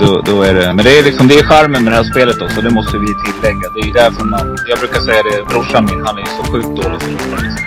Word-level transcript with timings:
Då, 0.00 0.22
då 0.24 0.42
är 0.42 0.54
det, 0.54 0.72
men 0.74 0.84
det 0.84 0.98
är 0.98 1.02
liksom, 1.02 1.28
det 1.28 1.38
är 1.38 1.42
charmen 1.42 1.84
med 1.84 1.92
det 1.92 1.96
här 1.96 2.04
spelet 2.04 2.42
också. 2.42 2.60
Det 2.60 2.70
måste 2.70 2.98
vi 2.98 3.06
tillägga. 3.06 3.70
Det 3.74 3.80
är 3.80 3.86
ju 3.86 3.92
därför 3.92 4.24
man, 4.24 4.58
jag 4.66 4.78
brukar 4.78 5.00
säga 5.00 5.22
det, 5.22 5.44
brorsan 5.48 5.84
min, 5.84 6.06
han 6.06 6.18
är 6.18 6.20
ju 6.20 6.26
så 6.26 6.52
sjukt 6.52 6.66
dålig 6.66 7.02
förlorare 7.02 7.42
liksom. 7.42 7.64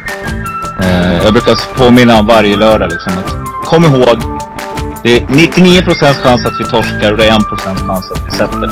Eh, 0.82 1.24
jag 1.24 1.34
brukar 1.34 1.76
påminna 1.78 2.20
om 2.20 2.28
varje 2.28 2.58
lördag 2.58 2.90
liksom 2.90 3.14
att, 3.14 3.66
kom 3.66 3.84
ihåg. 3.86 4.39
Det 5.04 5.18
är 5.18 5.28
99 5.30 5.82
procents 5.82 6.20
chans 6.20 6.46
att 6.46 6.60
vi 6.60 6.64
torskar 6.64 7.12
och 7.12 7.18
det 7.18 7.26
är 7.26 7.38
1 7.38 7.48
procents 7.50 7.82
chans 7.82 8.12
att 8.12 8.28
vi 8.28 8.32
sätter. 8.32 8.70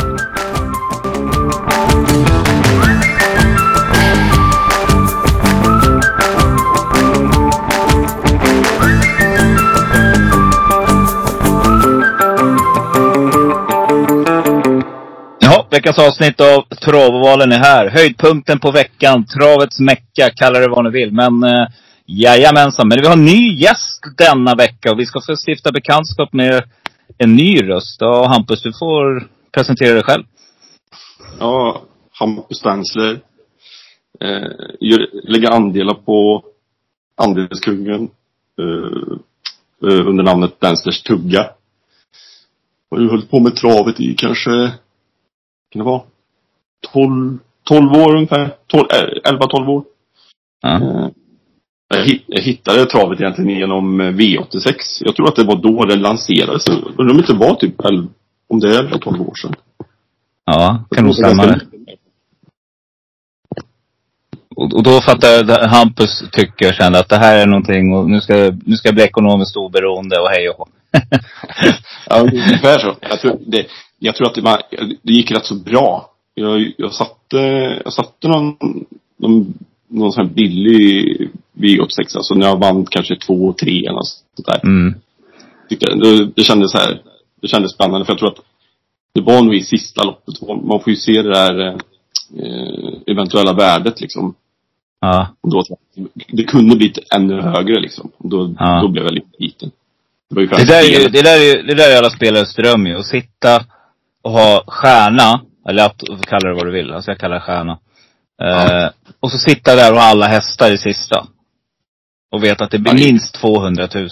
Jaha, 15.40 15.66
veckans 15.72 16.00
avsnitt 16.00 16.42
av 16.42 16.64
Travovalen 16.86 17.52
är 17.52 17.60
här. 17.60 17.90
Höjdpunkten 17.90 18.60
på 18.60 18.72
veckan, 18.72 19.26
travets 19.26 19.80
mecka, 19.80 20.30
kalla 20.36 20.60
det 20.60 20.68
vad 20.68 20.84
ni 20.84 20.90
vill. 20.92 21.14
Men 21.14 21.44
eh, 21.44 21.68
jajamensan, 22.08 22.88
men 22.88 23.02
vi 23.02 23.08
har 23.08 23.14
en 23.14 23.26
ny 23.26 23.56
gäst 23.56 24.04
denna 24.18 24.56
vecka 24.56 24.92
och 24.92 25.00
vi 25.00 25.06
ska 25.06 25.22
få 25.22 25.36
stifta 25.36 25.72
bekantskap 25.72 26.34
med 26.34 26.64
en 27.18 27.36
ny 27.36 27.70
röst. 27.70 27.98
Ja, 28.00 28.28
Hampus, 28.28 28.64
du 28.64 28.74
får 28.80 29.28
presentera 29.52 29.94
dig 29.94 30.04
själv. 30.04 30.24
Ja, 31.40 31.82
Hampus 32.12 32.58
Stanzler. 32.58 33.20
Eh, 34.20 34.52
lägger 35.24 35.52
andelar 35.52 35.94
på 35.94 36.44
Andelskungen. 37.16 38.10
Eh, 38.60 39.18
eh, 39.90 40.08
under 40.08 40.24
namnet 40.24 40.54
Stanzlers 40.56 41.04
Tugga. 41.04 41.50
Har 42.92 43.00
ju 43.00 43.10
hållit 43.10 43.32
på 43.32 43.40
med 43.40 43.56
travet 43.56 44.00
i 44.00 44.16
kanske, 44.16 44.72
kan 45.72 45.80
det 45.80 45.84
vara? 45.84 46.02
12, 46.94 47.40
12 47.64 47.92
år 47.92 48.16
ungefär. 48.16 48.56
12, 48.68 48.88
eh, 48.94 49.32
11-12 49.34 49.70
år. 49.70 49.84
Ja. 50.62 50.76
Eh, 50.76 51.10
jag, 51.88 52.06
hitt, 52.06 52.24
jag 52.28 52.42
hittade 52.42 52.86
travet 52.86 53.20
egentligen 53.20 53.60
genom 53.60 54.02
eh, 54.02 54.08
V86. 54.08 54.76
Jag 55.00 55.16
tror 55.16 55.28
att 55.28 55.36
det 55.36 55.44
var 55.44 55.56
då 55.56 55.86
det 55.86 55.96
lanserades. 55.96 56.68
Undrar 56.68 57.10
om 57.10 57.18
det 57.18 57.32
inte 57.32 57.34
var 57.34 57.56
typ 57.56 57.86
11, 57.86 58.08
om 58.48 58.60
det 58.60 58.76
är 58.76 58.84
11-12 58.84 59.28
år 59.28 59.36
sedan. 59.36 59.56
Ja, 60.46 60.84
kan 60.92 61.06
nog 61.06 61.16
stämma 61.16 61.46
det. 61.46 61.62
Och, 64.56 64.84
då 64.84 65.02
fattar 65.02 65.68
Hampus 65.68 66.24
tycker 66.32 66.68
och 66.68 66.74
kände 66.74 67.00
att 67.00 67.10
det 67.10 67.18
här 67.18 67.38
är 67.38 67.46
någonting 67.46 67.94
och 67.94 68.10
nu 68.10 68.22
ska, 68.22 68.34
nu 68.66 68.76
ska 68.76 68.88
jag 68.88 68.96
bli 68.96 69.04
ekonomiskt 69.04 69.58
oberoende 69.58 70.20
och 70.20 70.30
hej 70.30 70.50
och 70.50 70.58
hå. 70.58 70.68
Ja, 72.10 72.20
ungefär 72.20 72.80
så. 72.80 72.96
Jag 73.02 73.20
tror, 73.20 73.40
det, 73.46 73.68
jag 74.00 74.16
tror 74.16 74.28
att 74.28 74.36
det, 74.36 74.42
var, 74.42 74.62
det 75.02 75.14
gick 75.14 75.32
rätt 75.32 75.46
så 75.46 75.56
bra. 75.56 76.12
Jag, 76.34 76.74
jag 76.78 76.94
satte, 76.94 77.38
jag 77.84 77.94
satte 77.94 78.28
någon, 78.28 78.58
någon, 79.18 79.54
någon 79.88 80.12
sån 80.12 80.28
här 80.28 80.34
billig 80.34 81.30
V86, 81.58 82.16
alltså 82.16 82.34
när 82.36 82.48
jag 82.48 82.60
vann 82.60 82.86
kanske 82.86 83.16
två, 83.16 83.54
tre 83.54 83.80
eller 83.80 83.92
något 83.96 84.08
sånt 84.36 84.48
där. 84.48 84.60
Mm. 84.64 84.96
Det, 85.70 86.26
det 86.36 86.44
kändes 86.44 86.72
så 86.72 86.78
här, 86.78 87.02
det 87.42 87.48
kändes 87.48 87.72
spännande 87.74 88.06
för 88.06 88.14
jag 88.14 88.20
tror 88.20 88.30
att 88.30 88.40
det 89.14 89.22
var 89.22 89.42
nog 89.42 89.56
i 89.56 89.64
sista 89.64 90.04
loppet. 90.04 90.42
Man 90.42 90.80
får 90.80 90.90
ju 90.90 90.96
se 90.96 91.22
det 91.22 91.34
där 91.34 91.68
eh, 91.68 91.78
eventuella 93.08 93.54
värdet 93.54 94.02
liksom. 94.02 94.36
Ja. 95.02 95.28
Och 95.42 95.50
då, 95.50 95.64
det 96.28 96.44
kunde 96.44 96.76
blivit 96.76 97.14
ännu 97.16 97.42
högre 97.42 97.80
liksom. 97.80 98.12
Då, 98.18 98.56
Ja. 98.60 98.82
då 98.82 98.88
blev 98.88 99.04
jag 99.04 99.14
lite 99.14 99.28
liten. 99.40 99.72
Det 100.30 100.36
var 100.36 100.42
ju 100.42 100.48
Det 100.48 100.66
där, 100.66 100.80
är 100.84 101.00
ju, 101.02 101.08
det, 101.10 101.22
där 101.22 101.38
är, 101.40 101.64
det 101.64 101.76
där 101.76 101.92
är 101.92 101.98
alla 101.98 102.10
spelares 102.10 102.56
dröm 102.56 102.88
ju. 102.88 102.98
Att 102.98 103.06
sitta 103.06 103.66
och 104.22 104.32
ha 104.32 104.64
stjärna, 104.68 105.42
eller 105.70 105.86
att 105.86 106.02
kalla 106.28 106.50
det 106.50 106.56
vad 106.56 106.66
du 106.66 106.72
vill. 106.72 106.94
Alltså 106.94 107.12
jag 107.12 107.20
kallar 107.20 107.36
det 107.36 107.42
stjärna. 107.42 107.80
Eh, 108.42 108.90
och 109.20 109.32
så 109.32 109.38
sitta 109.38 109.76
där 109.76 109.92
och 109.92 110.00
ha 110.00 110.06
alla 110.06 110.28
hästar 110.28 110.72
i 110.74 110.78
sista. 110.78 111.28
Och 112.32 112.44
veta 112.44 112.64
att 112.64 112.72
det 112.72 112.80
blir 112.80 112.94
det- 112.94 113.00
minst 113.06 113.36
200 113.36 113.88
000. 113.96 114.10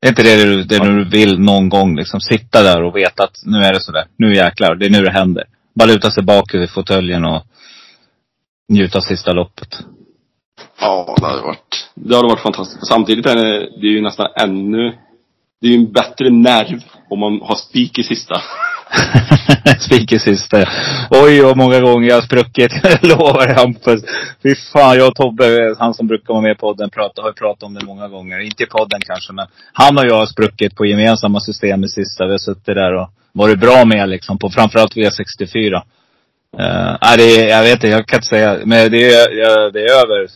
Är 0.00 0.08
inte 0.08 0.22
det 0.22 0.44
du, 0.44 0.62
det 0.64 0.78
du 0.78 1.04
vill 1.08 1.38
någon 1.40 1.68
gång 1.68 1.96
liksom? 1.96 2.20
Sitta 2.20 2.62
där 2.62 2.82
och 2.82 2.96
veta 2.96 3.24
att 3.24 3.36
nu 3.44 3.58
är 3.58 3.72
det 3.72 3.80
sådär. 3.80 4.06
Nu 4.16 4.34
jäklar, 4.34 4.74
det 4.74 4.86
är 4.86 4.90
nu 4.90 5.02
det 5.02 5.10
händer. 5.10 5.44
Bara 5.74 5.88
luta 5.88 6.10
sig 6.10 6.22
bakåt 6.22 6.54
i 6.54 6.66
fåtöljen 6.66 7.24
och 7.24 7.42
njuta 8.68 9.00
sista 9.00 9.32
loppet. 9.32 9.78
Ja, 10.80 11.16
det 11.20 11.26
hade 11.26 11.42
varit, 11.42 11.90
det 11.94 12.16
hade 12.16 12.28
varit 12.28 12.42
fantastiskt. 12.42 12.86
Samtidigt 12.86 13.26
är 13.26 13.36
det, 13.36 13.58
det 13.80 13.86
är 13.86 13.90
ju 13.90 14.02
nästan 14.02 14.26
ännu, 14.40 14.98
det 15.60 15.66
är 15.66 15.70
ju 15.70 15.76
en 15.78 15.92
bättre 15.92 16.30
nerv 16.30 16.80
om 17.10 17.18
man 17.20 17.40
har 17.42 17.54
spik 17.56 17.98
i 17.98 18.02
sista. 18.02 18.40
Spikersyster. 19.80 20.68
Oj, 21.10 21.40
vad 21.40 21.56
många 21.56 21.80
gånger 21.80 22.08
jag 22.08 22.14
har 22.14 22.22
spruckit. 22.22 22.72
Jag 22.82 23.04
lovar 23.04 23.54
Hampus. 23.54 24.02
Fy 24.42 24.54
fan, 24.54 24.96
jag 24.96 25.08
och 25.08 25.14
Tobbe, 25.14 25.74
han 25.78 25.94
som 25.94 26.06
brukar 26.06 26.34
vara 26.34 26.42
med 26.42 26.52
i 26.52 26.54
podden, 26.54 26.90
pratar, 26.90 27.22
har 27.22 27.30
ju 27.30 27.34
pratat 27.34 27.62
om 27.62 27.74
det 27.74 27.86
många 27.86 28.08
gånger. 28.08 28.38
Inte 28.38 28.62
i 28.62 28.66
podden 28.66 29.00
kanske, 29.00 29.32
men 29.32 29.46
han 29.72 29.98
och 29.98 30.06
jag 30.06 30.14
har 30.14 30.26
spruckit 30.26 30.76
på 30.76 30.86
gemensamma 30.86 31.40
system 31.40 31.84
i 31.84 31.88
sista. 31.88 32.26
Vi 32.26 32.30
har 32.30 32.38
suttit 32.38 32.66
där 32.66 32.94
och 32.94 33.10
varit 33.32 33.60
bra 33.60 33.84
med 33.84 34.08
liksom, 34.08 34.38
på 34.38 34.50
framförallt 34.50 34.96
V64. 34.96 35.82
Uh, 36.58 36.64
eh, 36.64 37.16
det 37.16 37.22
är, 37.22 37.48
jag 37.48 37.62
vet 37.62 37.72
inte, 37.72 37.88
jag 37.88 38.06
kan 38.06 38.16
inte 38.16 38.28
säga. 38.28 38.58
Men 38.64 38.90
det 38.90 39.14
är, 39.14 39.72
det 39.72 39.80
är 39.80 39.92
över, 40.02 40.28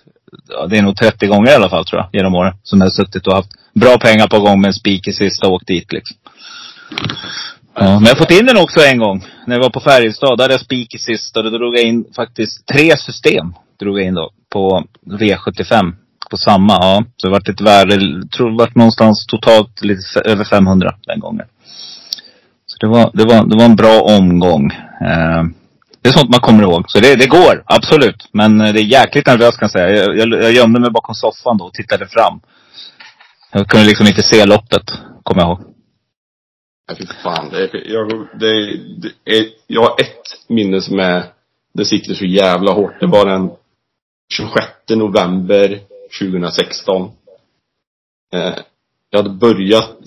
det 0.68 0.78
är 0.78 0.82
nog 0.82 0.96
30 0.96 1.26
gånger 1.26 1.50
i 1.50 1.54
alla 1.54 1.68
fall 1.68 1.84
tror 1.84 2.00
jag, 2.00 2.08
genom 2.12 2.34
åren. 2.34 2.54
Som 2.62 2.78
jag 2.78 2.86
har 2.86 2.90
suttit 2.90 3.26
och 3.26 3.34
haft 3.34 3.50
bra 3.74 3.98
pengar 3.98 4.28
på 4.28 4.40
gång 4.40 4.60
med 4.60 4.68
en 4.68 4.74
spik 4.74 5.08
i 5.08 5.12
sista 5.12 5.46
och 5.46 5.52
åkt 5.52 5.66
dit 5.66 5.92
liksom. 5.92 6.16
Ja, 7.74 7.84
men 7.84 8.02
jag 8.04 8.10
har 8.10 8.16
fått 8.16 8.30
in 8.30 8.46
den 8.46 8.56
också 8.56 8.80
en 8.80 8.98
gång. 8.98 9.24
När 9.46 9.56
jag 9.56 9.62
var 9.62 9.70
på 9.70 9.80
Färjestad. 9.80 10.38
Där 10.38 10.44
hade 10.44 10.54
jag 10.54 10.60
spik 10.60 10.94
i 10.94 10.98
sista. 10.98 11.40
och 11.40 11.44
Då 11.50 11.58
drog 11.58 11.76
jag 11.76 11.84
in 11.84 12.04
faktiskt 12.16 12.66
tre 12.66 12.96
system. 12.96 13.54
Drog 13.80 13.98
jag 13.98 14.06
in 14.06 14.14
då. 14.14 14.30
På 14.50 14.84
V75. 15.06 15.92
På 16.30 16.36
samma, 16.36 16.72
ja. 16.72 17.04
Så 17.16 17.26
det 17.26 17.32
vart 17.32 17.48
ett 17.48 17.60
värde, 17.60 17.94
jag 17.94 18.30
tror 18.30 18.50
det 18.50 18.56
vart 18.56 18.74
någonstans 18.74 19.26
totalt 19.26 19.82
lite 19.82 20.20
över 20.24 20.44
500 20.44 20.94
den 21.06 21.20
gången. 21.20 21.46
Så 22.66 22.76
det 22.80 22.86
var, 22.86 23.10
det 23.14 23.24
var, 23.24 23.44
det 23.44 23.56
var 23.56 23.64
en 23.64 23.76
bra 23.76 24.00
omgång. 24.00 24.70
Eh, 25.00 25.42
det 26.02 26.08
är 26.08 26.12
sånt 26.12 26.30
man 26.30 26.40
kommer 26.40 26.62
ihåg. 26.62 26.84
Så 26.86 27.00
det, 27.00 27.16
det 27.16 27.26
går, 27.26 27.62
absolut. 27.66 28.28
Men 28.32 28.60
eh, 28.60 28.72
det 28.72 28.80
är 28.80 28.84
jäkligt 28.84 29.26
nervöst 29.26 29.58
kan 29.58 29.66
jag 29.66 29.70
säga. 29.70 30.04
Jag, 30.04 30.18
jag, 30.18 30.42
jag 30.42 30.52
gömde 30.52 30.80
mig 30.80 30.90
bakom 30.90 31.14
soffan 31.14 31.58
då 31.58 31.64
och 31.64 31.74
tittade 31.74 32.06
fram. 32.06 32.40
Jag 33.52 33.68
kunde 33.68 33.86
liksom 33.86 34.06
inte 34.06 34.22
se 34.22 34.44
loppet, 34.44 34.82
kommer 35.22 35.42
jag 35.42 35.48
ihåg. 35.48 35.71
Nej, 36.98 37.08
fy 37.08 37.14
fan. 37.22 37.48
Det 37.50 37.58
är, 37.62 37.92
jag, 37.92 38.28
det, 38.41 38.76
det 39.03 39.36
är, 39.38 39.44
jag 39.66 39.80
har 39.82 40.00
ett 40.00 40.22
minne 40.48 40.80
som 40.80 40.98
är, 40.98 41.25
det 41.75 41.84
sitter 41.84 42.14
så 42.14 42.25
jävla 42.25 42.72
hårt. 42.72 43.00
Det 43.00 43.06
var 43.06 43.26
den 43.26 43.50
26 44.34 44.66
november 44.88 45.81
2016. 46.20 47.10
Eh, 48.34 48.54
jag 49.10 49.19
hade 49.22 49.31
börjat 49.31 49.98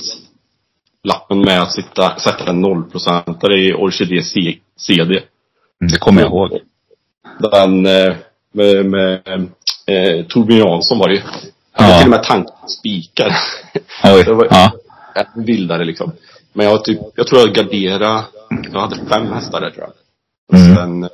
lappen 1.03 1.39
med 1.41 1.61
att 1.61 1.73
sitta, 1.73 2.19
sätta 2.19 2.49
en 2.49 2.61
nollprocentare 2.61 3.59
i 3.59 3.73
Orchidé 3.73 4.23
C- 4.23 4.59
CD. 4.77 5.13
Mm, 5.13 5.91
Det 5.91 5.97
kommer 5.99 6.21
jag 6.21 6.29
ihåg. 6.29 6.59
Den 7.39 7.85
eh, 7.85 8.15
med, 8.51 8.85
med 8.85 9.21
eh, 9.87 10.25
Torbjörn 10.25 10.59
Jansson 10.69 10.97
var 10.99 11.07
det 11.09 11.15
ju. 11.15 11.21
Hade 11.71 11.91
Ja. 11.91 11.97
till 11.97 12.07
och 12.07 12.11
med 12.11 12.23
tankat 12.23 12.71
spikar. 12.71 13.35
Oj. 14.03 14.23
Det 14.25 14.33
var- 14.33 14.47
Ja. 14.51 14.71
vildare 15.35 15.83
liksom. 15.85 16.11
Men 16.55 16.65
jag, 16.65 16.83
typ, 16.85 16.99
jag 17.15 17.27
tror 17.27 17.41
jag 17.41 17.53
garderade, 17.55 18.23
jag 18.71 18.79
hade 18.79 18.95
fem 19.09 19.27
hästar 19.33 19.61
där 19.61 19.69
tror 19.69 19.83
jag. 19.83 19.93
Och 20.49 20.55
Mm. 20.65 20.75
sen, 20.75 21.09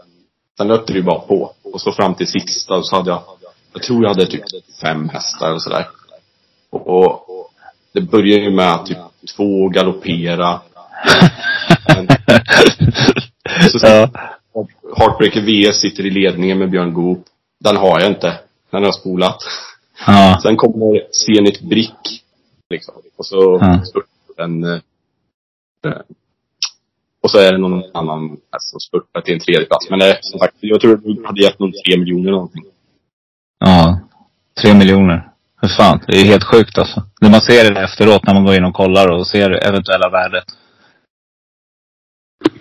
sen 0.57 0.67
löpte 0.67 0.93
det 0.93 0.99
ju 0.99 1.05
bara 1.05 1.19
på. 1.19 1.53
Och 1.63 1.81
så 1.81 1.91
fram 1.91 2.15
till 2.15 2.27
sista 2.27 2.73
och 2.77 2.87
så 2.87 2.95
hade 2.95 3.09
jag, 3.09 3.23
jag 3.73 3.83
tror 3.83 4.01
jag 4.03 4.09
hade 4.09 4.25
typ 4.25 4.43
fem 4.81 5.09
hästar 5.09 5.53
och 5.53 5.63
sådär. 5.63 5.87
Och, 6.69 6.87
och 7.29 7.49
det 7.93 8.01
började 8.01 8.43
ju 8.43 8.51
med 8.51 8.71
att 8.71 8.85
typ 8.85 8.97
två 9.37 9.69
galoppera. 9.69 10.59
Så, 13.71 13.77
ja. 13.87 14.09
Heartbreaker 14.97 15.41
VS 15.41 15.79
sitter 15.79 16.05
i 16.05 16.09
ledningen 16.09 16.59
med 16.59 16.69
Björn 16.69 16.93
Goop. 16.93 17.25
Den 17.59 17.77
har 17.77 17.99
jag 17.99 18.09
inte. 18.09 18.27
Den 18.71 18.81
har 18.81 18.87
jag 18.87 18.95
spolat. 18.95 19.37
Ja. 20.07 20.39
Sen 20.43 20.57
kommer 20.57 21.01
Zenit 21.11 21.61
Brick. 21.61 22.23
Liksom. 22.69 22.95
Och 23.17 23.25
så 23.25 23.57
Ja. 23.61 23.81
den 24.37 24.81
eh, 25.85 26.01
och 27.23 27.31
så 27.31 27.37
är 27.37 27.51
det 27.51 27.57
någon 27.57 27.83
annan 27.93 28.37
som 28.59 28.79
spurtar 28.79 29.21
till 29.21 29.33
en 29.33 29.39
tredje 29.39 29.65
plats. 29.65 29.89
Men 29.89 29.99
det, 29.99 30.17
som 30.21 30.39
sagt, 30.39 30.55
jag 30.59 30.81
tror 30.81 30.97
du 30.97 31.25
hade 31.25 31.43
gett 31.43 31.59
någon 31.59 31.71
tre 31.71 31.97
miljoner 31.97 32.31
någonting. 32.31 32.63
Ja. 33.59 33.99
Tre 34.61 34.73
miljoner. 34.73 35.27
Hur 35.61 35.67
fan, 35.67 35.99
det 36.07 36.21
är 36.21 36.25
helt 36.25 36.43
sjukt 36.43 36.77
alltså. 36.77 37.03
När 37.21 37.29
man 37.29 37.41
ser 37.41 37.73
det 37.73 37.81
efteråt, 37.81 38.25
när 38.25 38.33
man 38.33 38.45
går 38.45 38.55
in 38.55 38.65
och 38.65 38.73
kollar 38.73 39.07
och 39.07 39.27
ser 39.27 39.67
eventuella 39.67 40.09
värdet. 40.09 40.43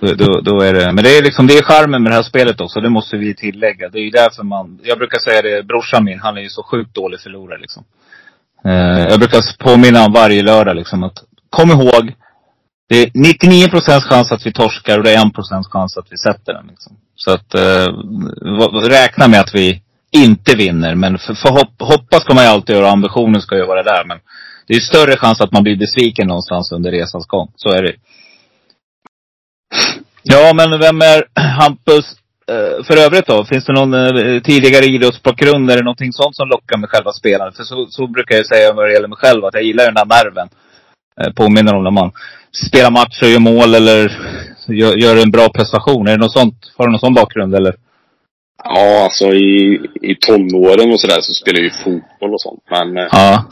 Då, 0.00 0.14
då, 0.14 0.40
då 0.40 0.61
är 0.61 0.75
det, 0.75 0.93
men 0.93 1.05
det 1.05 1.19
är 1.19 1.22
liksom, 1.22 1.46
det 1.46 1.58
är 1.58 1.62
charmen 1.62 2.02
med 2.02 2.12
det 2.12 2.17
här 2.17 2.22
spelet 2.22 2.61
också. 2.61 2.81
Det 2.81 2.90
måste 2.90 3.17
vi 3.17 3.34
tillägga. 3.34 3.88
Det 3.88 3.99
är 3.99 4.02
ju 4.02 4.11
därför 4.11 4.43
man, 4.43 4.81
jag 4.82 4.99
brukar 4.99 5.19
säga 5.19 5.43
det, 5.43 5.62
brorsan 5.62 6.05
min, 6.05 6.19
han 6.19 6.37
är 6.37 6.40
ju 6.40 6.49
så 6.49 6.62
sjukt 6.62 6.94
dålig 6.94 7.20
förlorare 7.20 7.61
liksom. 7.61 7.84
Eh, 8.64 9.08
jag 9.11 9.19
brukar 9.19 9.58
påminna 9.58 10.05
om 10.05 10.12
varje 10.12 10.43
lördag 10.43 10.76
liksom 10.76 11.02
att, 11.02 11.19
kom 11.50 11.70
ihåg, 11.70 12.14
det 12.90 13.02
är 13.02 13.10
99 13.14 13.69
procents 13.69 14.06
chans 14.06 14.32
att 14.32 14.46
vi 14.46 14.52
torskar 14.52 14.98
och 14.98 15.04
det 15.04 15.14
är 15.14 15.26
1 15.26 15.34
procents 15.34 15.69
chans 15.69 15.96
att 15.96 16.06
vi 16.10 16.16
sätter 16.16 16.52
den. 16.52 16.66
Liksom. 16.66 16.96
Så 17.14 17.31
att, 17.31 17.54
eh, 17.54 17.87
räkna 18.88 19.28
med 19.28 19.40
att 19.40 19.54
vi 19.54 19.82
inte 20.10 20.56
vinner. 20.56 20.94
Men 20.94 21.19
för, 21.19 21.34
för 21.34 21.48
hopp, 21.48 21.75
hoppas 21.78 22.22
ska 22.22 22.34
man 22.34 22.44
ju 22.44 22.50
alltid 22.50 22.76
göra 22.76 22.90
ambitionen 22.90 23.40
ska 23.40 23.56
ju 23.56 23.66
vara 23.66 23.82
där. 23.82 24.04
Men 24.04 24.19
det 24.66 24.75
är 24.75 24.81
större 24.81 25.16
chans 25.16 25.40
att 25.40 25.52
man 25.52 25.62
blir 25.62 25.76
besviken 25.76 26.28
någonstans 26.28 26.72
under 26.72 26.90
resans 26.90 27.26
gång. 27.26 27.52
Så 27.56 27.69
är 27.69 27.82
det 27.82 27.94
Ja, 30.22 30.52
men 30.54 30.81
vem 30.81 31.00
är 31.00 31.40
Hampus 31.60 32.06
eh, 32.52 32.84
för 32.84 32.96
övrigt 33.06 33.26
då? 33.26 33.44
Finns 33.44 33.64
det 33.64 33.72
någon 33.72 33.94
eh, 33.94 34.43
tidigare 34.43 34.84
idrottsbakgrund? 34.84 35.70
Är 35.70 35.76
det 35.76 35.82
någonting 35.82 36.12
sånt 36.12 36.36
som 36.36 36.48
lockar 36.48 36.78
med 36.78 36.90
själva 36.90 37.12
spelandet? 37.12 37.56
För 37.56 37.64
så, 37.64 37.86
så 37.90 38.06
brukar 38.06 38.36
jag 38.36 38.46
säga 38.46 38.72
vad 38.72 38.86
det 38.86 38.93
gäller 38.93 39.08
mig 39.08 39.19
själv, 39.19 39.44
att 39.44 39.54
jag 39.54 39.62
gillar 39.62 39.84
den 39.84 39.94
där 39.94 40.06
nerven. 40.06 40.48
Eh, 41.20 41.32
påminner 41.32 41.75
om 41.75 41.84
när 41.84 41.90
man 41.90 42.12
spelar 42.52 42.91
matcher, 42.91 43.26
gör 43.26 43.41
mål 43.41 43.75
eller 43.75 44.19
gör, 44.69 44.97
gör 44.97 45.23
en 45.23 45.31
bra 45.31 45.49
prestation. 45.49 46.06
Är 46.08 46.11
det 46.12 46.17
något 46.25 46.32
sånt? 46.32 46.73
Har 46.76 46.87
du 46.87 46.91
någon 46.93 47.00
sån 47.00 47.14
bakgrund 47.14 47.55
eller? 47.55 47.75
Ja, 48.64 49.05
alltså 49.05 49.25
i, 49.35 49.81
i 50.02 50.14
tonåren 50.20 50.93
och 50.93 51.00
sådär 51.00 51.20
så 51.20 51.35
spelade 51.35 51.58
jag 51.58 51.64
ju 51.64 51.70
fotboll 51.85 52.35
och 52.35 52.41
sånt. 52.41 52.61
Men 52.70 52.97
Ja. 52.97 53.44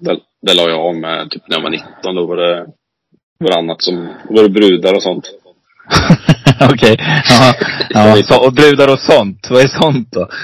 det, 0.00 0.16
det 0.42 0.54
la 0.54 0.62
jag 0.62 0.80
av 0.80 0.96
med 0.96 1.30
typ 1.30 1.42
när 1.48 1.56
jag 1.56 1.62
var 1.62 1.70
19. 1.70 2.14
Då 2.14 2.26
var 2.26 2.36
det, 2.36 2.66
var 3.38 3.50
det 3.50 3.58
annat 3.58 3.82
som, 3.82 4.08
då 4.28 4.34
var 4.34 4.42
det 4.42 4.48
brudar 4.48 4.94
och 4.94 5.02
sånt. 5.02 5.24
Okej. 6.72 6.96
Ja. 7.28 7.54
ja. 7.90 8.16
Så, 8.24 8.46
och 8.46 8.52
brudar 8.52 8.92
och 8.92 8.98
sånt. 8.98 9.46
Vad 9.50 9.62
är 9.62 9.68
sånt 9.68 10.12
då? 10.12 10.28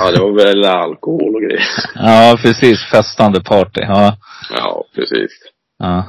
Ja, 0.00 0.10
det 0.10 0.20
var 0.20 0.32
väl 0.44 0.64
alkohol 0.64 1.34
och 1.34 1.40
grejer. 1.42 1.62
ja, 1.94 2.38
precis. 2.42 2.84
Festande 2.90 3.40
party. 3.40 3.80
Ja. 3.80 4.16
Ja, 4.50 4.84
precis. 4.94 5.30
Ja. 5.78 6.04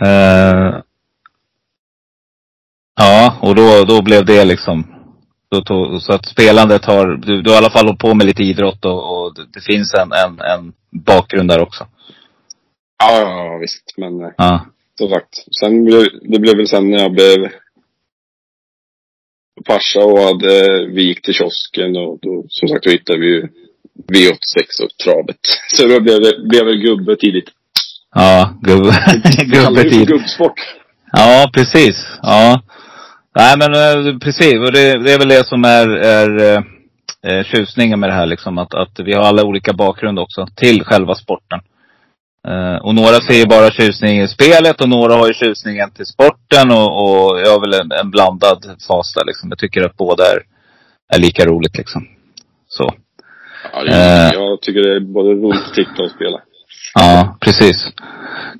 Eh, 0.00 0.80
ja, 2.96 3.38
och 3.42 3.54
då, 3.54 3.84
då 3.84 4.02
blev 4.02 4.24
det 4.24 4.44
liksom. 4.44 4.86
Då 5.50 5.60
tog, 5.60 6.02
så 6.02 6.12
att 6.12 6.26
spelandet 6.26 6.84
har, 6.84 7.06
du, 7.06 7.42
du 7.42 7.50
har 7.50 7.54
i 7.54 7.58
alla 7.58 7.70
fall 7.70 7.86
hållit 7.86 8.00
på 8.00 8.14
med 8.14 8.26
lite 8.26 8.42
idrott 8.42 8.84
och, 8.84 9.24
och 9.24 9.34
det, 9.54 9.60
finns 9.60 9.94
en, 9.94 10.12
en, 10.12 10.40
en 10.40 10.72
bakgrund 11.04 11.48
där 11.48 11.60
också. 11.62 11.86
Ja, 12.98 13.20
ja, 13.20 13.58
visst. 13.60 13.94
Men 13.96 14.20
eh, 14.24 14.30
Ja. 14.36 14.66
som 14.98 15.08
sagt. 15.08 15.28
Sen 15.60 15.84
blev, 15.84 16.02
det 16.22 16.38
blev 16.38 16.56
väl 16.56 16.68
sen 16.68 16.90
när 16.90 16.98
jag 16.98 17.12
blev 17.12 17.48
farsa 19.66 20.00
och 20.00 20.18
hade, 20.18 20.86
vi 20.86 21.02
gick 21.02 21.22
till 21.22 21.34
kiosken 21.34 21.96
och 21.96 22.18
då, 22.22 22.44
som 22.48 22.68
sagt, 22.68 22.84
då 22.84 22.90
hittade 22.90 23.18
vi 23.18 23.26
ju 23.26 23.48
V86 24.12 24.84
och 24.84 24.96
travet. 25.04 25.40
Så 25.76 25.86
då 25.86 26.00
blev 26.00 26.20
det, 26.20 26.48
blev 26.48 26.66
det 26.66 26.76
gubbe 26.76 27.16
tidigt. 27.16 27.48
Ja, 28.14 28.54
för 28.64 29.44
gubbetid. 29.44 30.08
gubbsport. 30.08 30.60
Ja, 31.12 31.50
precis. 31.54 32.18
Ja. 32.22 32.60
Nej 33.36 33.54
men 33.58 33.74
eh, 33.74 34.18
precis. 34.18 34.54
Och 34.54 34.72
det, 34.72 35.04
det 35.04 35.12
är 35.12 35.18
väl 35.18 35.28
det 35.28 35.46
som 35.46 35.64
är, 35.64 35.88
är 35.88 36.54
eh, 36.54 36.62
eh, 37.26 37.44
tjusningen 37.44 38.00
med 38.00 38.08
det 38.10 38.14
här 38.14 38.26
liksom. 38.26 38.58
Att, 38.58 38.74
att 38.74 39.00
vi 39.00 39.12
har 39.12 39.22
alla 39.22 39.44
olika 39.44 39.72
bakgrund 39.72 40.18
också 40.18 40.46
till 40.56 40.84
själva 40.84 41.14
sporten. 41.14 41.60
Eh, 42.48 42.76
och 42.76 42.94
några 42.94 43.20
ser 43.20 43.34
ju 43.34 43.46
bara 43.46 43.70
tjusning 43.70 44.20
i 44.20 44.28
spelet 44.28 44.80
och 44.80 44.88
några 44.88 45.14
har 45.14 45.26
ju 45.28 45.34
tjusningen 45.34 45.90
till 45.90 46.06
sporten 46.06 46.70
och, 46.70 47.02
och 47.02 47.40
jag 47.40 47.50
har 47.50 47.60
väl 47.60 47.80
en, 47.80 47.92
en 47.92 48.10
blandad 48.10 48.76
fas 48.88 49.14
där 49.14 49.24
liksom. 49.24 49.48
Jag 49.48 49.58
tycker 49.58 49.82
att 49.82 49.96
båda 49.96 50.24
är, 50.24 50.38
är 51.16 51.20
lika 51.20 51.44
roligt 51.46 51.76
liksom. 51.78 52.08
Så. 52.68 52.94
Ja, 53.72 53.80
är, 53.80 54.28
Eh. 54.28 54.34
Jag 54.34 54.60
tycker 54.62 54.80
det 54.80 54.96
är 54.96 55.00
både 55.00 55.30
roligt 55.30 55.62
att 55.68 55.74
titta 55.74 56.02
och 56.02 56.10
spela. 56.10 56.40
Ja, 56.94 57.36
precis. 57.40 57.88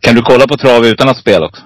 Kan 0.01 0.15
du 0.15 0.23
kolla 0.23 0.47
på 0.47 0.57
trav 0.57 0.87
utan 0.87 1.09
att 1.09 1.17
spela 1.17 1.47
också? 1.47 1.63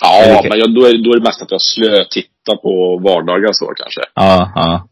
Ja, 0.00 0.42
men 0.48 0.58
jag, 0.58 0.74
då, 0.74 0.86
är, 0.86 1.04
då 1.04 1.10
är 1.12 1.16
det 1.18 1.24
mest 1.24 1.42
att 1.42 1.50
jag 1.50 1.62
slö 1.62 2.04
tittar 2.04 2.56
på 2.56 2.98
vardagar 2.98 3.52
så 3.52 3.66
kanske. 3.76 4.00
Ja, 4.14 4.52
ja. 4.54 4.88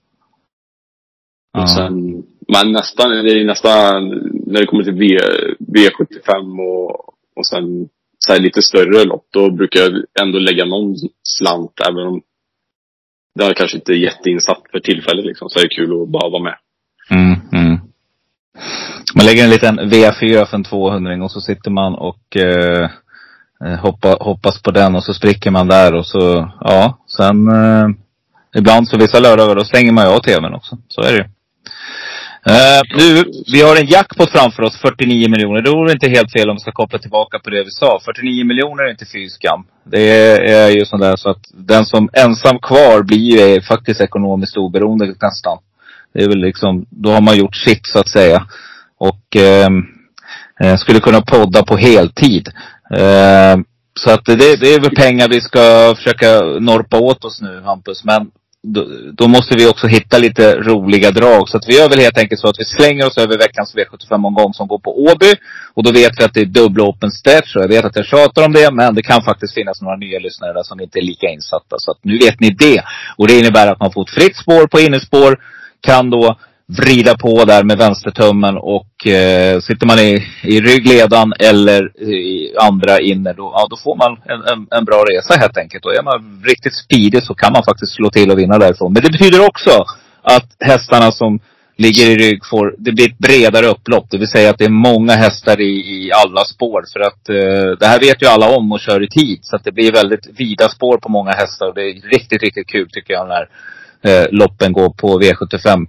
Sen, 1.66 2.22
men 2.48 2.72
nästan, 2.72 3.10
det 3.10 3.32
är 3.32 3.44
nästan, 3.44 4.08
när 4.46 4.60
det 4.60 4.66
kommer 4.66 4.84
till 4.84 4.92
v, 4.92 5.18
V75 5.58 6.60
och, 6.60 7.14
och 7.36 7.46
sen 7.46 7.88
så 8.18 8.32
här 8.32 8.40
lite 8.40 8.62
större 8.62 9.04
lopp, 9.04 9.26
då 9.32 9.50
brukar 9.50 9.80
jag 9.80 9.92
ändå 10.20 10.38
lägga 10.38 10.64
någon 10.64 10.94
slant, 11.22 11.80
även 11.88 12.06
om 12.06 12.22
det 13.34 13.44
är 13.44 13.54
kanske 13.54 13.76
inte 13.76 13.92
är 13.92 13.96
jätteinsatt 13.96 14.62
för 14.70 14.80
tillfället 14.80 15.24
liksom. 15.24 15.48
Så 15.48 15.58
är 15.58 15.62
det 15.62 15.74
kul 15.74 16.02
att 16.02 16.08
bara 16.08 16.30
vara 16.30 16.42
med. 16.42 16.56
Mm. 17.10 17.40
Man 19.16 19.26
lägger 19.26 19.44
en 19.44 19.50
liten 19.50 19.80
V4 19.80 20.44
för 20.44 20.56
en 20.56 20.64
200 20.64 21.24
och 21.24 21.30
så 21.30 21.40
sitter 21.40 21.70
man 21.70 21.94
och 21.94 22.36
eh, 22.36 22.90
eh, 23.64 23.78
hoppa, 23.78 24.16
hoppas 24.20 24.62
på 24.62 24.70
den 24.70 24.94
och 24.94 25.04
så 25.04 25.14
spricker 25.14 25.50
man 25.50 25.68
där 25.68 25.94
och 25.94 26.06
så, 26.06 26.50
ja, 26.60 26.98
sen 27.16 27.48
eh, 27.48 27.88
ibland 28.56 28.88
så 28.88 28.98
vissa 28.98 29.20
lördagar 29.20 29.54
då 29.54 29.64
stänger 29.64 29.92
man 29.92 30.04
ju 30.04 30.10
av 30.10 30.20
tvn 30.20 30.54
också. 30.54 30.78
Så 30.88 31.00
är 31.00 31.12
det 31.12 31.18
ju. 31.18 31.24
Eh, 32.52 32.82
nu, 32.98 33.24
vi 33.52 33.62
har 33.62 33.76
en 33.76 33.86
jackpot 33.86 34.30
framför 34.30 34.62
oss, 34.62 34.76
49 34.76 35.28
miljoner. 35.28 35.62
Det 35.62 35.70
vore 35.70 35.92
inte 35.92 36.08
helt 36.08 36.32
fel 36.32 36.50
om 36.50 36.56
vi 36.56 36.60
ska 36.60 36.72
koppla 36.72 36.98
tillbaka 36.98 37.38
på 37.38 37.50
det 37.50 37.64
vi 37.64 37.70
sa. 37.70 38.00
49 38.04 38.44
miljoner 38.44 38.84
är 38.84 38.90
inte 38.90 39.06
fy 39.12 39.28
skam. 39.28 39.64
Det 39.84 40.10
är, 40.10 40.40
är 40.40 40.70
ju 40.70 40.84
sådär 40.84 41.16
så 41.16 41.30
att 41.30 41.44
den 41.52 41.84
som 41.84 42.08
ensam 42.12 42.58
kvar 42.58 43.02
blir 43.02 43.54
ju 43.54 43.62
faktiskt 43.62 44.00
ekonomiskt 44.00 44.56
oberoende 44.56 45.06
nästan. 45.06 45.58
Det 46.14 46.22
är 46.22 46.28
väl 46.28 46.40
liksom, 46.40 46.86
då 46.90 47.10
har 47.10 47.20
man 47.20 47.36
gjort 47.36 47.56
sitt 47.56 47.86
så 47.86 47.98
att 47.98 48.08
säga. 48.08 48.46
Och 48.98 49.36
ehm, 49.36 49.82
eh, 50.60 50.76
skulle 50.76 51.00
kunna 51.00 51.20
podda 51.20 51.62
på 51.62 51.76
heltid. 51.76 52.48
Eh, 52.94 53.56
så 53.94 54.10
att 54.10 54.24
det, 54.24 54.36
det 54.36 54.74
är 54.74 54.80
väl 54.80 54.94
pengar 54.94 55.28
vi 55.28 55.40
ska 55.40 55.94
försöka 55.96 56.42
norpa 56.42 56.98
åt 56.98 57.24
oss 57.24 57.40
nu 57.40 57.62
Hampus. 57.64 58.04
Men 58.04 58.30
då, 58.62 58.86
då 59.12 59.28
måste 59.28 59.54
vi 59.56 59.66
också 59.66 59.86
hitta 59.86 60.18
lite 60.18 60.54
roliga 60.54 61.10
drag. 61.10 61.48
Så 61.48 61.56
att 61.56 61.68
vi 61.68 61.76
gör 61.76 61.88
väl 61.88 61.98
helt 61.98 62.18
enkelt 62.18 62.40
så 62.40 62.48
att 62.48 62.58
vi 62.58 62.64
slänger 62.64 63.06
oss 63.06 63.18
över 63.18 63.38
veckans 63.38 63.74
V75-omgång 63.74 64.52
som 64.54 64.68
går 64.68 64.78
på 64.78 65.04
Åby. 65.04 65.34
Och 65.74 65.82
då 65.82 65.92
vet 65.92 66.12
vi 66.18 66.24
att 66.24 66.34
det 66.34 66.40
är 66.40 66.44
dubbla 66.44 66.84
open 66.84 67.10
stretch. 67.10 67.56
Och 67.56 67.62
jag 67.62 67.68
vet 67.68 67.84
att 67.84 67.96
jag 67.96 68.06
tjatar 68.06 68.44
om 68.44 68.52
det. 68.52 68.70
Men 68.72 68.94
det 68.94 69.02
kan 69.02 69.22
faktiskt 69.22 69.54
finnas 69.54 69.82
några 69.82 69.96
nya 69.96 70.18
lyssnare 70.18 70.52
där 70.52 70.62
som 70.62 70.80
inte 70.80 70.98
är 70.98 71.02
lika 71.02 71.26
insatta. 71.26 71.76
Så 71.78 71.90
att 71.90 71.98
nu 72.02 72.18
vet 72.18 72.40
ni 72.40 72.50
det. 72.50 72.82
Och 73.16 73.28
det 73.28 73.38
innebär 73.38 73.66
att 73.66 73.80
man 73.80 73.92
får 73.92 74.02
ett 74.02 74.10
fritt 74.10 74.36
spår 74.36 74.66
på 74.66 74.80
innespår. 74.80 75.36
Kan 75.80 76.10
då 76.10 76.38
vrida 76.68 77.16
på 77.16 77.44
där 77.44 77.64
med 77.64 77.78
vänstertummen 77.78 78.56
och 78.56 79.06
eh, 79.06 79.60
sitter 79.60 79.86
man 79.86 79.98
i, 79.98 80.26
i 80.42 80.60
ryggledan 80.60 81.32
eller 81.38 82.02
i 82.02 82.56
andra 82.58 83.00
inne 83.00 83.32
då, 83.32 83.50
ja, 83.54 83.66
då 83.70 83.76
får 83.76 83.96
man 83.96 84.12
en, 84.12 84.52
en, 84.52 84.66
en 84.70 84.84
bra 84.84 85.04
resa 85.04 85.34
helt 85.40 85.58
enkelt. 85.58 85.84
Och 85.84 85.94
är 85.94 86.02
man 86.02 86.42
riktigt 86.44 86.74
speedig 86.74 87.22
så 87.22 87.34
kan 87.34 87.52
man 87.52 87.64
faktiskt 87.64 87.94
slå 87.94 88.10
till 88.10 88.30
och 88.30 88.38
vinna 88.38 88.58
därifrån. 88.58 88.92
Men 88.92 89.02
det 89.02 89.10
betyder 89.10 89.46
också 89.46 89.84
att 90.22 90.48
hästarna 90.60 91.12
som 91.12 91.40
ligger 91.76 92.10
i 92.10 92.16
rygg 92.16 92.46
får, 92.50 92.74
det 92.78 92.92
blir 92.92 93.06
ett 93.06 93.18
bredare 93.18 93.66
upplopp. 93.66 94.06
Det 94.10 94.18
vill 94.18 94.28
säga 94.28 94.50
att 94.50 94.58
det 94.58 94.64
är 94.64 94.68
många 94.68 95.12
hästar 95.12 95.60
i, 95.60 95.72
i 96.04 96.12
alla 96.12 96.44
spår. 96.44 96.84
För 96.92 97.00
att 97.00 97.28
eh, 97.28 97.78
det 97.80 97.86
här 97.86 98.00
vet 98.00 98.22
ju 98.22 98.26
alla 98.26 98.56
om 98.56 98.72
och 98.72 98.80
kör 98.80 99.02
i 99.02 99.08
tid. 99.08 99.38
Så 99.42 99.56
att 99.56 99.64
det 99.64 99.72
blir 99.72 99.92
väldigt 99.92 100.40
vida 100.40 100.68
spår 100.68 100.98
på 100.98 101.08
många 101.08 101.30
hästar. 101.30 101.66
Och 101.66 101.74
det 101.74 101.82
är 101.82 102.10
riktigt, 102.12 102.42
riktigt 102.42 102.68
kul 102.68 102.88
tycker 102.90 103.14
jag 103.14 103.28
när 103.28 103.48
eh, 104.02 104.26
loppen 104.30 104.72
går 104.72 104.90
på 104.90 105.20
V75 105.20 105.86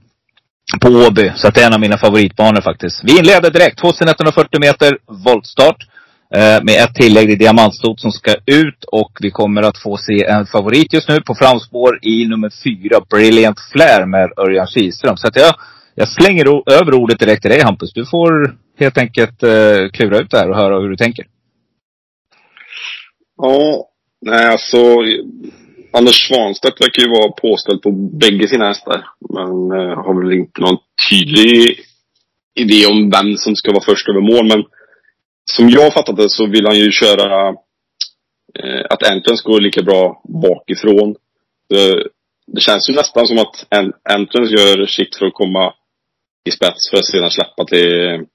på 0.82 0.90
Åby. 0.90 1.32
Så 1.36 1.48
att 1.48 1.56
det 1.56 1.62
är 1.62 1.68
en 1.68 1.74
av 1.74 1.80
mina 1.80 1.98
favoritbanor 1.98 2.62
faktiskt. 2.62 3.04
Vi 3.04 3.20
inleder 3.20 3.52
direkt. 3.52 3.80
2140 3.80 4.60
meter 4.60 4.98
voltstart. 5.26 5.88
Eh, 6.36 6.64
med 6.64 6.84
ett 6.84 6.96
tillägg 6.96 7.30
i 7.30 7.36
diamantstot 7.36 8.00
som 8.00 8.12
ska 8.12 8.36
ut. 8.46 8.84
Och 8.92 9.12
vi 9.20 9.32
kommer 9.32 9.64
att 9.64 9.78
få 9.78 9.98
se 9.98 10.26
en 10.26 10.46
favorit 10.46 10.94
just 10.94 11.10
nu 11.10 11.22
på 11.22 11.36
framspår 11.36 12.00
i 12.02 12.28
nummer 12.28 12.52
fyra, 12.64 13.02
Brilliant 13.10 13.60
Flair 13.72 14.06
med 14.06 14.30
Örjan 14.38 14.68
Kihlström. 14.68 15.18
Så 15.18 15.28
att 15.28 15.36
jag, 15.36 15.56
jag 15.96 16.10
slänger 16.10 16.72
över 16.72 16.94
ordet 16.94 17.20
direkt 17.20 17.42
till 17.42 17.52
dig 17.52 17.62
Hampus. 17.62 17.94
Du 17.94 18.06
får 18.06 18.56
helt 18.80 18.98
enkelt 18.98 19.44
eh, 19.44 19.90
klura 19.94 20.20
ut 20.20 20.32
det 20.32 20.38
här 20.38 20.50
och 20.50 20.58
höra 20.58 20.80
hur 20.80 20.90
du 20.90 20.96
tänker. 20.96 21.26
Ja, 23.38 23.88
nej 24.22 24.48
alltså. 24.48 24.78
Anders 25.92 26.28
Svanstedt 26.28 26.82
verkar 26.82 27.04
ju 27.04 27.10
vara 27.10 27.32
påställd 27.32 27.82
på 27.82 27.92
bägge 27.92 28.48
sina 28.48 28.68
hästar. 28.68 29.06
Men 29.30 29.72
eh, 29.72 29.98
har 30.06 30.22
väl 30.22 30.40
inte 30.40 30.62
någon 30.62 30.78
tydlig 31.10 31.80
idé 32.56 32.86
om 32.86 33.10
vem 33.10 33.38
som 33.38 33.56
ska 33.56 33.72
vara 33.72 33.84
först 33.84 34.10
över 34.10 34.22
mål. 34.22 34.48
Men 34.48 34.64
som 35.46 35.70
jag 35.70 35.94
fattat 35.94 36.18
det 36.18 36.30
så 36.30 36.48
vill 36.48 36.66
han 36.66 36.78
ju 36.78 36.92
köra 36.92 37.50
eh, 38.60 38.86
att 38.90 39.12
Anton 39.12 39.38
ska 39.38 39.52
gå 39.52 39.60
lika 39.60 39.84
bra 39.84 40.22
bakifrån. 40.24 41.16
Eh, 41.74 42.02
det 42.48 42.62
känns 42.62 42.90
ju 42.90 42.94
nästan 42.94 43.28
som 43.28 43.38
att 43.38 43.68
Entrance 44.10 44.54
gör 44.54 44.86
sitt 44.86 45.16
för 45.16 45.26
att 45.26 45.34
komma 45.34 45.74
i 46.46 46.52
spets 46.52 46.90
för 46.90 46.98
att 46.98 47.06
sedan 47.06 47.32
släppa 47.32 47.66
till, 47.66 48.26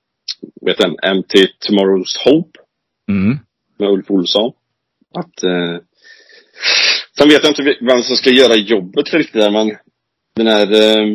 vet 0.61 0.79
du, 0.79 0.89
MT 0.89 1.35
Tomorrow's 1.69 2.25
Hope. 2.25 2.59
Mm. 3.09 3.39
Med 3.79 3.89
Ulf 3.89 4.11
Olsson. 4.11 4.53
Att, 5.15 5.43
eh, 5.43 5.77
sen 7.19 7.29
vet 7.29 7.43
jag 7.43 7.51
inte 7.51 7.77
vem 7.81 8.03
som 8.03 8.17
ska 8.17 8.31
göra 8.31 8.55
jobbet 8.55 9.15
riktigt 9.15 9.43
där, 9.43 9.51
men 9.51 9.77
den 10.35 10.47
här, 10.47 10.73
eh, 10.73 11.09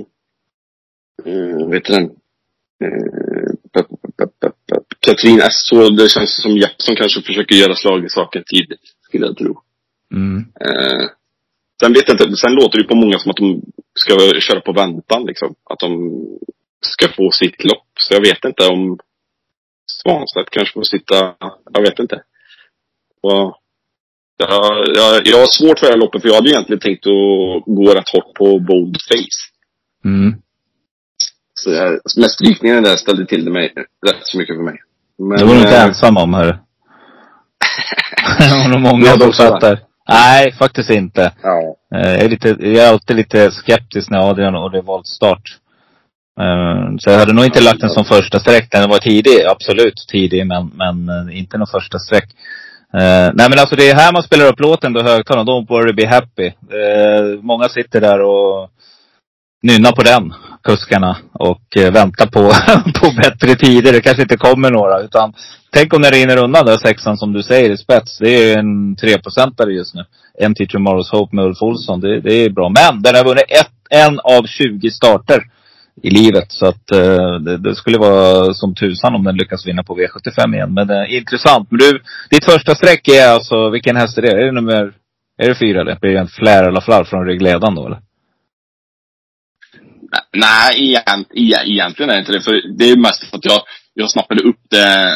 eh, 1.26 1.70
vet 1.70 1.86
du 1.86 1.94
den, 1.94 2.04
eh, 2.84 3.18
Katrin 5.00 5.42
S. 5.42 5.68
Så 5.70 5.90
det 5.90 6.10
känns 6.10 6.42
som 6.42 6.58
Jeppsson 6.58 6.96
kanske 6.96 7.22
försöker 7.22 7.56
göra 7.56 7.76
slag 7.76 8.06
i 8.06 8.10
saken 8.10 8.44
tidigt, 8.46 8.82
skulle 9.02 9.26
jag 9.26 9.38
tro. 9.38 9.62
Mm. 10.14 10.46
Eh, 10.60 11.06
sen 11.82 11.94
vet 11.94 12.08
jag 12.08 12.14
inte, 12.16 12.38
sen 12.38 12.54
låter 12.54 12.78
det 12.78 12.88
på 12.88 12.96
många 12.96 13.20
som 13.20 13.32
att 13.32 13.38
de 13.38 13.62
ska 13.94 14.40
köra 14.40 14.62
på 14.62 14.74
väntan 14.74 15.26
liksom. 15.26 15.56
Att 15.64 15.80
de 15.80 15.92
ska 16.82 17.08
få 17.08 17.32
sitt 17.32 17.64
lopp. 17.64 17.88
Så 18.00 18.14
jag 18.14 18.22
vet 18.22 18.46
inte 18.46 18.68
om 18.68 19.00
Svanstedt 19.92 20.50
kanske 20.50 20.74
får 20.74 20.84
sitta, 20.84 21.36
jag 21.74 21.82
vet 21.82 22.00
inte. 22.00 22.24
Och, 23.22 23.60
ja, 24.38 24.84
jag, 24.96 25.28
jag 25.28 25.38
har 25.40 25.48
svårt 25.48 25.80
för 25.80 25.86
det 25.88 25.94
här 25.94 26.00
loppet 26.00 26.22
för 26.22 26.30
jag 26.30 26.36
hade 26.36 26.50
egentligen 26.50 26.80
tänkt 26.80 27.06
att 27.08 27.64
gå 27.76 27.94
rätt 27.94 28.10
hårt 28.14 28.34
på 28.34 28.60
Bold 28.60 28.98
Face. 29.10 29.40
Mm. 30.06 30.36
Så 31.54 31.72
jag, 31.72 31.90
med 32.18 32.32
strykningen 32.32 32.84
där 32.84 32.96
ställde 32.96 33.26
till 33.26 33.46
det 33.46 33.52
mig 33.52 33.74
rätt 34.08 34.22
så 34.22 34.38
mycket 34.38 34.56
för 34.56 34.64
mig. 34.64 34.76
Men, 35.18 35.38
Det 35.38 35.46
var 35.46 35.54
du 35.54 35.60
inte 35.60 35.78
ensam 35.78 36.18
om, 36.18 36.34
hörru. 36.34 36.52
det 38.40 38.50
var 38.50 38.70
nog 38.70 38.82
många 38.82 39.06
som 39.06 39.34
så. 39.34 39.44
fattar. 39.44 39.80
Nej, 40.10 40.52
faktiskt 40.52 40.90
inte. 40.90 41.32
Ja. 41.44 41.76
Eh, 41.96 42.12
Jag 42.12 42.24
är, 42.24 42.30
lite, 42.30 42.48
jag 42.60 42.76
är 42.86 42.90
alltid 42.90 43.16
lite 43.16 43.52
skeptisk 43.52 44.10
när 44.10 44.30
Adrian 44.30 44.56
och 44.56 44.72
det 44.72 44.78
är 44.78 44.82
voltstart. 44.82 45.58
Eh, 46.40 46.96
Så 47.00 47.10
jag 47.10 47.20
hade 47.20 47.34
nog 47.34 47.46
inte 47.46 47.62
lagt 47.62 47.82
den 47.82 47.90
som 47.90 48.06
första 48.06 48.40
sträck. 48.40 48.72
Den 48.72 48.90
var 48.90 49.00
tidig, 49.00 49.44
absolut 49.48 50.06
tidig, 50.12 50.48
men, 50.48 50.72
men 50.76 51.10
eh, 51.10 51.40
inte 51.40 51.58
någon 51.58 51.68
första 51.68 52.00
sträck. 52.00 52.30
Uh, 52.96 53.32
nej 53.34 53.50
men 53.50 53.60
alltså 53.60 53.76
det 53.76 53.90
är 53.90 53.96
här 53.96 54.14
man 54.14 54.24
spelar 54.24 54.46
upp 54.46 54.60
låten 54.60 54.94
då 54.94 55.02
högtalaren. 55.04 55.48
Don't 55.48 55.70
worry 55.70 55.94
be 55.94 56.08
happy. 56.08 56.48
Uh, 56.48 57.42
många 57.42 57.70
sitter 57.70 58.02
där 58.02 58.22
och 58.22 58.70
nynnar 59.64 59.92
på 59.92 60.04
den, 60.04 60.34
kuskarna. 60.64 61.18
Och 61.34 61.78
uh, 61.80 61.92
väntar 61.92 62.26
på, 62.26 62.42
på 63.00 63.12
bättre 63.22 63.56
tider. 63.56 63.94
Det 63.94 64.02
kanske 64.02 64.22
inte 64.22 64.38
kommer 64.38 64.72
några. 64.72 65.02
Utan 65.02 65.34
tänk 65.72 65.94
om 65.94 66.02
det 66.02 66.12
rinner 66.12 66.44
undan 66.44 66.66
där 66.66 66.78
sexan 66.78 67.18
som 67.18 67.34
du 67.34 67.44
säger 67.44 67.70
i 67.70 67.78
spets. 67.78 68.18
Det 68.18 68.30
är 68.30 68.48
ju 68.48 68.54
en 68.54 68.96
3-procentare 68.96 69.72
just 69.72 69.96
nu. 69.96 70.06
MT 70.50 70.60
Tomorrow's 70.60 71.12
Hope 71.12 71.36
med 71.36 71.46
Ulf 71.46 71.62
Olsson. 71.62 72.00
Det, 72.00 72.22
det 72.22 72.34
är 72.34 72.50
bra. 72.50 72.70
Men 72.70 73.02
den 73.02 73.16
har 73.16 73.24
vunnit 73.24 73.46
ett, 73.48 73.72
en 73.90 74.20
av 74.20 74.44
20 74.44 74.92
starter 74.92 75.44
i 76.04 76.10
livet. 76.10 76.52
Så 76.52 76.66
att 76.66 76.92
eh, 76.92 77.34
det, 77.46 77.58
det 77.58 77.76
skulle 77.76 77.98
vara 77.98 78.54
som 78.54 78.76
tusan 78.76 79.16
om 79.16 79.24
den 79.24 79.36
lyckas 79.38 79.68
vinna 79.68 79.84
på 79.84 79.96
V75 79.98 80.56
igen. 80.56 80.74
Men 80.74 80.90
eh, 80.90 81.16
intressant. 81.16 81.72
Men 81.72 81.80
du, 81.80 82.02
ditt 82.30 82.46
första 82.46 82.76
streck 82.76 83.08
är 83.08 83.28
alltså, 83.28 83.70
vilken 83.70 83.96
häst 83.96 84.18
är 84.18 84.22
det? 84.22 84.32
Är 84.32 84.46
det 84.46 84.52
nummer, 84.52 84.94
är 85.38 85.50
det 85.50 85.56
fyra 85.56 85.84
det? 85.84 85.98
Blir 86.02 86.12
det 86.14 86.20
en 86.20 86.28
Flair 86.28 86.64
eller 86.68 86.82
Flar 86.82 87.04
från 87.04 87.26
ryggledan 87.26 87.76
då 87.76 87.86
eller? 87.86 88.00
Nej, 90.34 90.90
egent, 90.90 91.28
e- 91.34 91.66
egentligen 91.72 92.10
är 92.10 92.14
det 92.14 92.20
inte 92.20 92.32
det. 92.32 92.42
För 92.42 92.78
det 92.78 92.86
är 92.90 92.98
mest 92.98 93.24
för 93.30 93.38
att 93.38 93.46
jag, 93.46 93.62
jag 93.94 94.12
snappade 94.12 94.42
upp 94.44 94.60
det 94.70 95.12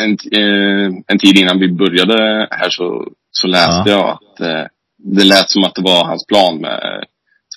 en, 0.00 0.10
eh, 0.10 0.90
en 1.06 1.18
tid 1.18 1.38
innan 1.38 1.58
vi 1.58 1.72
började 1.72 2.48
här 2.50 2.70
så, 2.70 3.08
så 3.30 3.46
läste 3.46 3.90
Ja. 3.90 3.96
jag 3.96 4.08
att 4.10 4.40
eh, 4.40 4.66
det 5.04 5.24
lät 5.24 5.50
som 5.50 5.64
att 5.64 5.74
det 5.74 5.82
var 5.82 6.04
hans 6.04 6.26
plan 6.26 6.58
med 6.60 7.04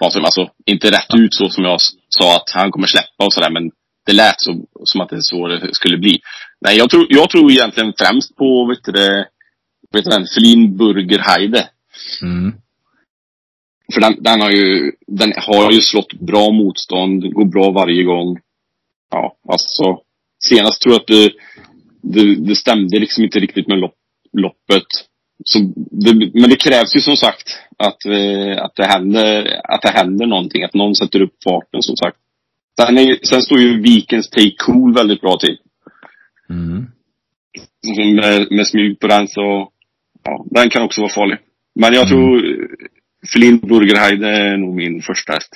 Svanström. 0.02 0.26
Alltså 0.26 0.50
inte 0.66 0.92
rätt 0.92 1.14
ut 1.14 1.34
så 1.34 1.50
som 1.50 1.64
jag 1.64 1.78
sa 2.10 2.36
att 2.36 2.50
han 2.54 2.72
kommer 2.72 2.88
släppa 2.88 3.26
och 3.26 3.34
sådär. 3.34 3.52
Men 3.52 3.72
det 4.06 4.14
lät 4.14 4.42
så, 4.42 4.66
som 4.86 5.02
att 5.02 5.10
det 5.10 5.16
är 5.16 5.22
så 5.22 5.48
det 5.48 5.76
skulle 5.76 5.98
bli. 5.98 6.20
Nej, 6.62 6.78
jag 6.78 6.90
tror, 6.90 7.06
jag 7.10 7.30
tror 7.30 7.52
egentligen 7.52 7.94
främst 7.98 8.36
på, 8.36 8.66
vet 8.66 8.84
du 8.84 8.92
det, 8.92 9.28
vet 9.92 10.04
du 10.04 10.10
den, 10.10 10.26
Felin 10.36 10.78
Burgerheide. 10.78 11.70
Mm. 12.22 12.54
För 13.94 14.02
den, 14.02 14.24
den, 14.24 14.42
har 14.42 14.52
ju, 14.52 14.92
den 15.08 15.34
har 15.38 15.72
ju 15.72 15.82
slått 15.82 16.14
bra 16.14 16.52
motstånd, 16.52 17.34
går 17.34 17.46
bra 17.46 17.72
varje 17.72 18.04
gång. 18.04 18.40
Ja, 19.12 19.36
alltså. 19.50 20.00
Senast 20.44 20.82
tror 20.82 20.94
jag 20.94 21.02
att 21.02 21.08
det, 21.08 21.32
det, 22.02 22.36
det 22.36 22.56
stämde 22.56 23.00
liksom 23.00 23.24
inte 23.24 23.40
riktigt 23.40 23.68
med 23.68 23.78
lopp, 23.78 23.96
loppet. 24.34 24.88
Så 25.44 25.60
det, 25.76 26.14
men 26.34 26.50
det 26.50 26.56
krävs 26.56 26.96
ju 26.96 27.00
som 27.02 27.16
sagt 27.16 27.60
att, 27.78 28.06
eh, 28.06 28.64
att, 28.64 28.76
det 28.76 28.86
händer, 28.86 29.62
att 29.64 29.82
det 29.82 29.90
händer 29.92 30.26
någonting. 30.26 30.64
Att 30.64 30.74
någon 30.74 30.96
sätter 30.96 31.22
upp 31.22 31.34
farten 31.44 31.82
som 31.82 31.96
sagt. 31.96 32.18
Sen, 32.80 32.98
är, 32.98 33.18
sen 33.26 33.42
står 33.42 33.60
ju 33.60 33.82
Vikens 33.82 34.30
Take 34.30 34.56
Cool 34.58 34.94
väldigt 34.96 35.22
bra 35.22 35.38
till. 35.38 35.58
Mm. 36.50 36.86
Med, 38.16 38.52
med 38.52 38.68
smyg 38.68 39.00
på 39.00 39.08
den 39.08 39.28
så, 39.28 39.70
ja, 40.24 40.46
den 40.52 40.70
kan 40.70 40.84
också 40.84 41.02
vara 41.02 41.12
farlig. 41.12 41.38
Men 41.80 41.94
jag 41.94 42.08
Mm. 42.08 42.10
tror 42.10 42.68
Flynn 43.34 43.58
Burgerheide 43.60 44.28
är 44.28 44.58
nog 44.58 44.76
min 44.76 45.02
första 45.02 45.34
häst. 45.34 45.54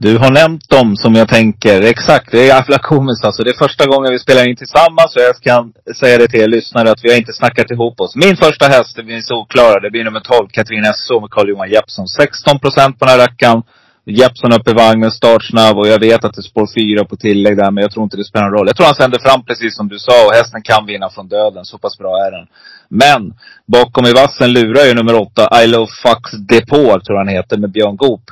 Du 0.00 0.18
har 0.18 0.30
nämnt 0.30 0.68
dem 0.68 0.96
som 0.96 1.14
jag 1.14 1.28
tänker, 1.28 1.82
exakt, 1.82 2.30
det 2.30 2.40
är 2.40 2.46
jävla 2.46 2.78
komiskt 2.78 3.24
alltså. 3.24 3.42
Det 3.44 3.50
är 3.50 3.64
första 3.66 3.86
gången 3.86 4.12
vi 4.12 4.18
spelar 4.18 4.48
in 4.48 4.56
tillsammans 4.56 5.16
och 5.16 5.22
jag 5.22 5.36
kan 5.40 5.72
säga 6.00 6.18
det 6.18 6.28
till 6.28 6.40
er 6.40 6.48
lyssnare 6.48 6.90
att 6.90 7.04
vi 7.04 7.10
har 7.10 7.18
inte 7.18 7.32
snackat 7.32 7.70
ihop 7.70 8.00
oss. 8.00 8.16
Min 8.16 8.36
första 8.36 8.66
häst, 8.66 8.96
det 8.96 9.02
blir 9.02 9.20
solklara, 9.20 9.80
det 9.80 9.90
blir 9.90 10.04
nummer 10.04 10.20
12, 10.20 10.48
Katrin 10.48 10.84
Esso 10.84 11.20
med 11.20 11.30
Carl-Johan 11.30 11.70
Jeppsson. 11.70 12.06
16 12.08 12.58
procent 12.58 12.98
på 12.98 13.04
den 13.04 13.12
här 13.12 13.18
rackaren. 13.26 13.62
Jeppsson 14.04 14.52
upp 14.52 14.68
i 14.68 14.72
vagnen, 14.72 15.10
startsnabb 15.10 15.76
och 15.78 15.88
jag 15.88 16.00
vet 16.00 16.24
att 16.24 16.34
det 16.34 16.40
är 16.40 16.50
spår 16.52 16.68
fyra 16.78 17.04
på 17.04 17.16
tillägg 17.16 17.56
där, 17.56 17.70
men 17.70 17.82
jag 17.82 17.90
tror 17.90 18.04
inte 18.04 18.16
det 18.16 18.24
spelar 18.24 18.46
någon 18.46 18.58
roll. 18.58 18.66
Jag 18.66 18.76
tror 18.76 18.86
han 18.86 18.94
sänder 18.94 19.18
fram 19.18 19.44
precis 19.44 19.76
som 19.76 19.88
du 19.88 19.98
sa 19.98 20.26
och 20.26 20.34
hästen 20.34 20.62
kan 20.62 20.86
vinna 20.86 21.10
från 21.10 21.28
döden. 21.28 21.64
Så 21.64 21.78
pass 21.78 21.98
bra 21.98 22.12
är 22.26 22.30
den. 22.30 22.46
Men 22.88 23.34
bakom 23.66 24.06
i 24.06 24.12
vassen 24.12 24.52
lurar 24.52 24.84
ju 24.84 24.94
nummer 24.94 25.14
åtta, 25.14 25.64
I 25.64 25.66
Love 25.66 25.90
Fucks 26.02 26.32
Depot, 26.32 27.04
tror 27.04 27.16
jag 27.16 27.24
han 27.24 27.28
heter, 27.28 27.56
med 27.58 27.70
Björn 27.70 27.96
Goop. 27.96 28.24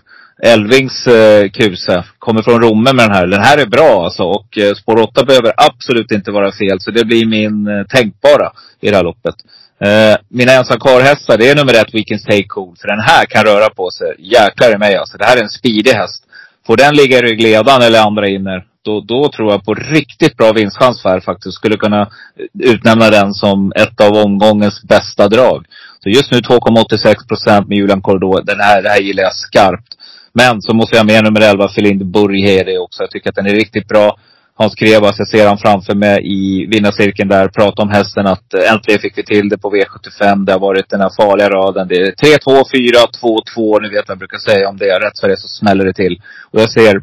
Elvings 0.42 1.06
eh, 1.06 1.50
kuse. 1.50 2.04
Kommer 2.18 2.42
från 2.42 2.62
Romme 2.62 2.92
med 2.92 3.04
den 3.04 3.14
här. 3.14 3.26
Den 3.26 3.42
här 3.42 3.58
är 3.58 3.66
bra 3.66 4.04
alltså. 4.04 4.22
Och 4.22 4.58
eh, 4.58 4.74
spår 4.74 4.98
8 4.98 5.24
behöver 5.24 5.52
absolut 5.56 6.10
inte 6.10 6.30
vara 6.30 6.52
fel. 6.52 6.80
Så 6.80 6.90
det 6.90 7.04
blir 7.04 7.26
min 7.26 7.66
eh, 7.66 7.86
tänkbara 7.86 8.52
i 8.80 8.90
det 8.90 8.96
här 8.96 9.04
loppet. 9.04 9.34
Eh, 9.80 10.16
mina 10.28 10.52
ensam 10.52 10.80
kvar-hästar, 10.80 11.38
det 11.38 11.50
är 11.50 11.56
nummer 11.56 11.74
ett, 11.74 11.94
Weekend 11.94 12.20
Stay 12.20 12.44
Cool. 12.46 12.76
För 12.80 12.88
den 12.88 13.00
här 13.00 13.24
kan 13.24 13.44
röra 13.44 13.70
på 13.70 13.90
sig. 13.90 14.14
Jäklar 14.18 14.74
i 14.74 14.78
mig 14.78 14.96
alltså. 14.96 15.18
Det 15.18 15.24
här 15.24 15.36
är 15.36 15.42
en 15.42 15.48
speedig 15.48 15.90
häst. 15.90 16.24
Får 16.66 16.76
den 16.76 16.94
ligga 16.94 17.18
i 17.18 17.22
ryggledan 17.22 17.82
eller 17.82 18.00
andra 18.00 18.28
inner, 18.28 18.64
då, 18.86 19.00
då 19.00 19.28
tror 19.28 19.52
jag 19.52 19.64
på 19.64 19.74
riktigt 19.74 20.36
bra 20.36 20.52
vinstchans 20.52 21.02
för 21.02 21.08
här 21.08 21.20
faktiskt. 21.20 21.54
Skulle 21.56 21.76
kunna 21.76 22.00
eh, 22.00 22.70
utnämna 22.70 23.10
den 23.10 23.34
som 23.34 23.72
ett 23.76 24.00
av 24.00 24.12
omgångens 24.12 24.82
bästa 24.82 25.28
drag. 25.28 25.66
Så 26.02 26.08
just 26.08 26.32
nu 26.32 26.38
2,86 26.38 27.28
procent 27.28 27.68
med 27.68 27.78
Julian 27.78 28.02
Corridor. 28.02 28.42
Den 28.44 28.60
här, 28.60 28.82
det 28.82 28.88
här 28.88 29.00
gillar 29.00 29.22
jag 29.22 29.34
skarpt. 29.34 29.95
Men 30.40 30.62
så 30.62 30.74
måste 30.74 30.96
jag 30.96 31.02
ha 31.02 31.12
med 31.12 31.24
nummer 31.24 31.40
11, 31.40 31.68
Felind 31.68 32.06
Burgeri 32.06 32.78
också. 32.78 33.02
Jag 33.02 33.10
tycker 33.10 33.28
att 33.30 33.36
den 33.36 33.46
är 33.46 33.54
riktigt 33.54 33.88
bra. 33.88 34.16
Hans 34.54 34.74
Krevas, 34.74 35.18
jag 35.18 35.28
ser 35.28 35.48
han 35.48 35.58
framför 35.58 35.94
mig 35.94 36.16
i 36.36 36.66
vinnarcirkeln 36.66 37.28
där. 37.28 37.48
Prata 37.48 37.82
om 37.82 37.90
hästen 37.90 38.26
att 38.26 38.54
äntligen 38.54 39.00
fick 39.00 39.18
vi 39.18 39.24
till 39.24 39.48
det 39.48 39.58
på 39.58 39.70
V75. 39.70 40.44
Det 40.46 40.52
har 40.52 40.60
varit 40.60 40.90
den 40.90 41.00
här 41.00 41.10
farliga 41.20 41.48
raden. 41.48 41.88
Det 41.88 41.96
är 41.96 42.12
3, 42.12 42.38
2, 42.38 42.50
4, 42.50 42.98
2, 43.20 43.38
2. 43.54 43.78
Ni 43.78 43.88
vet 43.88 44.08
vad 44.08 44.14
jag 44.14 44.18
brukar 44.18 44.38
säga 44.38 44.68
om 44.68 44.76
det. 44.76 45.00
Rätt 45.04 45.20
för 45.20 45.28
det 45.28 45.36
så 45.36 45.48
smäller 45.48 45.84
det 45.84 45.92
till. 45.92 46.22
Och 46.50 46.60
jag 46.60 46.70
ser 46.70 46.94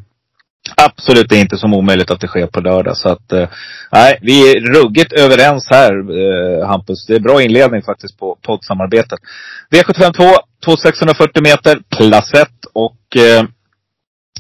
absolut 0.77 1.31
inte 1.31 1.57
som 1.57 1.73
omöjligt 1.73 2.11
att 2.11 2.19
det 2.19 2.27
sker 2.27 2.47
på 2.47 2.61
lördag. 2.61 2.97
Så 2.97 3.09
att, 3.09 3.31
eh, 3.31 3.49
nej, 3.91 4.19
vi 4.21 4.51
är 4.51 4.59
ruggigt 4.59 5.13
överens 5.13 5.67
här, 5.69 5.91
eh, 5.91 6.67
Hampus. 6.67 7.05
Det 7.05 7.15
är 7.15 7.19
bra 7.19 7.41
inledning 7.41 7.81
faktiskt 7.81 8.19
på 8.19 8.37
poddsamarbetet. 8.41 9.19
V75 9.71 10.13
2, 10.13 10.23
2640 10.65 11.43
meter, 11.43 11.79
klass 11.89 12.33
1. 12.33 12.47
Och 12.73 13.17
eh, 13.17 13.43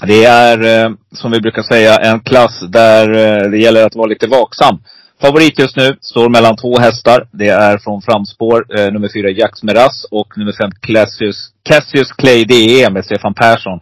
det 0.07 0.25
är, 0.25 0.85
eh, 0.85 0.91
som 1.11 1.31
vi 1.31 1.41
brukar 1.41 1.61
säga, 1.61 1.97
en 1.97 2.19
klass 2.19 2.59
där 2.69 3.09
eh, 3.09 3.51
det 3.51 3.57
gäller 3.57 3.85
att 3.85 3.95
vara 3.95 4.07
lite 4.07 4.27
vaksam. 4.27 4.79
Favorit 5.21 5.59
just 5.59 5.75
nu 5.75 5.97
står 6.01 6.29
mellan 6.29 6.55
två 6.55 6.77
hästar. 6.79 7.27
Det 7.31 7.47
är 7.47 7.77
från 7.77 8.01
framspår 8.01 8.65
eh, 8.77 8.91
nummer 8.91 9.09
fyra 9.13 9.29
Jax 9.29 9.63
Meras 9.63 10.05
och 10.11 10.37
nummer 10.37 10.51
fem 10.51 10.71
Cassius, 10.81 11.49
Cassius 11.63 12.11
Clay 12.11 12.45
DE 12.45 12.89
med 12.89 13.05
Stefan 13.05 13.33
Persson. 13.33 13.79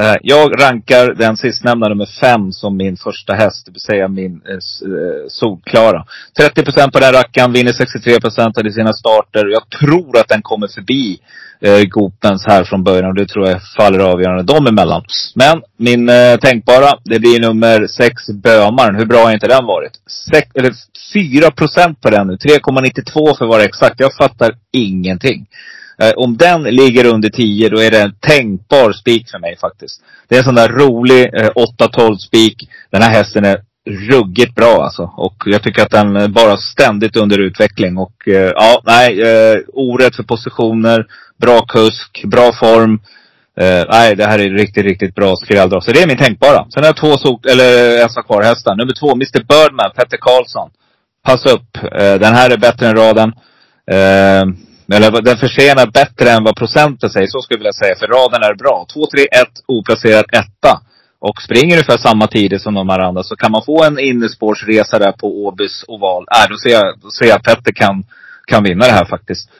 Eh, 0.00 0.16
jag 0.22 0.62
rankar 0.62 1.14
den 1.14 1.36
sistnämnda 1.36 1.88
nummer 1.88 2.08
fem 2.20 2.52
som 2.52 2.76
min 2.76 2.96
första 2.96 3.34
häst, 3.34 3.66
det 3.66 3.72
vill 3.72 3.80
säga 3.80 4.08
min 4.08 4.40
eh, 4.48 4.54
eh, 4.54 5.28
solklara. 5.28 6.04
30 6.36 6.64
procent 6.64 6.92
på 6.92 7.00
den 7.00 7.12
rackaren, 7.12 7.52
vinner 7.52 7.72
63 7.72 8.20
procent 8.20 8.58
av 8.58 8.70
sina 8.70 8.92
starter. 8.92 9.46
Jag 9.46 9.68
tror 9.80 10.18
att 10.18 10.28
den 10.28 10.42
kommer 10.42 10.68
förbi 10.68 11.18
eh, 11.60 11.82
Gopens 11.82 12.46
här 12.46 12.64
från 12.64 12.84
början 12.84 13.08
och 13.08 13.14
det 13.14 13.26
tror 13.26 13.48
jag 13.48 13.60
faller 13.76 13.98
avgörande 13.98 14.42
dem 14.42 14.66
emellan. 14.66 15.04
Men 15.34 15.62
min 15.76 16.08
eh, 16.08 16.36
tänkbara, 16.36 16.98
det 17.04 17.18
blir 17.18 17.40
nummer 17.40 17.86
sex 17.86 18.30
Bömaren. 18.30 18.94
Hur 18.94 19.06
bra 19.06 19.24
har 19.24 19.32
inte 19.32 19.48
den 19.48 19.66
varit? 19.66 19.92
Sex, 20.32 20.48
eller 20.54 20.72
4 21.14 21.50
procent 21.50 22.00
på 22.00 22.10
den 22.10 22.26
nu. 22.26 22.36
3,92 22.36 23.38
för 23.38 23.44
att 23.44 23.50
vara 23.50 23.64
exakt. 23.64 24.00
Jag 24.00 24.14
fattar 24.14 24.50
ingenting. 24.72 25.46
Eh, 25.98 26.12
om 26.16 26.36
den 26.36 26.62
ligger 26.62 27.06
under 27.06 27.28
10, 27.28 27.68
då 27.68 27.78
är 27.78 27.90
det 27.90 28.00
en 28.00 28.14
tänkbar 28.20 28.92
spik 28.92 29.30
för 29.30 29.38
mig 29.38 29.56
faktiskt. 29.60 30.02
Det 30.28 30.34
är 30.34 30.38
en 30.38 30.44
sån 30.44 30.54
där 30.54 30.68
rolig 30.68 31.34
eh, 31.34 31.50
8-12 31.78 32.16
spik. 32.16 32.68
Den 32.90 33.02
här 33.02 33.10
hästen 33.10 33.44
är 33.44 33.60
ruggigt 34.10 34.54
bra 34.54 34.84
alltså. 34.84 35.02
Och 35.16 35.34
jag 35.44 35.62
tycker 35.62 35.82
att 35.82 35.90
den 35.90 36.16
är 36.16 36.28
bara 36.28 36.56
ständigt 36.56 37.16
under 37.16 37.38
utveckling. 37.38 37.98
Och 37.98 38.28
eh, 38.28 38.52
ja, 38.54 38.82
nej, 38.84 39.22
eh, 39.22 39.58
orätt 39.72 40.16
för 40.16 40.22
positioner, 40.22 41.06
bra 41.40 41.60
kusk, 41.60 42.24
bra 42.24 42.52
form. 42.52 43.00
Eh, 43.60 43.84
nej, 43.88 44.16
det 44.16 44.26
här 44.26 44.38
är 44.38 44.50
riktigt, 44.50 44.84
riktigt 44.84 45.14
bra 45.14 45.36
skrälldrag. 45.36 45.84
Så 45.84 45.92
det 45.92 46.02
är 46.02 46.06
min 46.06 46.16
tänkbara. 46.16 46.66
Sen 46.70 46.82
har 46.82 46.88
jag 46.88 46.96
två 46.96 47.16
sok, 47.16 47.46
eller 47.46 47.96
eh, 47.96 48.02
ensa 48.02 48.22
kvar 48.22 48.42
hästar. 48.42 48.76
Nummer 48.76 48.92
två, 48.92 49.12
Mr 49.12 49.44
Birdman, 49.48 49.90
Petter 49.96 50.18
Karlsson. 50.20 50.70
Pass 51.24 51.46
upp. 51.46 51.76
Eh, 51.76 52.14
den 52.14 52.34
här 52.34 52.50
är 52.50 52.56
bättre 52.56 52.86
än 52.86 52.96
raden. 52.96 53.32
Eh, 53.90 54.44
eller 54.92 55.22
den 55.22 55.36
försenar 55.36 55.86
bättre 55.86 56.30
än 56.30 56.44
vad 56.44 56.56
procenten 56.56 57.10
säger. 57.10 57.26
Så 57.26 57.40
skulle 57.40 57.56
jag 57.56 57.64
vilja 57.64 57.72
säga. 57.72 57.96
För 57.96 58.06
raden 58.06 58.42
är 58.42 58.54
bra. 58.54 58.86
2, 58.92 59.06
3, 59.06 59.22
1, 59.24 59.48
oplacerad 59.66 60.24
etta. 60.32 60.80
Och 61.20 61.42
springer 61.42 61.74
ungefär 61.74 61.96
samma 61.96 62.26
tider 62.26 62.58
som 62.58 62.74
de 62.74 62.88
här 62.88 62.98
andra. 62.98 63.22
Så 63.22 63.36
kan 63.36 63.52
man 63.52 63.62
få 63.64 63.84
en 63.84 63.98
innerspårsresa 63.98 64.98
där 64.98 65.12
på 65.12 65.46
Åbys 65.46 65.84
oval. 65.88 66.26
Äh, 66.36 66.50
då 66.50 66.56
ser 66.56 66.70
jag, 66.70 67.00
då 67.02 67.10
ser 67.10 67.26
jag 67.26 67.36
att 67.36 67.42
Petter 67.42 67.72
kan, 67.72 68.04
kan 68.46 68.64
vinna 68.64 68.84
det 68.84 68.92
här 68.92 69.04
faktiskt. 69.04 69.50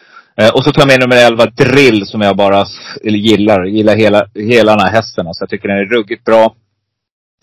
Eh, 0.40 0.50
och 0.54 0.64
så 0.64 0.72
tar 0.72 0.82
jag 0.82 0.88
med 0.88 1.00
nummer 1.00 1.26
11, 1.26 1.46
Drill, 1.46 2.06
som 2.06 2.20
jag 2.20 2.36
bara 2.36 2.66
eller 3.04 3.18
gillar. 3.18 3.64
Gillar 3.64 3.96
hela, 3.96 4.26
hela 4.34 4.72
den 4.72 4.80
här 4.80 4.92
hästen. 4.92 5.24
Så 5.24 5.28
alltså, 5.28 5.42
jag 5.42 5.50
tycker 5.50 5.68
den 5.68 5.78
är 5.78 5.96
ruggigt 5.96 6.24
bra. 6.24 6.54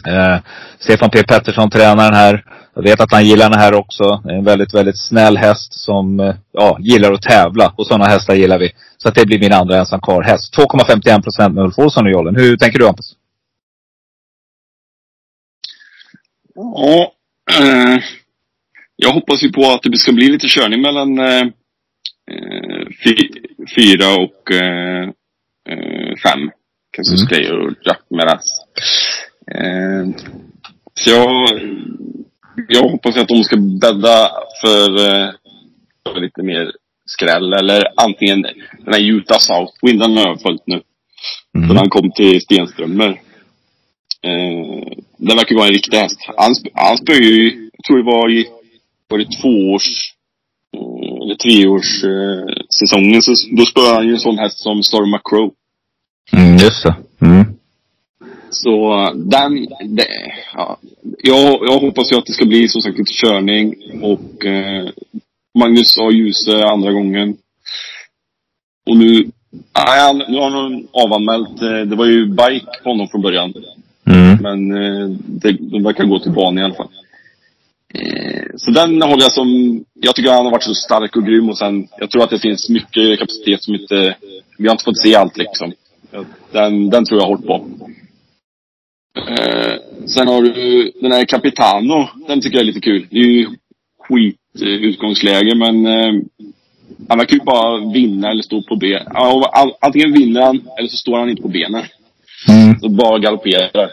Eh, 0.08 0.40
Stefan 0.80 1.10
P 1.10 1.24
Pettersson 1.24 1.70
tränar 1.70 2.04
den 2.04 2.14
här. 2.14 2.46
Jag 2.76 2.84
vet 2.84 3.02
att 3.02 3.12
han 3.12 3.26
gillar 3.26 3.50
den 3.50 3.60
här 3.60 3.74
också. 3.74 4.22
En 4.30 4.44
väldigt, 4.44 4.74
väldigt 4.74 5.00
snäll 5.00 5.38
häst 5.38 5.74
som 5.74 6.20
eh, 6.20 6.36
ja, 6.52 6.78
gillar 6.80 7.14
att 7.14 7.22
tävla. 7.22 7.74
Och 7.78 7.88
sådana 7.88 8.06
hästar 8.06 8.36
gillar 8.36 8.60
vi. 8.60 8.72
Så 8.98 9.10
att 9.10 9.16
det 9.16 9.26
blir 9.26 9.40
min 9.40 9.54
andra 9.54 9.78
ensam 9.78 10.02
kvar 10.02 10.24
häst. 10.24 10.58
2,51 10.58 11.22
procent 11.22 11.56
med 11.56 11.64
Ulf 11.64 11.78
Olsson 11.80 12.06
och 12.06 12.12
Jollen. 12.12 12.36
Hur 12.36 12.58
tänker 12.58 12.80
du 12.80 12.86
Hampus? 12.86 13.16
Ja, 16.56 17.14
eh, 17.60 17.98
jag 18.96 19.14
hoppas 19.14 19.44
ju 19.44 19.52
på 19.52 19.72
att 19.72 19.84
det 19.84 19.98
ska 19.98 20.12
bli 20.12 20.30
lite 20.30 20.48
körning 20.48 20.82
mellan 20.82 21.20
eh, 21.20 21.42
eh 22.32 22.88
fyra 23.76 24.16
och 24.16 24.52
fem. 26.24 26.52
Kanske 26.92 27.38
mm. 27.46 27.68
Och 27.68 27.74
Jack 27.86 28.02
Meras. 28.10 28.44
Eh, 29.56 30.10
så 30.94 31.10
jag, 31.10 31.60
jag 32.68 32.90
hoppas 32.90 33.18
att 33.18 33.28
de 33.28 33.44
ska 33.44 33.58
bädda 33.82 34.32
för, 34.62 34.90
eh, 34.98 35.30
för 36.14 36.20
lite 36.20 36.44
mer 36.44 36.72
skräll. 37.06 37.54
Eller 37.54 37.84
antingen 37.96 38.42
den 38.42 38.94
här 38.94 39.02
Utah 39.02 39.40
Southwind, 39.40 40.00
den 40.00 40.18
har 40.18 40.28
jag 40.28 40.42
följt 40.42 40.68
nu. 40.68 40.82
Mm. 41.58 41.78
Han 41.78 41.90
kom 41.90 42.12
till 42.12 42.42
Stenströmer. 42.42 43.10
Eh, 44.22 44.94
det 45.18 45.36
verkar 45.36 45.56
vara 45.56 45.68
en 45.68 45.74
riktig 45.74 45.98
häst. 45.98 46.20
Han, 46.38 46.56
han 46.74 46.98
spöade 46.98 47.26
ju, 47.26 47.70
jag 47.74 47.84
tror 47.86 47.98
det 47.98 48.12
var 48.12 48.30
i, 48.32 48.46
var 49.08 49.18
det 49.18 49.26
tvåårs, 49.42 50.14
eh, 50.76 51.24
eller 51.24 51.36
treårs 51.36 52.04
eh, 52.04 52.64
säsongen. 52.80 53.22
Så, 53.22 53.32
då 53.58 53.66
spöade 53.66 53.96
han 53.96 54.08
ju 54.08 54.14
en 54.14 54.20
sån 54.20 54.38
häst 54.38 54.60
som 54.60 54.84
Storm 54.84 55.12
McCrow. 55.12 55.52
Mm, 56.32 56.58
just 56.58 56.84
det. 56.84 56.96
Mm. 57.22 57.59
Så 58.50 59.04
den, 59.16 59.68
det, 59.96 60.08
ja, 60.54 60.78
jag, 61.24 61.60
jag 61.62 61.80
hoppas 61.80 62.12
ju 62.12 62.18
att 62.18 62.26
det 62.26 62.34
ska 62.34 62.46
bli 62.46 62.68
som 62.68 62.82
sagt 62.82 62.98
lite 62.98 63.14
körning 63.14 63.76
och 64.02 64.46
eh, 64.46 64.90
Magnus 65.60 65.98
A. 66.00 66.12
Djuse 66.12 66.64
andra 66.66 66.92
gången. 66.92 67.38
Och 68.90 68.98
nu, 68.98 69.32
nej, 69.76 70.14
nu 70.30 70.38
har 70.38 70.50
han 70.50 70.88
avanmält, 70.92 71.62
eh, 71.62 71.90
det 71.90 71.96
var 71.96 72.06
ju 72.06 72.26
bike 72.26 72.84
på 72.84 72.90
honom 72.90 73.08
från 73.08 73.22
början. 73.22 73.54
Mm. 74.06 74.38
Men 74.42 74.84
eh, 74.84 75.18
det, 75.26 75.52
de 75.52 75.84
verkar 75.84 76.04
gå 76.04 76.20
till 76.20 76.32
banan 76.32 76.58
i 76.58 76.64
alla 76.64 76.74
fall. 76.74 76.90
Eh, 77.94 78.44
så 78.58 78.72
den 78.72 79.02
håller 79.02 79.24
jag 79.24 79.34
som, 79.34 79.80
jag 79.94 80.16
tycker 80.16 80.32
han 80.32 80.46
har 80.46 80.52
varit 80.52 80.64
så 80.64 80.74
stark 80.74 81.16
och 81.16 81.26
grym 81.26 81.50
och 81.50 81.58
sen, 81.58 81.88
jag 81.98 82.10
tror 82.10 82.24
att 82.24 82.30
det 82.30 82.40
finns 82.40 82.70
mycket 82.70 83.20
kapacitet 83.20 83.64
som 83.64 83.76
inte, 83.76 84.16
vi 84.58 84.68
har 84.68 84.72
inte 84.72 84.84
fått 84.84 85.02
se 85.02 85.16
allt 85.16 85.38
liksom. 85.38 85.74
Den, 86.52 86.90
den 86.90 87.06
tror 87.06 87.22
jag 87.22 87.28
hårt 87.28 87.46
på. 87.46 87.66
Eh, 89.18 89.76
sen 90.08 90.28
har 90.28 90.42
du 90.42 90.92
den 91.02 91.12
här 91.12 91.26
Capitano. 91.26 92.10
Den 92.28 92.42
tycker 92.42 92.58
jag 92.58 92.62
är 92.62 92.66
lite 92.66 92.80
kul. 92.80 93.08
Det 93.12 93.20
är 93.20 93.24
ju 93.24 93.48
skit 94.08 94.38
eh, 94.62 95.56
men 95.56 95.86
eh, 95.86 96.22
han 97.10 97.18
verkar 97.18 97.36
ju 97.36 97.44
bara 97.44 97.92
vinna 97.94 98.32
eller 98.32 98.44
stå 98.44 98.62
på 98.62 98.76
ben. 98.76 99.08
Antingen 99.82 100.14
vinner 100.14 100.42
han 100.42 100.62
eller 100.78 100.90
så 100.90 100.98
står 100.98 101.20
han 101.20 101.30
inte 101.30 101.42
på 101.42 101.48
benen. 101.48 101.84
Mm. 102.50 102.80
Så 102.80 102.90
bara 102.90 103.20
galopperar. 103.20 103.92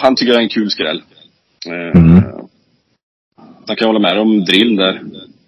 Han 0.00 0.16
tycker 0.16 0.32
jag 0.32 0.38
är 0.38 0.44
en 0.44 0.48
kul 0.48 0.70
skräll. 0.70 1.02
Eh, 1.66 2.00
mm. 2.02 2.22
Jag 3.66 3.78
kan 3.78 3.86
hålla 3.86 3.98
med 3.98 4.18
om 4.18 4.44
drill 4.44 4.76
där. 4.76 5.00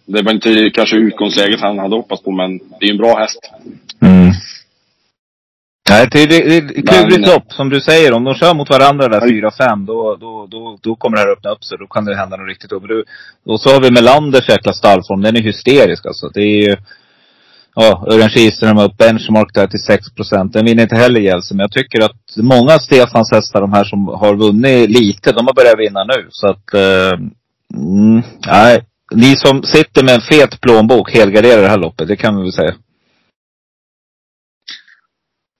Det 0.07 0.23
var 0.23 0.33
inte 0.33 0.71
kanske 0.75 0.97
utgångsläget 0.97 1.61
han 1.61 1.79
hade 1.79 1.97
hoppats 1.97 2.23
på 2.23 2.31
men 2.31 2.59
det 2.59 2.87
är 2.87 2.91
en 2.91 2.97
bra 2.97 3.19
häst. 3.19 3.51
Mm. 4.01 4.33
Nej, 5.91 6.09
det, 6.13 6.27
det, 6.27 6.61
det 6.61 6.79
är 6.79 6.83
klurigt 6.83 7.29
lopp 7.29 7.53
som 7.53 7.69
du 7.71 7.81
säger. 7.81 8.13
Om 8.13 8.25
de 8.25 8.35
kör 8.35 8.55
mot 8.55 8.71
varandra 8.71 9.09
där 9.09 9.21
4-5 9.21 9.87
då, 9.87 10.17
då, 10.21 10.47
då, 10.51 10.79
då 10.83 10.97
kommer 10.97 11.17
det 11.17 11.23
här 11.23 11.33
öppna 11.33 11.51
upp 11.51 11.65
sig. 11.65 11.79
Då 11.79 11.87
kan 11.87 12.05
det 12.05 12.17
hända 12.17 12.37
något 12.37 12.49
riktigt. 12.49 12.73
Och, 13.47 13.61
så 13.61 13.71
har 13.71 13.81
vi 13.81 13.91
Melanders 13.91 14.49
jäkla 14.49 14.73
stallform. 14.73 15.23
Den 15.23 15.37
är 15.37 15.41
hysterisk 15.41 16.07
alltså. 16.07 16.29
Det 16.35 16.41
är 16.41 16.69
ju 16.69 16.77
ja, 17.75 18.07
Örjan 18.11 18.31
Kihlström 18.31 18.79
upp 18.79 18.97
benchmark 18.97 19.55
där 19.55 19.67
till 19.67 19.83
6 19.83 20.11
procent. 20.15 20.53
Den 20.53 20.65
vinner 20.65 20.83
inte 20.83 20.97
heller 20.97 21.21
Jeltsin. 21.21 21.57
Men 21.57 21.65
jag 21.65 21.73
tycker 21.73 22.05
att 22.05 22.37
många 22.37 22.79
Stefans 22.79 23.33
hästar, 23.33 23.61
de 23.61 23.73
här 23.73 23.85
som 23.85 24.09
har 24.09 24.35
vunnit 24.35 24.91
lite, 24.91 25.33
de 25.33 25.47
har 25.47 25.55
börjat 25.55 25.79
vinna 25.79 26.05
nu. 26.05 26.27
Så 26.31 26.49
att, 26.49 26.75
eh, 26.75 27.19
mm, 27.75 28.23
nej. 28.47 28.85
Ni 29.15 29.37
som 29.37 29.63
sitter 29.63 30.05
med 30.05 30.15
en 30.15 30.21
fet 30.21 30.61
plånbok 30.61 31.13
helgarderar 31.13 31.63
det 31.63 31.69
här 31.69 31.79
loppet, 31.79 32.09
det 32.09 32.17
kan 32.17 32.37
vi 32.37 32.43
väl 32.43 32.53
säga. 32.53 32.75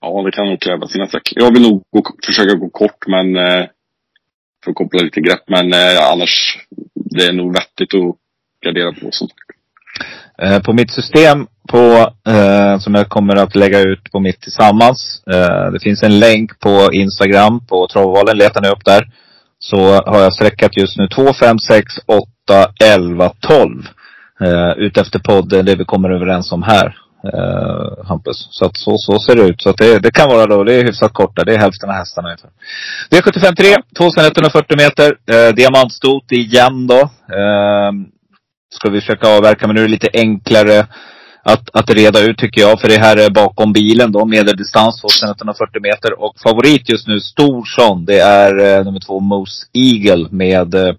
Ja, 0.01 0.21
det 0.23 0.31
kan 0.31 0.47
nog 0.47 0.61
kräva 0.61 0.87
sina 0.87 1.07
streck. 1.07 1.33
Jag 1.35 1.53
vill 1.53 1.61
nog 1.61 1.83
gå, 1.91 2.03
försöka 2.25 2.55
gå 2.55 2.69
kort, 2.69 3.07
men 3.07 3.35
eh, 3.35 3.65
för 4.63 4.71
att 4.71 4.75
koppla 4.75 5.03
lite 5.03 5.21
grepp. 5.21 5.43
Men 5.47 5.73
eh, 5.73 6.11
annars, 6.11 6.57
det 6.95 7.23
är 7.25 7.33
nog 7.33 7.53
vettigt 7.53 7.93
att 7.93 8.15
gardera 8.65 8.91
på 8.91 9.11
som 9.11 9.27
eh, 10.41 10.59
På 10.61 10.73
mitt 10.73 10.91
system 10.91 11.47
på, 11.69 12.11
eh, 12.31 12.79
som 12.79 12.95
jag 12.95 13.09
kommer 13.09 13.35
att 13.35 13.55
lägga 13.55 13.79
ut 13.79 14.11
på 14.11 14.19
mitt 14.19 14.41
tillsammans. 14.41 15.23
Eh, 15.27 15.71
det 15.71 15.79
finns 15.79 16.03
en 16.03 16.19
länk 16.19 16.59
på 16.59 16.89
Instagram 16.93 17.65
på 17.67 17.87
Travvalen. 17.87 18.37
Letar 18.37 18.61
ni 18.61 18.69
upp 18.69 18.85
där. 18.85 19.07
Så 19.59 19.77
har 19.93 20.19
jag 20.19 20.33
sträckat 20.33 20.77
just 20.77 20.97
nu 20.97 21.07
2, 21.07 21.33
5, 21.33 21.59
6, 21.59 21.93
8, 22.05 22.27
11, 22.83 23.31
12. 23.39 23.87
Eh, 24.41 24.71
utefter 24.77 25.19
podden, 25.19 25.65
det 25.65 25.75
vi 25.75 25.85
kommer 25.85 26.09
överens 26.09 26.51
om 26.51 26.63
här 26.63 27.06
eh, 27.33 28.05
Hampus. 28.05 28.47
Så 28.51 28.65
att 28.65 28.77
så, 28.77 28.97
så 28.97 29.19
ser 29.19 29.35
det 29.35 29.41
ut. 29.41 29.61
Så 29.61 29.69
att 29.69 29.77
det, 29.77 29.99
det 29.99 30.11
kan 30.11 30.29
vara 30.29 30.45
då, 30.45 30.63
det 30.63 30.73
är 30.73 30.83
hyfsat 30.83 31.13
kort 31.13 31.35
där. 31.35 31.45
Det 31.45 31.53
är 31.53 31.59
hälften 31.59 31.89
av 31.89 31.95
hästarna 31.95 32.27
ungefär. 32.27 32.49
V75 33.11 33.55
3, 33.55 33.75
2140 33.97 34.77
meter. 34.77 35.17
Eh, 35.31 35.53
diamantstot 35.55 36.31
igen 36.31 36.87
då. 36.87 36.99
Eh, 37.39 37.91
ska 38.73 38.89
vi 38.89 39.01
försöka 39.01 39.27
avverka, 39.37 39.67
men 39.67 39.75
nu 39.75 39.81
är 39.81 39.85
det 39.85 39.91
lite 39.91 40.09
enklare 40.13 40.87
att, 41.43 41.69
att 41.73 41.89
reda 41.89 42.19
ut 42.19 42.37
tycker 42.37 42.61
jag. 42.61 42.81
För 42.81 42.87
det 42.87 42.99
här 42.99 43.17
är 43.17 43.29
bakom 43.29 43.73
bilen 43.73 44.11
då, 44.11 44.25
medeldistans 44.25 45.01
2140 45.01 45.81
meter. 45.81 46.19
Och 46.23 46.33
favorit 46.43 46.89
just 46.89 47.07
nu, 47.07 47.19
Storsson, 47.19 48.05
det 48.05 48.19
är 48.19 48.77
eh, 48.77 48.85
nummer 48.85 48.99
två 48.99 49.19
Moose 49.19 49.65
Eagle 49.73 50.27
med 50.31 50.75
eh, 50.75 50.93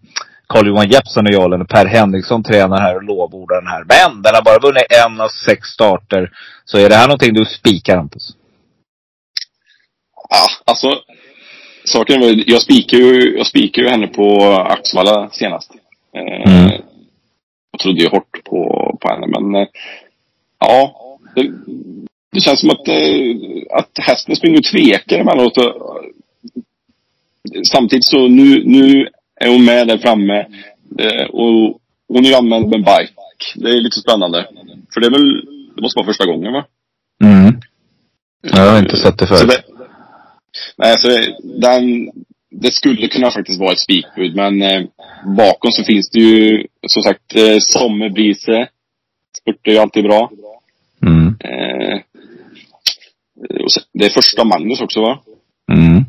Carl-Johan 0.49 0.91
Jeppsson 0.91 1.27
och 1.27 1.33
jag, 1.33 1.45
eller 1.45 1.65
Per 1.65 1.87
Henriksson 1.87 2.43
tränar 2.43 2.81
här 2.81 2.97
och 2.97 3.03
lovordar 3.03 3.57
den 3.61 3.67
här. 3.67 3.85
Men 3.85 4.23
den 4.23 4.35
har 4.35 4.43
bara 4.43 4.59
vunnit 4.59 4.87
en 5.05 5.21
av 5.21 5.29
sex 5.29 5.69
starter. 5.69 6.31
Så 6.65 6.79
är 6.79 6.89
det 6.89 6.95
här 6.95 7.07
någonting 7.07 7.35
du 7.35 7.45
spikar 7.45 7.97
Hampus? 7.97 8.37
Ja, 10.31 10.47
alltså. 10.65 10.89
Saken 11.85 12.23
är 12.23 12.51
jag 12.51 12.63
spikar 12.63 12.99
ju, 12.99 13.37
jag 13.39 13.47
spikar 13.47 13.83
ju 13.83 13.89
henne 13.89 14.07
på 14.07 14.53
Axvalla 14.53 15.29
senast. 15.33 15.71
Eh, 16.17 16.53
mm. 16.53 16.71
Jag 17.71 17.81
trodde 17.81 18.01
ju 18.01 18.09
hårt 18.09 18.45
på, 18.45 18.97
på 19.01 19.09
henne, 19.09 19.27
men 19.27 19.63
eh, 19.63 19.69
ja. 20.59 21.05
Det, 21.35 21.51
det, 22.33 22.41
känns 22.41 22.61
som 22.61 22.71
att, 22.71 22.89
eh, 22.89 23.79
att 23.79 23.91
hästen 23.99 24.37
springer 24.37 24.59
och 24.59 24.65
tvekar 24.65 25.19
emellanåt. 25.19 25.59
Samtidigt 27.73 28.05
så 28.05 28.29
nu, 28.29 28.63
nu 28.65 29.09
är 29.41 29.49
hon 29.49 29.65
med 29.65 29.89
där 29.89 29.99
framme. 29.99 30.47
Eh, 30.99 31.25
och 31.25 31.81
hon 32.09 32.25
är 32.25 32.29
ju 32.29 32.35
anmäld 32.35 32.69
med 32.69 32.81
bike. 32.85 33.13
Det 33.55 33.71
är 33.71 33.81
lite 33.81 34.01
spännande. 34.01 34.49
För 34.95 35.01
det 35.01 35.07
är 35.07 35.11
väl, 35.11 35.45
det 35.77 35.83
måste 35.83 35.99
vara 35.99 36.07
första 36.07 36.27
gången 36.27 36.53
va? 36.53 36.67
Mm. 37.25 37.61
Jag 38.43 38.71
har 38.71 38.79
inte 38.79 38.97
sett 38.97 39.19
det 39.19 39.27
förut. 39.27 39.49
Det, 39.49 39.63
nej, 40.77 40.97
så 40.99 41.09
den, 41.43 42.11
det 42.51 42.71
skulle 42.71 43.09
kunna 43.09 43.31
faktiskt 43.31 43.61
vara 43.61 43.73
ett 43.73 43.81
spikbud, 43.81 44.37
men 44.37 44.63
eh, 44.63 44.83
bakom 45.37 45.71
så 45.73 45.85
finns 45.85 46.11
det 46.11 46.19
ju 46.21 46.67
som 46.87 47.03
sagt 47.03 47.37
eh, 47.37 47.59
Sommerbrise. 47.61 48.69
Spurtar 49.41 49.73
ju 49.73 49.79
alltid 49.79 50.05
bra. 50.05 50.31
Mm. 51.03 51.27
Eh, 51.41 52.01
Det 53.93 54.05
är 54.07 54.11
första 54.11 54.45
Magnus 54.45 54.81
också 54.81 55.01
va? 55.01 55.19
Mm. 55.73 56.05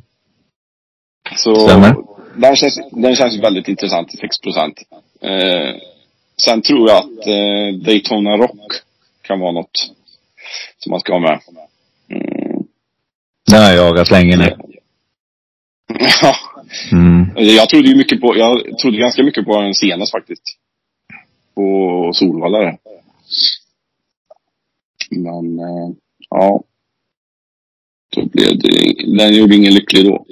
Så 1.35 1.55
Stämmer. 1.55 1.95
Den 2.41 2.56
känns, 2.56 2.80
den 2.91 3.15
känns 3.15 3.43
väldigt 3.43 3.67
intressant 3.67 4.10
till 4.10 4.19
6 4.19 4.39
procent. 4.39 4.75
Eh, 5.21 5.75
sen 6.41 6.62
tror 6.62 6.89
jag 6.89 6.97
att 6.97 7.28
eh, 7.28 7.86
Daytona 7.86 8.38
Rock 8.38 8.71
kan 9.21 9.39
vara 9.39 9.52
något 9.52 9.91
som 10.78 10.89
man 10.91 10.99
ska 10.99 11.13
ha 11.13 11.19
med. 11.19 11.39
Mm. 12.10 12.63
Den 13.52 13.62
har 13.63 13.71
jag 13.71 13.75
jagat 13.75 14.12
länge 14.12 14.38
nu. 14.38 14.58
Ja, 16.21 16.36
Mm. 16.91 17.32
jag 17.36 17.69
trodde 17.69 17.88
ju 17.88 17.95
mycket 17.95 18.21
på, 18.21 18.38
jag 18.38 18.78
trodde 18.78 18.97
ganska 18.97 19.23
mycket 19.23 19.45
på 19.45 19.62
den 19.62 19.73
senast 19.73 20.12
faktiskt. 20.12 20.43
På 21.56 22.12
Solvalla 22.13 22.58
där. 22.58 22.78
Men, 25.10 25.60
eh, 25.60 25.95
ja. 26.30 26.63
Då 28.15 28.25
blev 28.25 28.60
det, 28.60 28.93
den 29.17 29.36
gjorde 29.36 29.56
ingen 29.56 29.73
lycklig 29.73 30.06
då. 30.06 30.25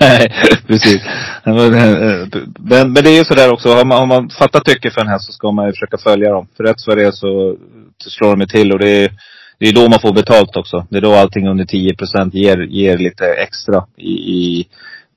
Nej, 0.00 0.32
precis. 0.66 1.02
Men, 1.44 2.92
men, 2.92 2.94
det 2.94 3.10
är 3.10 3.18
ju 3.18 3.24
sådär 3.24 3.52
också. 3.52 3.68
Har 3.68 3.84
man, 3.84 3.98
har 3.98 4.06
man 4.06 4.30
fattat 4.30 4.64
tycke 4.64 4.90
för 4.90 5.00
en 5.00 5.08
häst 5.08 5.26
så 5.26 5.32
ska 5.32 5.52
man 5.52 5.66
ju 5.66 5.72
försöka 5.72 5.98
följa 5.98 6.30
dem. 6.30 6.46
För 6.56 6.64
rätt 6.64 6.86
vad 6.86 6.96
det 6.96 7.04
är 7.04 7.10
så 7.10 7.56
så 8.02 8.10
slår 8.10 8.30
de 8.30 8.40
ju 8.40 8.46
till 8.46 8.72
och 8.72 8.78
det 8.78 8.90
är, 8.90 9.12
det 9.58 9.68
är 9.68 9.72
då 9.72 9.88
man 9.88 10.00
får 10.00 10.12
betalt 10.12 10.56
också. 10.56 10.86
Det 10.90 10.96
är 10.96 11.00
då 11.00 11.14
allting 11.14 11.48
under 11.48 11.64
10 11.64 11.94
procent 11.94 12.34
ger, 12.34 12.58
ger 12.58 12.98
lite 12.98 13.26
extra 13.26 13.84
i, 13.96 14.12
i 14.12 14.66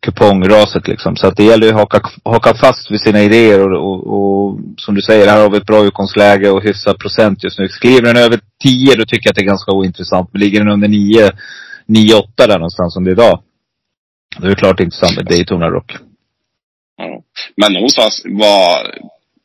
kupongraset 0.01 0.87
liksom. 0.87 1.15
Så 1.15 1.27
att 1.27 1.37
det 1.37 1.43
gäller 1.43 1.67
ju 1.67 1.73
att 1.73 1.79
haka, 1.79 2.09
haka 2.25 2.53
fast 2.53 2.91
vid 2.91 3.01
sina 3.01 3.21
idéer 3.21 3.59
och, 3.59 3.93
och, 3.93 4.07
och 4.07 4.59
som 4.77 4.95
du 4.95 5.01
säger, 5.01 5.27
här 5.27 5.41
har 5.41 5.49
vi 5.49 5.57
ett 5.57 5.65
bra 5.65 5.83
utgångsläge 5.85 6.49
och 6.49 6.63
hyfsad 6.63 6.99
procent 6.99 7.43
just 7.43 7.59
nu. 7.59 7.67
Skriver 7.67 8.01
den 8.01 8.17
över 8.17 8.39
10 8.63 8.95
då 8.95 9.05
tycker 9.05 9.27
jag 9.27 9.31
att 9.31 9.35
det 9.35 9.41
är 9.41 9.45
ganska 9.45 9.71
ointressant. 9.71 10.29
Men 10.31 10.41
ligger 10.41 10.59
den 10.59 10.73
under 10.73 10.87
9, 10.87 11.31
9-8 11.87 12.21
där 12.37 12.59
någonstans 12.59 12.93
som 12.93 13.03
det 13.03 13.09
är 13.09 13.13
idag. 13.13 13.39
Då 14.37 14.45
är 14.45 14.49
det 14.49 14.55
klart 14.55 14.79
intressant 14.79 15.17
med 15.17 15.25
Daytona 15.25 15.69
Rock. 15.69 15.91
Ja. 16.97 17.21
Men 17.57 17.73
någonstans, 17.73 18.21
vad, 18.25 18.85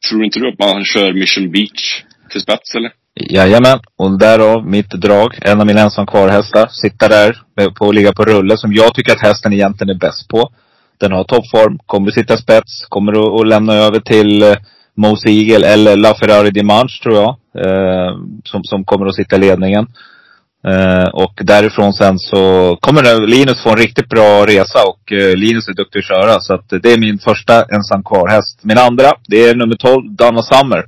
tror 0.08 0.24
inte 0.24 0.38
du 0.38 0.48
att 0.48 0.58
man 0.58 0.84
kör 0.84 1.12
Mission 1.12 1.50
Beach 1.50 2.02
till 2.30 2.40
spets 2.40 2.74
eller? 2.74 2.92
Jajamän, 3.14 3.80
och 3.96 4.18
därav 4.18 4.66
mitt 4.66 4.90
drag. 4.90 5.38
En 5.42 5.60
av 5.60 5.66
mina 5.66 5.80
ensam 5.80 6.06
kvar-hästar. 6.06 6.66
Sitta 6.70 7.08
där 7.08 7.36
att 7.80 7.94
ligga 7.94 8.12
på 8.12 8.24
rulle 8.24 8.56
som 8.56 8.72
jag 8.72 8.94
tycker 8.94 9.12
att 9.12 9.22
hästen 9.22 9.52
egentligen 9.52 9.96
är 9.96 9.98
bäst 9.98 10.28
på. 10.28 10.52
Den 10.98 11.12
har 11.12 11.24
toppform, 11.24 11.78
kommer 11.86 12.10
sitta 12.10 12.36
spets, 12.36 12.86
kommer 12.88 13.12
att, 13.12 13.40
att 13.40 13.48
lämna 13.48 13.74
över 13.74 14.00
till 14.00 14.42
eh, 14.42 14.56
Mose 14.96 15.30
Eagle 15.30 15.66
eller 15.66 15.96
LaFerrari 15.96 16.50
Dimanche 16.50 17.02
tror 17.02 17.14
jag. 17.14 17.36
Eh, 17.64 18.16
som, 18.44 18.64
som 18.64 18.84
kommer 18.84 19.06
att 19.06 19.14
sitta 19.14 19.36
i 19.36 19.38
ledningen. 19.38 19.86
Eh, 20.68 21.08
och 21.12 21.32
därifrån 21.36 21.92
sen 21.92 22.18
så 22.18 22.76
kommer 22.80 23.26
Linus 23.26 23.62
få 23.62 23.70
en 23.70 23.76
riktigt 23.76 24.08
bra 24.08 24.46
resa 24.46 24.78
och 24.88 25.12
eh, 25.12 25.36
Linus 25.36 25.68
är 25.68 25.72
duktig 25.74 25.98
att 25.98 26.04
köra. 26.04 26.40
Så 26.40 26.54
att 26.54 26.68
det 26.82 26.92
är 26.92 26.98
min 26.98 27.18
första 27.18 27.64
ensam 27.64 28.02
kvar-häst. 28.04 28.58
Min 28.62 28.78
andra, 28.78 29.12
det 29.28 29.48
är 29.48 29.54
nummer 29.54 29.76
12, 29.76 30.14
Donna 30.16 30.42
Summer. 30.42 30.84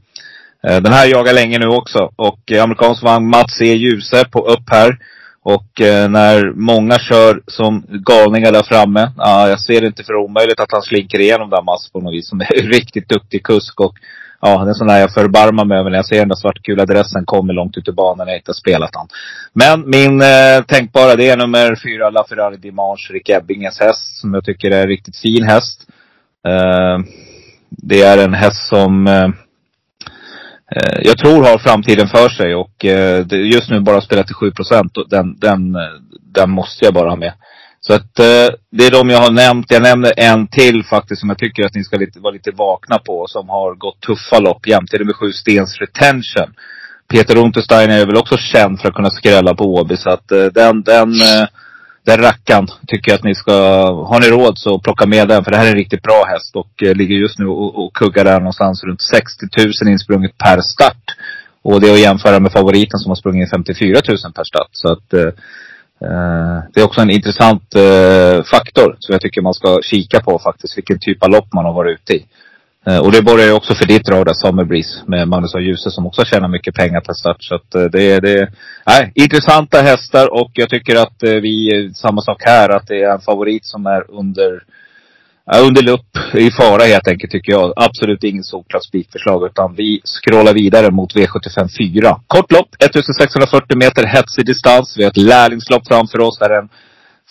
Eh, 0.69 0.81
den 0.81 0.93
här 0.93 1.07
jagar 1.07 1.33
länge 1.33 1.59
nu 1.59 1.67
också. 1.67 2.11
Och 2.17 2.53
amerikansk 2.63 3.03
vagn 3.03 3.31
Mats 3.31 3.61
E. 3.61 3.75
Ljuse 3.75 4.25
på 4.25 4.47
upp 4.47 4.71
här. 4.71 4.99
Och 5.45 5.71
när 6.11 6.53
många 6.53 6.99
kör 6.99 7.43
som 7.47 7.85
galningar 7.89 8.53
där 8.53 8.63
framme. 8.63 9.13
Ja, 9.17 9.49
jag 9.49 9.61
ser 9.61 9.81
det 9.81 9.87
inte 9.87 10.05
för 10.05 10.15
omöjligt 10.15 10.61
att 10.61 10.73
han 10.73 10.83
slinker 10.83 11.21
igenom 11.21 11.51
där 11.51 11.63
Mats 11.63 11.93
på 11.93 12.01
något 12.01 12.15
vis. 12.15 12.29
Som 12.29 12.41
är 12.41 12.61
en 12.61 12.69
riktigt 12.73 13.09
duktig 13.09 13.43
kusk. 13.43 13.81
Och 13.81 13.95
ja, 14.43 14.59
det 14.59 14.65
är 14.65 14.69
en 14.69 14.75
sån 14.75 14.87
där 14.87 15.01
jag 15.01 15.15
förbarmar 15.15 15.65
mig 15.65 15.79
över 15.79 15.91
när 15.91 15.99
jag 15.99 16.07
ser 16.07 16.19
den 16.19 16.29
där 16.29 16.37
svartgula 16.37 16.87
dressen 16.87 17.25
kommer 17.25 17.55
långt 17.55 17.77
ut 17.77 17.89
i 17.89 17.93
banan 17.93 18.27
när 18.27 18.33
jag 18.33 18.39
inte 18.39 18.51
har 18.51 18.55
spelat 18.55 18.91
han. 18.95 19.09
Men 19.53 19.91
min 19.91 20.23
eh, 20.23 20.65
tänkbara, 20.67 21.17
det 21.17 21.31
är 21.31 21.37
nummer 21.37 21.77
fyra, 21.83 22.11
LaFerrari 22.11 22.57
Dimanche, 22.57 23.13
Rick 23.13 23.29
Ebbinges 23.29 23.81
häst. 23.81 24.21
Som 24.21 24.35
jag 24.35 24.45
tycker 24.45 24.71
är 24.71 24.83
en 24.83 24.89
riktigt 24.89 25.17
fin 25.17 25.45
häst. 25.45 25.87
Eh, 26.49 26.99
det 27.71 28.03
är 28.03 28.25
en 28.25 28.35
häst 28.35 28.69
som 28.69 29.07
eh, 29.07 29.25
eh 30.77 31.01
jag 31.03 31.19
tror 31.19 31.45
har 31.45 31.59
framtiden 31.59 32.09
för 32.09 32.29
sig 32.29 32.55
och 32.55 32.85
eh, 32.85 33.27
just 33.31 33.71
nu 33.71 33.81
bara 33.81 34.01
spelat 34.01 34.27
till 34.27 34.35
7 34.35 34.51
procent. 34.51 34.93
Den, 35.11 35.39
den, 35.39 35.75
eh, 35.75 35.93
den 36.35 36.51
måste 36.51 36.85
jag 36.85 36.95
bara 36.95 37.11
ha 37.11 37.17
med. 37.17 37.33
Så 37.87 37.95
att 37.95 38.19
eh, 38.19 38.49
det 38.71 38.87
är 38.87 38.91
de 38.91 39.11
jag 39.11 39.19
har 39.19 39.31
nämnt. 39.31 39.67
Jag 39.71 39.83
nämner 39.83 40.13
en 40.17 40.47
till 40.47 40.85
faktiskt 40.85 41.21
som 41.21 41.29
jag 41.29 41.39
tycker 41.39 41.67
att 41.67 41.75
ni 41.75 41.85
ska 41.85 41.97
lite, 41.97 42.21
vara 42.21 42.33
lite 42.33 42.51
vakna 42.51 42.99
på. 42.99 43.27
Som 43.29 43.49
har 43.49 43.75
gått 43.75 44.01
tuffa 44.01 44.39
lopp 44.39 44.67
jämte. 44.67 44.97
Det 44.97 44.97
är 44.97 45.05
nummer 45.05 45.13
sju 45.13 45.33
Stens 45.33 45.79
Retention. 45.79 46.55
Peter 47.09 47.37
Unterstein 47.37 47.91
är 47.91 48.07
väl 48.07 48.17
också 48.17 48.37
känd 48.37 48.81
för 48.81 48.89
att 48.89 48.95
kunna 48.95 49.11
skrälla 49.11 49.55
på 49.55 49.65
Åby. 49.65 49.97
Så 49.97 50.11
att 50.11 50.33
eh, 50.33 50.45
den, 50.45 50.83
den, 50.83 51.13
eh, 51.13 51.47
den 52.05 52.19
rackaren 52.21 52.67
tycker 52.87 53.11
jag 53.11 53.19
att 53.19 53.25
ni 53.25 53.35
ska, 53.35 53.53
har 54.11 54.21
ni 54.21 54.27
råd 54.27 54.59
så 54.59 54.79
plocka 54.79 55.07
med 55.07 55.29
den. 55.29 55.45
För 55.45 55.51
det 55.51 55.57
här 55.57 55.67
är 55.67 55.71
en 55.71 55.77
riktigt 55.77 56.03
bra 56.03 56.25
häst 56.25 56.57
och 56.57 56.83
eh, 56.83 56.95
ligger 56.95 57.15
just 57.15 57.39
nu 57.39 57.47
och, 57.47 57.85
och 57.85 57.95
kuggar 57.95 58.25
där 58.25 58.39
någonstans 58.39 58.85
runt 58.85 59.03
60 59.03 59.47
000 59.83 59.93
insprunget 59.93 60.39
per 60.39 60.61
start. 60.61 61.05
Och 61.63 61.81
det 61.81 61.89
är 61.89 61.95
att 61.95 62.01
jämföra 62.01 62.41
med 62.41 62.53
favoriten 62.53 62.99
som 62.99 63.11
har 63.11 63.17
sprungit 63.17 63.51
54 63.51 64.01
000 64.09 64.19
per 64.35 64.45
start. 64.45 64.69
Så 64.73 64.93
att 64.93 65.13
eh, 65.15 65.29
Eh, 66.05 66.63
det 66.73 66.81
är 66.81 66.85
också 66.85 67.01
en 67.01 67.11
intressant 67.11 67.75
eh, 67.75 68.43
faktor 68.43 68.97
som 68.99 69.13
jag 69.13 69.21
tycker 69.21 69.43
man 69.43 69.55
ska 69.55 69.81
kika 69.83 70.21
på 70.21 70.39
faktiskt. 70.39 70.79
Vilken 70.79 70.99
typ 70.99 71.23
av 71.25 71.31
lopp 71.31 71.53
man 71.53 71.65
har 71.65 71.73
varit 71.73 72.01
ute 72.01 72.13
i. 72.13 72.27
Eh, 72.87 72.99
och 72.99 73.13
det 73.13 73.23
borgar 73.23 73.47
ju 73.47 73.53
också 73.53 73.75
för 73.75 73.87
ditt 73.87 74.05
drag 74.05 74.27
där, 74.27 74.35
Summer 74.35 74.65
Breeze, 74.65 75.03
med 75.07 75.29
Magnus 75.29 75.55
och 75.55 75.63
Ljuse 75.63 75.91
som 75.91 76.07
också 76.07 76.25
tjänar 76.25 76.49
mycket 76.49 76.75
pengar 76.75 77.01
per 77.01 77.13
start. 77.13 77.37
Så 77.41 77.55
att 77.55 77.93
det 77.93 78.13
är, 78.13 78.21
det 78.21 78.33
är 78.33 78.53
nej, 78.87 79.13
intressanta 79.15 79.81
hästar 79.81 80.35
och 80.35 80.51
jag 80.55 80.71
tycker 80.71 80.97
att 80.97 81.23
vi, 81.23 81.91
samma 81.95 82.21
sak 82.21 82.43
här, 82.45 82.69
att 82.69 82.87
det 82.87 83.03
är 83.03 83.13
en 83.13 83.21
favorit 83.21 83.67
som 83.67 83.87
är 83.87 84.11
under, 84.11 84.63
ja, 85.45 85.59
under 85.59 85.83
lupp, 85.83 86.35
i 86.35 86.51
fara 86.51 86.83
helt 86.83 87.09
enkelt 87.09 87.33
tycker 87.33 87.53
jag. 87.53 87.73
Absolut 87.77 88.25
ingen 88.25 88.45
solklart 88.45 88.85
spikförslag 88.85 89.47
utan 89.47 89.75
vi 89.75 90.01
scrollar 90.05 90.55
vidare 90.55 90.91
mot 90.91 91.15
V75 91.15 91.69
4. 91.79 92.21
Kort 92.27 92.53
lopp, 92.53 92.69
1640 92.79 93.77
meter 93.77 94.07
hetsig 94.07 94.47
distans. 94.47 94.95
Vi 94.99 95.03
har 95.03 95.11
ett 95.11 95.17
lärlingslopp 95.17 95.89
framför 95.89 96.21
oss 96.21 96.39
där 96.39 96.51
en 96.59 96.69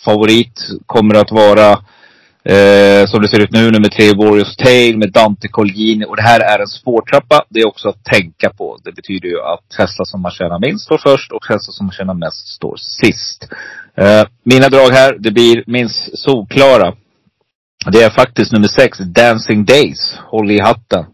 favorit 0.04 0.68
kommer 0.86 1.14
att 1.14 1.30
vara 1.30 1.78
Eh, 2.44 3.06
som 3.06 3.22
det 3.22 3.28
ser 3.28 3.40
ut 3.40 3.52
nu, 3.52 3.70
nummer 3.70 3.88
tre, 3.88 4.12
Warriors 4.12 4.56
Tail 4.56 4.98
med 4.98 5.12
Dante 5.12 5.48
Colgjini. 5.48 6.04
Och 6.04 6.16
det 6.16 6.22
här 6.22 6.40
är 6.40 6.58
en 6.58 6.66
spårtrappa. 6.66 7.44
Det 7.48 7.60
är 7.60 7.66
också 7.66 7.88
att 7.88 8.04
tänka 8.04 8.50
på. 8.50 8.78
Det 8.84 8.92
betyder 8.92 9.28
ju 9.28 9.40
att 9.40 9.74
hästar 9.78 10.04
som 10.04 10.22
man 10.22 10.30
tjänar 10.30 10.58
minst 10.60 10.84
står 10.84 10.98
först 10.98 11.32
och 11.32 11.46
hästar 11.48 11.72
som 11.72 11.86
man 11.86 11.92
tjänar 11.92 12.14
mest 12.14 12.48
står 12.48 12.76
sist. 12.76 13.48
Eh, 13.96 14.24
mina 14.44 14.68
drag 14.68 14.90
här, 14.90 15.16
det 15.18 15.30
blir 15.30 15.64
minst 15.66 16.18
solklara. 16.18 16.94
Det 17.86 18.02
är 18.02 18.10
faktiskt 18.10 18.52
nummer 18.52 18.68
sex, 18.68 18.98
Dancing 18.98 19.64
Days. 19.64 20.18
Håll 20.30 20.50
i 20.50 20.60
hatten. 20.60 21.04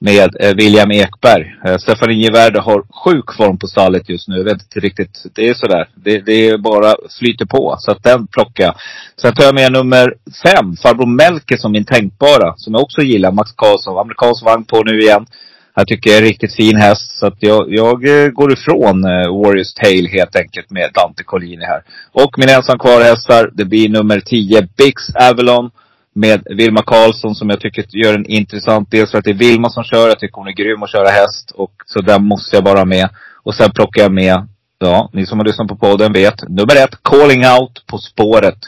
Med 0.00 0.30
eh, 0.40 0.54
William 0.54 0.90
Ekberg. 0.90 1.54
Eh, 1.66 1.76
Stefan 1.76 2.08
har 2.08 3.04
sjuk 3.04 3.36
form 3.36 3.58
på 3.58 3.66
stallet 3.66 4.08
just 4.08 4.28
nu. 4.28 4.36
Jag 4.36 4.44
vet 4.44 4.62
inte 4.62 4.80
riktigt. 4.80 5.26
Det 5.34 5.48
är 5.48 5.54
sådär. 5.54 5.88
Det, 5.94 6.20
det 6.20 6.48
är 6.48 6.58
bara 6.58 6.94
flyter 7.18 7.46
på. 7.46 7.76
Så 7.78 7.90
att 7.92 8.02
den 8.02 8.26
plockar 8.26 8.64
jag. 8.64 8.74
Sen 9.20 9.34
tar 9.34 9.44
jag 9.44 9.54
med 9.54 9.72
nummer 9.72 10.14
fem, 10.42 10.76
Farbror 10.76 11.06
Melker 11.06 11.56
som 11.56 11.72
min 11.72 11.84
tänkbara. 11.84 12.54
Som 12.56 12.74
jag 12.74 12.82
också 12.82 13.02
gillar. 13.02 13.32
Max 13.32 13.52
Karlsson. 13.52 13.98
Amerikansk 13.98 14.44
vagn 14.44 14.64
på 14.64 14.82
nu 14.82 15.00
igen. 15.00 15.26
Jag 15.74 15.86
tycker 15.86 16.10
jag 16.10 16.16
är 16.18 16.22
en 16.22 16.28
riktigt 16.28 16.54
fin 16.54 16.76
häst. 16.76 17.18
Så 17.18 17.26
att 17.26 17.36
jag, 17.38 17.66
jag 17.68 18.24
eh, 18.24 18.28
går 18.28 18.52
ifrån 18.52 19.04
eh, 19.04 19.40
Warriors 19.42 19.74
Tale 19.74 20.08
helt 20.08 20.36
enkelt 20.36 20.70
med 20.70 20.90
Dante 20.94 21.24
Collini 21.24 21.64
här. 21.64 21.82
Och 22.12 22.38
min 22.38 22.48
ensam 22.48 22.78
kvar 22.78 23.00
hästar, 23.00 23.50
det 23.52 23.64
blir 23.64 23.88
nummer 23.88 24.20
10, 24.20 24.68
Bix 24.76 25.10
Avalon. 25.14 25.70
Med 26.18 26.42
Vilma 26.50 26.82
Karlsson 26.82 27.34
som 27.34 27.50
jag 27.50 27.60
tycker 27.60 27.84
gör 27.88 28.14
en 28.14 28.26
intressant. 28.26 28.90
Dels 28.90 29.10
för 29.10 29.18
att 29.18 29.24
det 29.24 29.30
är 29.30 29.34
Vilma 29.34 29.70
som 29.70 29.84
kör. 29.84 30.08
Jag 30.08 30.18
tycker 30.18 30.36
hon 30.36 30.48
är 30.48 30.52
grym 30.52 30.82
att 30.82 30.92
köra 30.92 31.08
häst. 31.08 31.50
Och 31.54 31.72
så 31.86 32.00
den 32.00 32.24
måste 32.24 32.56
jag 32.56 32.64
bara 32.64 32.78
ha 32.78 32.84
med. 32.84 33.08
Och 33.42 33.54
sen 33.54 33.70
plockar 33.70 34.02
jag 34.02 34.12
med, 34.12 34.48
ja, 34.78 35.10
ni 35.12 35.26
som 35.26 35.38
har 35.38 35.46
lyssnat 35.46 35.68
på 35.68 35.76
podden 35.76 36.12
vet. 36.12 36.48
Nummer 36.48 36.76
ett, 36.84 37.02
Calling 37.02 37.46
Out 37.46 37.86
på 37.86 37.98
spåret. 37.98 38.58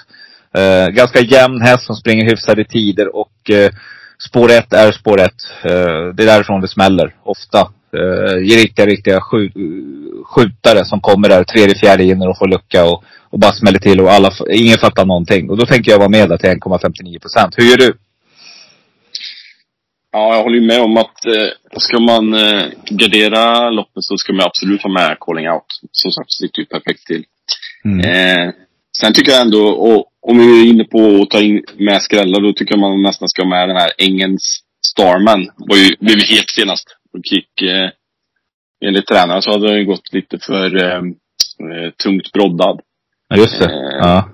Eh, 0.55 0.87
ganska 0.89 1.21
jämn 1.21 1.61
häst 1.61 1.87
som 1.87 1.97
springer 1.97 2.25
hyfsade 2.25 2.65
tider 2.65 3.17
och 3.17 3.51
eh, 3.51 3.71
spår 4.29 4.51
ett 4.51 4.73
är 4.73 4.93
spår 4.93 5.21
ett. 5.21 5.41
Eh, 5.65 6.15
det 6.15 6.23
är 6.23 6.27
därifrån 6.27 6.61
det 6.61 6.69
smäller 6.69 7.15
ofta. 7.23 7.59
Eh, 7.97 8.37
riktiga, 8.57 8.87
riktiga 8.87 9.21
skjut, 9.21 9.53
skjutare 10.25 10.85
som 10.85 11.01
kommer 11.01 11.29
där 11.29 11.45
tredje, 11.45 11.75
fjärde 11.75 12.05
in 12.05 12.23
och 12.23 12.39
får 12.39 12.49
lucka 12.49 12.85
och, 12.85 13.05
och 13.31 13.39
bara 13.39 13.53
smäller 13.53 13.79
till 13.79 14.01
och 14.01 14.11
alla, 14.11 14.33
ingen 14.51 14.79
fattar 14.79 15.07
någonting. 15.07 15.51
Och 15.51 15.57
då 15.57 15.67
tänker 15.67 15.91
jag 15.91 15.99
vara 15.99 16.09
med 16.09 16.29
där 16.29 16.37
till 16.37 16.51
1,59 16.51 17.19
procent. 17.19 17.55
Hur 17.59 17.65
gör 17.65 17.77
du? 17.77 17.93
Ja, 20.13 20.35
jag 20.35 20.43
håller 20.43 20.59
ju 20.59 20.67
med 20.67 20.81
om 20.81 20.97
att 20.97 21.27
eh, 21.27 21.49
ska 21.77 22.01
man 22.01 22.35
eh, 22.35 22.65
gardera 22.91 23.71
loppet 23.71 24.05
så 24.05 24.17
ska 24.17 24.33
man 24.33 24.47
absolut 24.47 24.83
ha 24.83 24.91
med 24.91 25.17
calling 25.21 25.51
out. 25.51 25.65
Som 25.93 26.13
sagt, 26.13 26.29
det 26.29 26.47
sitter 26.47 26.61
ju 26.61 26.67
perfekt 26.67 27.07
till. 27.07 27.25
Mm. 27.85 28.01
Eh, 28.01 28.53
sen 29.01 29.13
tycker 29.13 29.33
jag 29.33 29.41
ändå, 29.41 29.69
och, 29.69 30.07
om 30.23 30.39
vi 30.39 30.61
är 30.61 30.71
inne 30.71 30.85
på 30.85 31.23
att 31.23 31.31
ta 31.31 31.41
in 31.41 31.65
med 31.79 32.03
skrällar, 32.03 32.41
då 32.41 32.53
tycker 32.53 32.73
jag 32.75 32.81
man 32.81 33.03
nästan 33.03 33.29
ska 33.29 33.43
ha 33.43 33.49
med 33.49 33.69
den 33.69 33.77
här 33.77 33.91
Engens 33.99 34.61
Starman. 34.87 35.51
Var 35.57 35.77
ju, 35.77 35.97
blev 36.01 36.19
ju 36.19 36.37
het 36.37 36.51
senast. 36.51 36.87
Och 37.13 37.21
gick, 37.25 37.63
eh, 37.63 37.91
enligt 38.85 39.07
tränaren 39.07 39.43
så 39.43 39.51
hade 39.51 39.75
den 39.75 39.87
gått 39.87 40.13
lite 40.13 40.39
för, 40.39 40.77
eh, 40.77 41.03
eh, 41.71 41.91
tungt 42.05 42.33
broddad. 42.33 42.81
Ja, 43.31 43.37
just 43.37 43.59
det. 43.59 43.65
Eh, 43.65 43.99
Ja. 44.01 44.29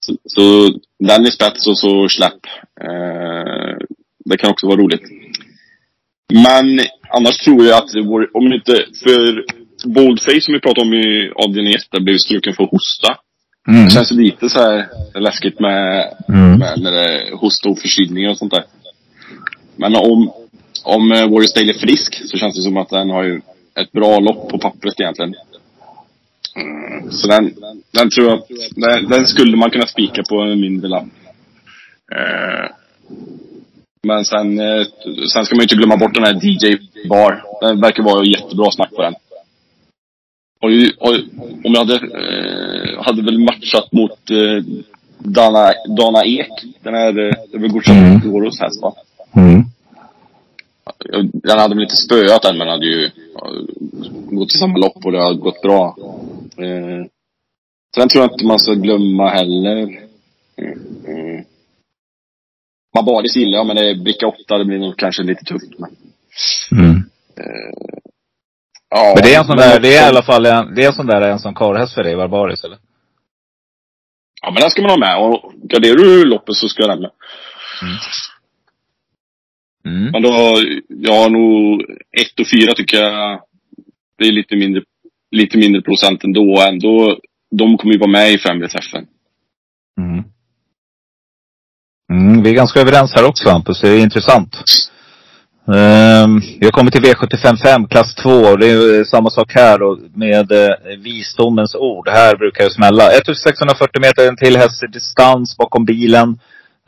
Så, 0.00 0.16
så 0.24 0.70
den 0.98 1.26
i 1.26 1.30
spets 1.30 1.66
och 1.66 1.78
så 1.78 2.08
släpp. 2.08 2.40
Eh, 2.80 3.76
det 4.24 4.36
kan 4.36 4.50
också 4.50 4.66
vara 4.66 4.76
roligt. 4.80 5.02
Men 6.32 6.80
annars 7.10 7.36
tror 7.38 7.64
jag 7.64 7.78
att 7.78 7.94
vore, 8.06 8.26
om 8.34 8.52
inte, 8.52 8.72
för 9.04 9.44
Boldface 9.94 10.40
som 10.40 10.54
vi 10.54 10.60
pratade 10.60 10.86
om 10.86 10.94
i 10.94 11.32
avdelning 11.34 11.74
1, 11.74 11.80
där 11.90 12.00
blev 12.00 12.16
struken 12.18 12.54
för 12.54 12.64
hosta. 12.64 13.16
Mm. 13.68 13.84
Det 13.84 13.90
känns 13.90 14.10
lite 14.10 14.48
så 14.48 14.58
här 14.60 14.88
läskigt 15.20 15.60
med, 15.60 16.12
Mm. 16.28 16.58
med 16.58 16.80
när 16.82 16.92
det 16.92 17.30
hosta 17.36 17.68
och 17.68 17.78
förkylningar 17.78 18.30
och 18.30 18.38
sånt 18.38 18.52
där. 18.52 18.64
Men 19.76 19.96
om, 19.96 20.32
om 20.84 21.12
eh, 21.12 21.28
Warriors 21.30 21.52
Dale 21.52 21.72
är 21.72 21.78
frisk 21.78 22.14
så 22.28 22.36
känns 22.38 22.56
det 22.56 22.62
som 22.62 22.76
att 22.76 22.88
den 22.90 23.10
har 23.10 23.24
ju 23.24 23.40
ett 23.80 23.92
bra 23.92 24.18
lopp 24.20 24.48
på 24.48 24.58
pappret 24.58 25.00
egentligen. 25.00 25.34
Mm, 26.56 27.10
så 27.10 27.28
den, 27.28 27.54
den 27.96 28.10
tror 28.10 28.26
jag, 28.28 28.42
den, 28.76 29.08
den 29.08 29.26
skulle 29.26 29.56
man 29.56 29.70
kunna 29.70 29.86
spika 29.86 30.22
på 30.28 30.36
en 30.40 30.60
mindre 30.60 30.88
lapp. 30.88 31.04
Eh, 32.16 32.70
men 34.06 34.24
sen, 34.24 34.58
eh, 34.58 34.86
sen 35.32 35.44
ska 35.44 35.54
man 35.54 35.60
ju 35.60 35.62
inte 35.62 35.74
glömma 35.76 35.96
bort 35.96 36.14
den 36.14 36.24
här 36.24 36.34
DJ 36.42 36.76
Bar. 37.08 37.42
Det 37.60 37.80
verkar 37.80 38.02
vara 38.02 38.24
jättebra 38.24 38.70
snack 38.70 38.90
på 38.90 39.02
den. 39.02 39.14
Har, 40.60 40.70
ju- 40.70 40.92
om 41.64 41.72
jag 41.74 41.78
hade, 41.78 41.94
eh, 41.94 43.02
hade 43.04 43.22
väl 43.22 43.38
matchat 43.38 43.92
mot 43.92 44.30
eh, 44.30 44.64
Dana, 45.18 45.72
Dana 45.98 46.24
Ek. 46.24 46.48
Den 46.82 46.94
här, 46.94 47.08
eh, 47.08 47.32
det 47.50 47.56
är 47.56 47.60
väl 47.60 47.70
godkänt 47.72 47.98
Mm. 48.24 48.32
Goros 48.32 48.60
häst 48.60 48.82
va? 48.82 48.94
Mm. 49.36 49.62
Den 51.32 51.58
hade 51.58 51.74
väl 51.74 51.82
inte 51.82 51.96
spöat 51.96 52.42
den 52.42 52.58
men 52.58 52.68
hade 52.68 52.86
ju 52.86 53.10
gått 54.30 54.54
i 54.54 54.58
samma 54.58 54.78
lopp 54.78 55.04
och 55.04 55.12
det 55.12 55.18
har 55.22 55.34
gått 55.34 55.62
bra. 55.62 55.96
Eh, 56.58 57.06
så 57.96 58.00
den 58.00 58.08
tror 58.08 58.24
jag 58.24 58.32
inte 58.32 58.46
man 58.46 58.58
ska 58.58 58.72
glömma 58.72 59.28
heller. 59.28 59.76
Mm. 59.76 60.78
Mm. 61.06 61.44
Mabaris 62.94 63.36
gillar 63.36 63.58
jag 63.58 63.66
men 63.66 63.76
det 63.76 63.90
är 63.90 63.94
bricka 64.04 64.26
8, 64.26 64.58
det 64.58 64.64
blir 64.64 64.78
nog 64.78 64.96
kanske 64.96 65.22
lite 65.22 65.44
tufft. 65.44 65.78
Men, 65.78 65.90
Mm. 66.72 67.02
ja, 68.90 69.12
Men 69.14 69.22
det 69.22 69.34
är 69.34 69.38
en 69.38 69.46
sån 69.46 69.56
där, 69.56 69.80
det 69.80 69.96
är 69.96 70.04
i 70.04 70.08
alla 70.08 70.22
fall 70.22 70.46
en, 70.46 70.74
det 70.74 70.82
är 70.84 70.86
en 70.86 70.92
sån 70.92 71.06
där 71.06 71.20
en 71.20 71.38
som 71.38 71.54
karlhäst 71.54 71.94
för 71.94 72.02
dig, 72.02 72.16
Barbaris 72.16 72.64
eller? 72.64 72.78
Ja 74.42 74.50
men 74.50 74.60
den 74.60 74.70
ska 74.70 74.82
man 74.82 74.90
ha 74.90 74.98
med 74.98 75.16
och 75.18 75.52
garderar 75.62 75.94
du 75.96 76.24
loppet 76.24 76.54
så 76.56 76.68
ska 76.68 76.86
den 76.86 77.00
med. 77.00 77.10
Mm. 79.84 80.10
Men 80.12 80.22
då, 80.22 80.30
jag 80.88 81.12
har 81.22 81.30
nog 81.30 81.82
ett 82.20 82.40
och 82.40 82.50
fyra 82.50 82.74
tycker 82.74 82.96
jag, 82.96 83.40
det 84.18 84.24
är 84.24 84.32
lite 84.32 84.56
mindre, 84.56 84.82
lite 85.30 85.58
mindre 85.58 85.82
procent 85.82 86.24
ändå. 86.24 86.60
ändå 86.68 87.18
de 87.50 87.78
kommer 87.78 87.94
ju 87.94 88.00
vara 88.00 88.10
med 88.10 88.32
i 88.32 88.38
främre 88.38 88.68
träffen. 88.68 89.06
Mm. 90.00 90.24
Mm, 92.12 92.42
vi 92.42 92.50
är 92.50 92.54
ganska 92.54 92.80
överens 92.80 93.12
här 93.14 93.28
också 93.28 93.50
Hampus. 93.50 93.80
Det 93.80 93.88
är 93.88 93.98
intressant. 93.98 94.56
Um, 95.68 96.42
vi 96.60 96.64
har 96.66 96.70
kommit 96.70 96.94
till 96.94 97.04
V755 97.04 97.88
klass 97.88 98.14
2. 98.14 98.56
Det 98.56 98.66
är 98.66 98.98
eh, 98.98 99.04
samma 99.04 99.30
sak 99.30 99.52
här 99.54 99.78
då 99.78 99.98
med 100.14 100.52
eh, 100.52 100.98
visdomens 100.98 101.74
ord. 101.74 102.08
Här 102.08 102.36
brukar 102.36 102.64
det 102.64 102.70
smälla. 102.70 103.10
1640 103.10 104.00
meter 104.00 104.28
en 104.28 104.36
till 104.36 104.56
häst 104.56 104.82
i 104.82 104.86
distans 104.86 105.56
bakom 105.56 105.84
bilen. 105.84 106.38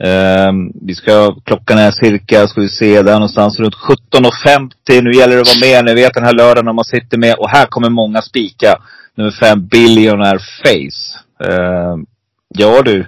Ehm, 0.03 0.71
vi 0.81 0.95
ska, 0.95 1.35
klockan 1.45 1.77
är 1.77 1.91
cirka, 1.91 2.47
ska 2.47 2.61
vi 2.61 2.69
se, 2.69 3.01
där 3.01 3.13
någonstans 3.13 3.59
runt 3.59 3.75
17.50. 3.75 5.01
Nu 5.01 5.11
gäller 5.11 5.35
det 5.35 5.41
att 5.41 5.61
vara 5.61 5.71
med. 5.71 5.85
Ni 5.85 6.01
vet 6.01 6.13
den 6.13 6.23
här 6.23 6.33
lördagen 6.33 6.65
när 6.65 6.73
man 6.73 6.85
sitter 6.85 7.17
med. 7.17 7.35
Och 7.35 7.49
här 7.49 7.65
kommer 7.65 7.89
många 7.89 8.21
spika. 8.21 8.75
Nummer 9.15 9.31
fem, 9.31 9.67
Billionaire 9.67 10.39
Face. 10.39 11.19
Ehm, 11.39 12.05
ja 12.47 12.81
du. 12.81 13.07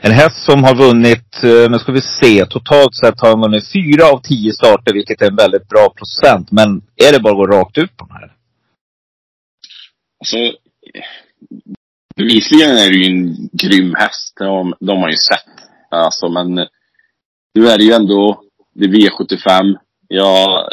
En 0.00 0.12
häst 0.12 0.44
som 0.44 0.64
har 0.64 0.74
vunnit, 0.74 1.44
eh, 1.44 1.70
nu 1.70 1.78
ska 1.78 1.92
vi 1.92 2.00
se, 2.00 2.46
totalt 2.46 2.94
sett 2.94 3.20
har 3.20 3.28
han 3.28 3.40
vunnit 3.40 3.72
fyra 3.72 4.06
av 4.12 4.20
tio 4.20 4.52
starter, 4.52 4.92
vilket 4.92 5.22
är 5.22 5.30
en 5.30 5.36
väldigt 5.36 5.68
bra 5.68 5.90
procent. 5.90 6.50
Men 6.50 6.82
är 6.96 7.12
det 7.12 7.20
bara 7.20 7.32
att 7.32 7.38
gå 7.38 7.46
rakt 7.46 7.78
ut 7.78 7.96
på 7.96 8.06
den 8.06 8.16
här? 8.16 8.32
Alltså, 10.18 10.36
bevisligen 12.16 12.70
är 12.70 12.90
det 12.90 12.96
ju 12.96 13.04
en 13.04 13.48
grym 13.52 13.94
häst. 13.94 14.34
De, 14.38 14.74
de 14.80 14.98
har 14.98 15.08
ju 15.08 15.16
sett. 15.16 15.68
Alltså, 15.90 16.28
men 16.28 16.58
eh, 16.58 16.66
nu 17.54 17.68
är 17.68 17.78
det 17.78 17.84
ju 17.84 17.92
ändå, 17.92 18.42
det 18.74 18.84
är 18.84 18.88
V75. 18.88 19.76
Jag, 20.08 20.68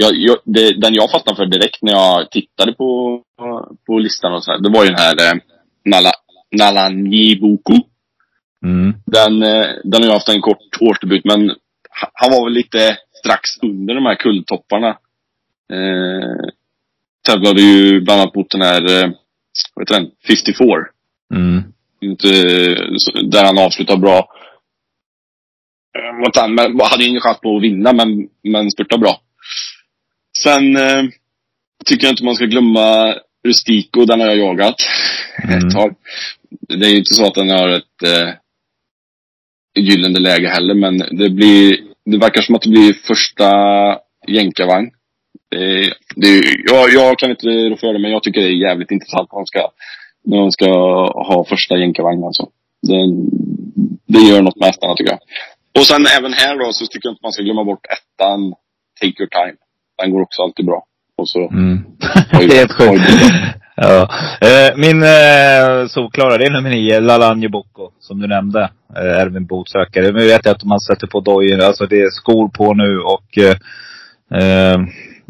jag, 0.00 0.12
jag, 0.16 0.36
det, 0.44 0.80
den 0.80 0.94
jag 0.94 1.10
fastnade 1.10 1.36
för 1.36 1.46
direkt 1.46 1.82
när 1.82 1.92
jag 1.92 2.30
tittade 2.30 2.72
på, 2.72 3.22
på 3.86 3.98
listan 3.98 4.32
och 4.34 4.44
så 4.44 4.50
här, 4.52 4.58
det 4.58 4.70
var 4.70 4.84
ju 4.84 4.90
den 4.90 4.98
här 4.98 5.16
eh, 5.34 5.40
Nala, 5.84 6.10
Nalanjibuku. 6.58 7.74
Mm. 8.64 8.94
Den, 9.06 9.42
eh, 9.42 9.66
den 9.84 10.02
har 10.02 10.08
ju 10.08 10.12
haft 10.12 10.28
en 10.28 10.40
kort 10.40 10.76
årsdebut, 10.80 11.24
men 11.24 11.48
ha- 12.00 12.10
han 12.14 12.30
var 12.30 12.44
väl 12.44 12.52
lite 12.52 12.96
strax 13.24 13.42
under 13.62 13.94
de 13.94 14.06
här 14.06 14.14
kulltopparna. 14.14 14.88
Eh, 15.72 16.48
tävlade 17.26 17.60
ju 17.62 18.00
bland 18.00 18.20
annat 18.20 18.34
mot 18.34 18.50
den 18.50 18.62
här, 18.62 18.82
eh, 19.04 19.10
vad 19.74 19.82
heter 19.82 20.00
den, 20.00 20.10
54. 20.26 20.66
Mm. 21.34 21.62
Inte, 22.00 22.28
där 23.22 23.44
han 23.44 23.58
avslutade 23.58 24.00
bra. 24.00 24.18
Eh, 25.98 26.18
Mot 26.20 26.36
han, 26.36 26.54
men 26.54 26.80
hade 26.80 27.02
ju 27.04 27.08
ingen 27.08 27.20
chans 27.20 27.40
på 27.40 27.56
att 27.56 27.62
vinna, 27.62 27.92
men, 27.92 28.28
men 28.42 28.70
spurtade 28.70 29.00
bra. 29.00 29.20
Sen 30.42 30.76
eh, 30.76 31.02
tycker 31.86 32.06
jag 32.06 32.12
inte 32.12 32.24
man 32.24 32.34
ska 32.34 32.44
glömma 32.44 33.14
Rustico, 33.46 34.04
den 34.04 34.20
har 34.20 34.26
jag 34.26 34.38
jagat 34.38 34.76
Mm. 35.44 35.58
ett 35.58 35.74
tag. 35.74 35.94
Det 36.68 36.86
är 36.86 36.90
ju 36.90 36.96
inte 36.98 37.14
så 37.14 37.26
att 37.26 37.34
den 37.34 37.50
har 37.50 37.68
ett 37.68 38.02
eh, 38.04 38.34
gyllene 39.82 40.18
läge 40.18 40.48
heller, 40.48 40.74
men 40.74 40.98
det 40.98 41.30
blir, 41.30 41.76
det 42.04 42.18
verkar 42.18 42.42
som 42.42 42.54
att 42.54 42.62
det 42.62 42.68
blir 42.70 42.92
första 42.92 43.50
jänkarvagn. 44.28 44.90
Det, 45.50 45.92
det, 46.16 46.42
jag, 46.70 46.90
jag 46.92 47.18
kan 47.18 47.30
inte 47.30 47.46
rå 47.46 47.76
för 47.76 47.92
det, 47.92 47.98
men 47.98 48.10
jag 48.10 48.22
tycker 48.22 48.40
det 48.40 48.46
är 48.46 48.68
jävligt 48.68 48.90
intressant 48.90 49.28
när 49.32 49.38
de 49.38 49.46
ska, 49.46 49.70
när 50.24 50.36
de 50.36 50.52
ska 50.52 50.66
ha 51.28 51.44
första 51.48 51.76
jänkarvagn 51.78 52.24
alltså. 52.24 52.48
Det, 52.82 52.98
det 54.06 54.28
gör 54.28 54.42
något 54.42 54.56
med 54.56 54.66
hästarna 54.66 54.94
tycker 54.94 55.12
jag. 55.12 55.20
Och 55.78 55.86
sen 55.86 56.06
även 56.18 56.32
här 56.32 56.58
då 56.58 56.72
så 56.72 56.86
tycker 56.86 57.06
jag 57.08 57.12
inte 57.12 57.22
man 57.22 57.32
ska 57.32 57.42
glömma 57.42 57.64
bort 57.64 57.86
ettan, 57.86 58.54
Take 59.00 59.22
Your 59.22 59.30
Time. 59.30 59.56
Den 59.98 60.10
går 60.10 60.22
också 60.22 60.42
alltid 60.42 60.66
bra. 60.66 60.84
Och 61.18 61.28
så, 61.28 61.48
Mm. 61.50 61.84
Det 62.30 62.44
är 62.44 62.56
helt 62.56 62.72
sjukt. 62.78 63.10
Ja. 63.76 64.10
Eh, 64.40 64.76
min 64.76 65.02
eh, 65.02 65.86
solklara, 65.88 66.38
det 66.38 66.44
är 66.44 66.50
nummer 66.50 66.70
nio, 66.70 67.00
Lalange 67.00 67.48
Bocco, 67.48 67.90
som 68.00 68.20
du 68.20 68.26
nämnde. 68.28 68.70
Eh, 68.96 69.20
Erwin 69.20 69.46
Botsökare. 69.46 70.12
Nu 70.12 70.26
vet 70.26 70.44
jag 70.44 70.54
att 70.54 70.64
man 70.64 70.80
sätter 70.80 71.06
på 71.06 71.20
dojor, 71.20 71.60
alltså 71.60 71.86
det 71.86 72.00
är 72.00 72.10
skor 72.10 72.48
på 72.48 72.74
nu 72.74 73.00
och 73.00 73.38
eh, 73.38 73.56
eh, 74.40 74.78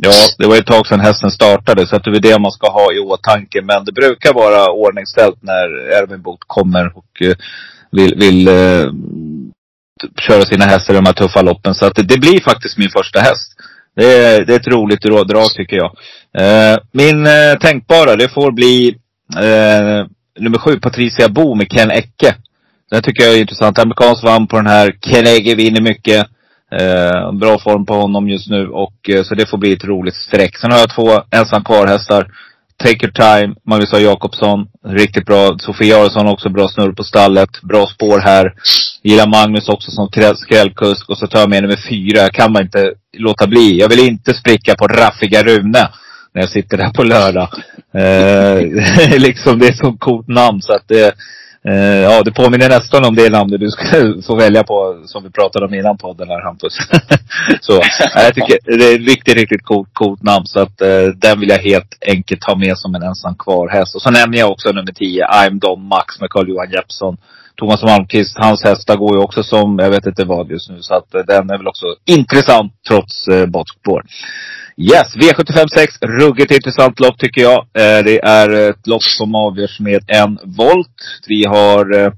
Ja, 0.00 0.12
det 0.38 0.46
var 0.46 0.56
ett 0.56 0.66
tag 0.66 0.86
sedan 0.86 1.00
hästen 1.00 1.30
startade 1.30 1.86
så 1.86 1.96
att 1.96 2.04
det 2.04 2.10
är 2.10 2.20
det 2.20 2.38
man 2.38 2.52
ska 2.52 2.70
ha 2.70 2.92
i 2.92 2.98
åtanke. 2.98 3.62
Men 3.62 3.84
det 3.84 3.92
brukar 3.92 4.34
vara 4.34 4.70
ordningställt 4.72 5.42
när 5.42 5.66
Erwin 6.02 6.22
Bot 6.22 6.38
kommer 6.46 6.96
och 6.96 7.22
eh, 7.22 7.34
vill, 7.90 8.14
vill 8.16 8.48
eh, 8.48 8.84
köra 10.20 10.42
sina 10.42 10.64
hästar 10.64 10.94
i 10.94 10.96
de 10.96 11.06
här 11.06 11.12
tuffa 11.12 11.42
loppen. 11.42 11.74
Så 11.74 11.86
att 11.86 11.94
det, 11.94 12.02
det 12.02 12.18
blir 12.20 12.40
faktiskt 12.40 12.78
min 12.78 12.90
första 12.90 13.20
häst. 13.20 13.52
Det 13.98 14.16
är, 14.16 14.44
det 14.44 14.52
är 14.52 14.60
ett 14.60 14.66
roligt 14.66 15.02
drag 15.02 15.50
tycker 15.56 15.76
jag. 15.76 15.90
Eh, 16.40 16.78
min 16.92 17.26
eh, 17.26 17.58
tänkbara, 17.60 18.16
det 18.16 18.28
får 18.28 18.52
bli 18.52 18.88
eh, 19.36 20.06
nummer 20.40 20.58
sju, 20.58 20.80
Patricia 20.80 21.28
Bo 21.28 21.54
med 21.54 21.72
Ken 21.72 21.90
Ecke. 21.90 22.34
Den 22.90 23.02
tycker 23.02 23.24
jag 23.24 23.34
är 23.34 23.40
intressant. 23.40 23.78
Amerikansk 23.78 24.24
vann 24.24 24.46
på 24.46 24.56
den 24.56 24.66
här. 24.66 24.92
Ken 25.00 25.26
Ecke 25.26 25.54
vinner 25.54 25.80
mycket. 25.80 26.26
Eh, 26.80 27.32
bra 27.32 27.58
form 27.58 27.86
på 27.86 27.94
honom 27.94 28.28
just 28.28 28.50
nu 28.50 28.68
och 28.68 29.10
eh, 29.10 29.22
så 29.22 29.34
det 29.34 29.46
får 29.46 29.58
bli 29.58 29.72
ett 29.72 29.84
roligt 29.84 30.14
streck. 30.14 30.56
Sen 30.56 30.72
har 30.72 30.78
jag 30.78 30.94
två 30.94 31.22
ensam 31.30 31.64
kvar-hästar. 31.64 32.26
Take 32.76 33.06
your 33.06 33.12
time, 33.12 33.54
Magnus 33.66 33.92
A. 33.92 33.98
Jakobsson. 33.98 34.68
Riktigt 34.86 35.26
bra. 35.26 35.58
Sofie 35.58 35.88
Jarosson 35.88 36.28
också 36.28 36.48
bra 36.48 36.68
snurr 36.68 36.92
på 36.92 37.04
stallet. 37.04 37.62
Bra 37.62 37.86
spår 37.86 38.18
här. 38.18 38.54
Gillar 39.02 39.26
Magnus 39.26 39.68
också 39.68 39.90
som 39.90 40.08
skrällkusk. 40.36 41.10
Och 41.10 41.18
så 41.18 41.26
tar 41.26 41.40
jag 41.40 41.50
med 41.50 41.62
nummer 41.62 41.88
fyra. 41.88 42.18
Jag 42.18 42.32
Kan 42.32 42.52
man 42.52 42.62
inte 42.62 42.92
låta 43.16 43.46
bli. 43.46 43.78
Jag 43.80 43.88
vill 43.88 44.08
inte 44.08 44.34
spricka 44.34 44.74
på 44.74 44.86
raffiga 44.86 45.42
Rune. 45.42 45.88
När 46.34 46.42
jag 46.42 46.50
sitter 46.50 46.76
där 46.76 46.90
på 46.90 47.02
lördag. 47.02 47.48
Eh, 47.94 49.18
liksom 49.18 49.58
det 49.58 49.66
är 49.66 49.70
ett 49.70 49.78
så 49.78 49.92
coolt 49.92 50.28
namn 50.28 50.62
så 50.62 50.72
att 50.72 50.88
det, 50.88 51.14
eh, 51.68 51.74
ja 51.74 52.22
det 52.22 52.32
påminner 52.32 52.68
nästan 52.68 53.04
om 53.04 53.14
det 53.14 53.28
namnet 53.28 53.60
du 53.60 53.70
ska 53.70 54.22
få 54.26 54.36
välja 54.36 54.64
på 54.64 55.02
som 55.06 55.22
vi 55.24 55.30
pratade 55.30 55.66
om 55.66 55.74
innan 55.74 55.98
podden 55.98 56.28
här 56.28 56.44
Hampus. 56.44 56.78
så 57.60 57.82
jag 58.14 58.34
tycker 58.34 58.58
det 58.78 58.84
är 58.84 58.94
ett 58.94 59.08
riktigt, 59.08 59.34
riktigt 59.34 59.64
coolt, 59.64 59.88
coolt 59.92 60.22
namn 60.22 60.46
så 60.46 60.60
att 60.60 60.80
eh, 60.80 61.06
den 61.16 61.40
vill 61.40 61.48
jag 61.48 61.58
helt 61.58 61.98
enkelt 62.06 62.44
ha 62.44 62.54
med 62.54 62.78
som 62.78 62.94
en 62.94 63.02
ensam 63.02 63.34
kvar 63.34 63.68
häst. 63.68 63.94
Och 63.94 64.02
så 64.02 64.10
nämner 64.10 64.38
jag 64.38 64.50
också 64.50 64.72
nummer 64.72 64.92
10, 64.92 65.26
I'm 65.26 65.58
Don 65.60 65.88
Max 65.88 66.20
med 66.20 66.30
Carl-Johan 66.30 66.70
Jeppsson. 66.70 67.16
Thomas 67.58 67.82
Malmqvist, 67.82 68.36
hans 68.38 68.64
hästar 68.64 68.96
går 68.96 69.16
ju 69.16 69.22
också 69.22 69.42
som, 69.42 69.78
jag 69.78 69.90
vet 69.90 70.06
inte 70.06 70.24
vad 70.24 70.50
just 70.50 70.70
nu. 70.70 70.78
Så 70.80 70.94
att 70.94 71.14
eh, 71.14 71.20
den 71.26 71.50
är 71.50 71.58
väl 71.58 71.68
också 71.68 71.86
intressant 72.06 72.72
trots 72.88 73.28
eh, 73.28 73.46
bakspår. 73.46 74.02
Yes, 74.76 75.16
V756. 75.16 75.86
Ruggigt 76.00 76.52
intressant 76.52 77.00
lopp 77.00 77.18
tycker 77.18 77.42
jag. 77.42 77.58
Eh, 77.58 78.04
det 78.04 78.24
är 78.24 78.70
ett 78.70 78.86
lopp 78.86 79.02
som 79.02 79.34
avgörs 79.34 79.80
med 79.80 80.04
en 80.06 80.38
volt. 80.44 81.02
Vi 81.26 81.44
har, 81.46 82.00
eh, 82.00 82.12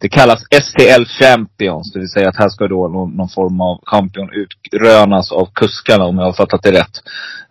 det 0.00 0.08
kallas 0.08 0.42
STL 0.50 1.04
Champions. 1.04 1.92
Det 1.92 1.98
vill 1.98 2.08
säga 2.08 2.28
att 2.28 2.38
här 2.38 2.48
ska 2.48 2.68
då 2.68 2.88
någon, 2.88 3.16
någon 3.16 3.28
form 3.28 3.60
av 3.60 3.80
champion 3.86 4.28
utrönas 4.32 5.32
av 5.32 5.48
kuskarna 5.54 6.04
om 6.04 6.18
jag 6.18 6.24
har 6.24 6.32
fattat 6.32 6.62
det 6.62 6.72
rätt. 6.72 6.96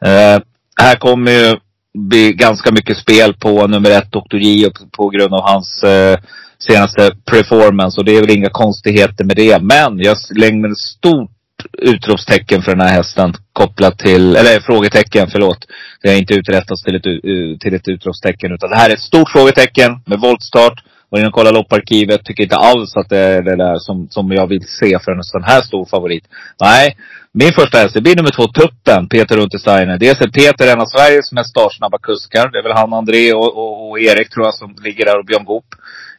Eh, 0.01 0.41
här 0.81 0.95
kommer 0.95 1.31
ju 1.31 1.55
bli 1.95 2.33
ganska 2.33 2.71
mycket 2.71 2.97
spel 2.97 3.33
på 3.33 3.67
nummer 3.67 3.91
ett 3.91 4.11
Dr. 4.11 4.37
J 4.37 4.69
på 4.97 5.09
grund 5.09 5.33
av 5.33 5.41
hans 5.41 5.83
eh, 5.83 6.17
senaste 6.59 7.11
performance. 7.25 7.99
Och 7.99 8.05
det 8.05 8.15
är 8.15 8.21
väl 8.21 8.37
inga 8.37 8.49
konstigheter 8.49 9.23
med 9.23 9.35
det. 9.35 9.61
Men 9.61 9.99
jag 9.99 10.17
slänger 10.17 10.71
ett 10.71 10.77
stort 10.77 11.31
utropstecken 11.77 12.61
för 12.61 12.71
den 12.71 12.87
här 12.87 12.93
hästen 12.93 13.33
kopplat 13.53 13.99
till, 13.99 14.35
eller 14.35 14.59
frågetecken, 14.59 15.27
förlåt. 15.31 15.65
Det 16.01 16.09
har 16.09 16.17
inte 16.17 16.33
uträttats 16.33 16.83
till 16.83 16.95
ett, 16.95 17.05
eh, 17.05 17.57
till 17.59 17.73
ett 17.73 17.87
utropstecken. 17.87 18.51
Utan 18.51 18.69
det 18.69 18.77
här 18.77 18.89
är 18.89 18.93
ett 18.93 18.99
stort 18.99 19.29
frågetecken 19.29 19.91
med 20.05 20.19
voltstart. 20.19 20.83
Och 21.15 21.21
jag 21.21 21.33
kollar 21.33 21.51
lopparkivet, 21.53 22.25
tycker 22.25 22.43
inte 22.43 22.55
alls 22.55 22.97
att 22.97 23.09
det 23.09 23.17
är 23.17 23.41
det 23.41 23.55
där 23.55 23.75
som, 23.77 24.07
som 24.09 24.31
jag 24.31 24.47
vill 24.47 24.67
se 24.67 24.99
för 24.99 25.11
en 25.11 25.23
sån 25.23 25.43
här 25.43 25.61
stor 25.61 25.85
favorit. 25.85 26.23
Nej, 26.59 26.97
min 27.31 27.53
första 27.53 27.77
häst, 27.77 27.93
det 27.93 28.01
blir 28.01 28.15
nummer 28.15 28.29
två, 28.29 28.47
Tuppen, 28.47 29.09
Peter 29.09 29.37
Untersteiner. 29.37 29.97
Dels 29.97 30.21
är 30.21 30.27
Peter 30.27 30.73
en 30.73 30.81
av 30.81 30.85
Sveriges 30.85 31.31
mest 31.31 31.49
startsnabba 31.49 31.97
kuskar. 31.97 32.51
Det 32.51 32.57
är 32.59 32.63
väl 32.63 32.77
han, 32.77 32.93
André 32.93 33.33
och, 33.33 33.57
och, 33.57 33.89
och 33.89 33.99
Erik 33.99 34.29
tror 34.29 34.45
jag 34.45 34.53
som 34.55 34.75
ligger 34.83 35.05
där 35.05 35.19
och 35.19 35.25
Björn 35.25 35.45
Goop 35.45 35.65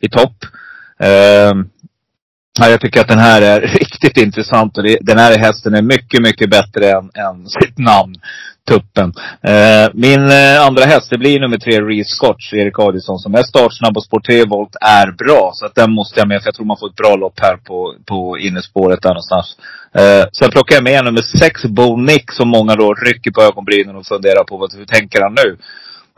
i 0.00 0.08
topp. 0.08 0.36
Ehm, 1.00 1.58
uh, 1.58 1.64
Ja, 2.58 2.68
jag 2.68 2.80
tycker 2.80 3.00
att 3.00 3.08
den 3.08 3.18
här 3.18 3.42
är 3.42 3.60
riktigt 3.80 4.16
intressant 4.16 4.78
och 4.78 4.84
det, 4.84 4.98
den 5.00 5.18
här 5.18 5.38
hästen 5.38 5.74
är 5.74 5.82
mycket, 5.82 6.22
mycket 6.22 6.50
bättre 6.50 6.90
än, 6.90 7.10
än 7.14 7.48
sitt 7.48 7.78
namn, 7.78 8.14
Tuppen. 8.66 9.12
Eh, 9.42 9.90
min 9.94 10.30
eh, 10.30 10.66
andra 10.66 10.84
häst, 10.84 11.10
det 11.10 11.18
blir 11.18 11.40
nummer 11.40 11.58
tre, 11.58 11.80
Reece 11.80 12.08
Scotch, 12.08 12.52
Erik 12.52 12.78
Adielsson, 12.78 13.18
som 13.18 13.34
är 13.34 13.42
startsnabb 13.42 13.96
och 13.96 14.04
spår 14.04 14.20
3 14.20 14.44
volt 14.44 14.76
är 14.80 15.10
bra. 15.10 15.50
Så 15.54 15.66
att 15.66 15.74
den 15.74 15.92
måste 15.92 16.20
jag 16.20 16.28
med, 16.28 16.42
för 16.42 16.48
jag 16.48 16.54
tror 16.54 16.66
man 16.66 16.76
får 16.76 16.88
ett 16.90 16.96
bra 16.96 17.16
lopp 17.16 17.40
här 17.40 17.56
på, 17.56 17.94
på 18.06 18.38
innerspåret 18.38 19.02
där 19.02 19.08
någonstans. 19.08 19.56
Eh, 19.94 20.24
sen 20.32 20.50
plockar 20.50 20.74
jag 20.74 20.84
med 20.84 21.04
nummer 21.04 21.22
sex, 21.22 21.64
Bo 21.64 21.96
Nick, 21.96 22.32
som 22.32 22.48
många 22.48 22.74
då 22.74 22.94
rycker 22.94 23.30
på 23.30 23.42
ögonbrynen 23.42 23.96
och 23.96 24.06
funderar 24.06 24.44
på 24.44 24.56
vad, 24.56 24.74
hur 24.74 24.84
tänker 24.84 25.22
han 25.22 25.34
nu? 25.34 25.56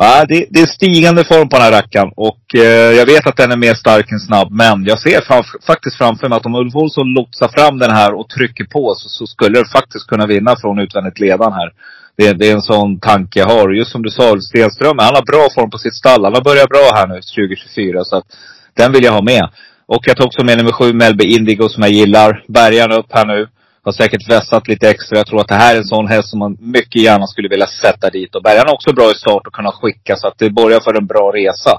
Ja, 0.00 0.24
det, 0.28 0.46
det, 0.50 0.60
är 0.60 0.66
stigande 0.66 1.24
form 1.24 1.48
på 1.48 1.56
den 1.56 1.64
här 1.64 1.72
rackaren. 1.72 2.12
Och 2.16 2.54
eh, 2.54 2.92
jag 2.98 3.06
vet 3.06 3.26
att 3.26 3.36
den 3.36 3.52
är 3.52 3.56
mer 3.56 3.74
stark 3.74 4.12
än 4.12 4.20
snabb. 4.20 4.48
Men 4.50 4.84
jag 4.84 4.98
ser 4.98 5.20
framf- 5.20 5.62
faktiskt 5.66 5.96
framför 5.96 6.28
mig 6.28 6.36
att 6.36 6.46
om 6.46 6.54
Ulf 6.54 6.74
Olsson 6.74 7.14
lotsar 7.14 7.48
fram 7.48 7.78
den 7.78 7.90
här 7.90 8.14
och 8.14 8.28
trycker 8.28 8.64
på 8.64 8.94
så, 8.94 9.08
så 9.08 9.26
skulle 9.26 9.58
den 9.58 9.64
faktiskt 9.64 10.06
kunna 10.06 10.26
vinna 10.26 10.56
från 10.56 10.78
utvändigt 10.78 11.20
ledan 11.20 11.52
här. 11.52 11.72
Det, 12.18 12.32
det, 12.32 12.50
är 12.50 12.54
en 12.54 12.62
sån 12.62 13.00
tanke 13.00 13.38
jag 13.38 13.46
har. 13.46 13.68
Och 13.68 13.74
just 13.74 13.92
som 13.92 14.02
du 14.02 14.10
sa, 14.10 14.40
Stenström, 14.40 14.98
han 14.98 15.14
har 15.14 15.32
bra 15.32 15.48
form 15.54 15.70
på 15.70 15.78
sitt 15.78 15.94
stall. 15.94 16.24
Han 16.24 16.34
har 16.34 16.42
börjat 16.50 16.68
bra 16.68 16.90
här 16.94 17.06
nu 17.06 17.14
2024. 17.14 18.04
Så 18.04 18.16
att 18.16 18.26
den 18.76 18.92
vill 18.92 19.04
jag 19.04 19.12
ha 19.12 19.22
med. 19.22 19.48
Och 19.86 20.02
jag 20.06 20.16
tog 20.16 20.26
också 20.26 20.44
med 20.44 20.58
nummer 20.58 20.72
sju, 20.72 20.92
Melby 20.92 21.24
Indigo, 21.24 21.68
som 21.68 21.82
jag 21.82 21.92
gillar. 21.92 22.44
Bärgaren 22.48 22.92
upp 22.92 23.06
här 23.10 23.26
nu. 23.26 23.48
Har 23.84 23.92
säkert 23.92 24.30
vässat 24.30 24.68
lite 24.68 24.90
extra. 24.90 25.18
Jag 25.18 25.26
tror 25.26 25.40
att 25.40 25.48
det 25.48 25.54
här 25.54 25.74
är 25.74 25.78
en 25.78 25.84
sån 25.84 26.06
häst 26.06 26.30
som 26.30 26.38
man 26.38 26.56
mycket 26.60 27.02
gärna 27.02 27.26
skulle 27.26 27.48
vilja 27.48 27.66
sätta 27.66 28.10
dit. 28.10 28.34
Och 28.34 28.42
bärgaren 28.42 28.68
är 28.68 28.74
också 28.74 28.92
bra 28.92 29.10
i 29.10 29.14
start 29.14 29.46
och 29.46 29.52
kunna 29.52 29.72
skicka. 29.72 30.16
Så 30.16 30.28
att 30.28 30.38
det 30.38 30.50
börjar 30.50 30.80
för 30.80 30.94
en 30.94 31.06
bra 31.06 31.32
resa. 31.34 31.72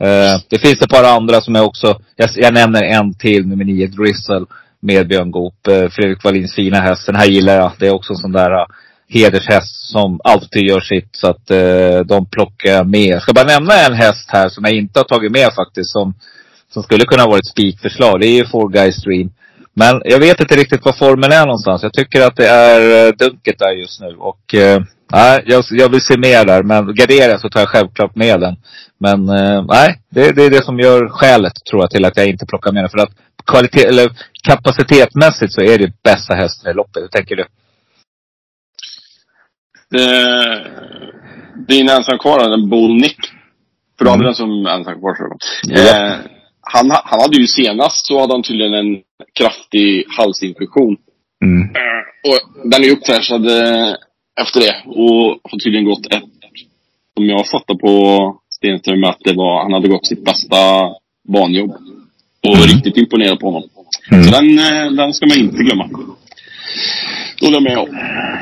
Eh, 0.00 0.40
det 0.48 0.58
finns 0.58 0.82
ett 0.82 0.90
par 0.90 1.04
andra 1.04 1.40
som 1.40 1.54
jag 1.54 1.66
också, 1.66 2.00
jag, 2.16 2.28
jag 2.34 2.54
nämner 2.54 2.82
en 2.82 3.14
till, 3.14 3.46
nummer 3.46 3.64
nio, 3.64 3.86
Drizzle. 3.86 4.46
Med 4.82 5.08
Björn 5.08 5.30
Goop. 5.30 5.66
Eh, 5.68 5.88
Fredrik 5.88 6.24
Wallins 6.24 6.54
fina 6.54 6.80
häst. 6.80 7.06
Den 7.06 7.16
här 7.16 7.26
gillar 7.26 7.54
jag. 7.54 7.72
Det 7.78 7.86
är 7.86 7.94
också 7.94 8.12
en 8.12 8.16
sån 8.16 8.32
där 8.32 8.50
eh, 8.50 8.66
hedershäst 9.10 9.90
som 9.92 10.20
alltid 10.24 10.62
gör 10.62 10.80
sitt. 10.80 11.08
Så 11.12 11.26
att 11.26 11.50
eh, 11.50 11.98
de 12.04 12.26
plockar 12.30 12.70
jag 12.70 12.86
med. 12.86 13.08
Jag 13.08 13.22
ska 13.22 13.32
bara 13.32 13.46
nämna 13.46 13.74
en 13.74 13.94
häst 13.94 14.28
här 14.28 14.48
som 14.48 14.64
jag 14.64 14.74
inte 14.74 15.00
har 15.00 15.04
tagit 15.04 15.32
med 15.32 15.52
faktiskt. 15.54 15.90
Som, 15.90 16.14
som 16.72 16.82
skulle 16.82 17.04
kunna 17.04 17.26
vara 17.26 17.38
ett 17.38 17.46
spikförslag. 17.46 18.20
Det 18.20 18.26
är 18.26 18.36
ju 18.36 18.46
Four 18.46 18.68
Guys 18.68 19.02
Dream. 19.02 19.30
Men 19.74 20.02
jag 20.04 20.18
vet 20.18 20.40
inte 20.40 20.56
riktigt 20.56 20.84
var 20.84 20.92
formen 20.92 21.32
är 21.32 21.46
någonstans. 21.46 21.82
Jag 21.82 21.92
tycker 21.92 22.26
att 22.26 22.36
det 22.36 22.48
är 22.48 23.06
eh, 23.06 23.12
dunket 23.12 23.58
där 23.58 23.72
just 23.72 24.00
nu. 24.00 24.16
Och 24.18 24.54
eh, 24.54 24.82
nej, 25.12 25.42
jag, 25.46 25.64
jag 25.70 25.88
vill 25.88 26.00
se 26.00 26.18
mer 26.18 26.44
där. 26.44 26.62
Men 26.62 26.94
garderar 26.94 27.38
så 27.38 27.48
tar 27.48 27.60
jag 27.60 27.68
självklart 27.68 28.14
med 28.16 28.40
den. 28.40 28.56
Men 28.98 29.28
eh, 29.28 29.64
nej, 29.68 30.00
det, 30.10 30.32
det 30.32 30.42
är 30.42 30.50
det 30.50 30.64
som 30.64 30.78
gör 30.78 31.08
skälet 31.08 31.52
tror 31.70 31.82
jag 31.82 31.90
till 31.90 32.04
att 32.04 32.16
jag 32.16 32.26
inte 32.26 32.46
plockar 32.46 32.72
med 32.72 32.82
den. 32.82 32.90
För 32.90 32.98
att 32.98 33.12
kvalitet, 33.46 33.86
eller 33.86 34.10
kapacitetmässigt 34.42 35.52
så 35.52 35.60
är 35.60 35.78
det 35.78 35.92
bästa 36.02 36.34
hästen 36.34 36.70
i 36.70 36.74
loppet. 36.74 37.02
Hur 37.02 37.08
tänker 37.08 37.36
du? 37.36 37.44
Det, 39.90 40.66
din 41.68 41.88
en 41.88 42.70
Bull 42.70 42.94
Nick. 42.94 43.18
För 43.98 44.04
du 44.04 44.10
hade 44.10 44.24
den 44.24 44.34
som 44.34 44.66
ensam 44.66 45.00
kvar, 45.00 45.14
tror 45.14 45.28
jag. 45.28 45.78
Ja. 45.78 46.06
Eh, 46.06 46.14
han, 46.60 46.90
han 46.90 47.20
hade 47.20 47.36
ju 47.36 47.46
senast 47.46 48.06
så 48.06 48.20
hade 48.20 48.34
han 48.34 48.42
tydligen 48.42 48.74
en 48.74 48.98
kraftig 49.38 50.04
halsinfektion. 50.18 50.96
Mm. 51.44 51.62
Eh, 51.62 52.30
och 52.30 52.70
den 52.70 52.84
är 52.84 52.90
uppfräschad 52.90 53.46
eh, 53.46 53.94
efter 54.40 54.60
det. 54.60 54.82
Och 54.86 55.40
har 55.50 55.58
tydligen 55.64 55.86
gått 55.86 56.06
ett, 56.14 56.22
som 57.16 57.26
jag 57.28 57.48
fattar 57.48 57.74
på 57.74 57.94
Stenström, 58.50 59.04
att 59.04 59.18
det 59.24 59.32
var, 59.32 59.62
han 59.62 59.72
hade 59.72 59.88
gått 59.88 60.06
sitt 60.06 60.24
bästa 60.24 60.56
banjobb. 61.28 61.70
Och 62.42 62.56
Mm. 62.56 62.66
riktigt 62.68 62.96
imponerad 62.96 63.40
på 63.40 63.46
honom. 63.46 63.68
Mm. 64.10 64.24
Så 64.24 64.30
den, 64.30 64.58
eh, 64.58 64.92
den 64.92 65.14
ska 65.14 65.26
man 65.26 65.38
inte 65.38 65.56
glömma. 65.56 65.88
Det 67.40 67.46
håller 67.46 67.56
jag 67.56 67.62
med 67.62 67.78
om. 67.78 67.88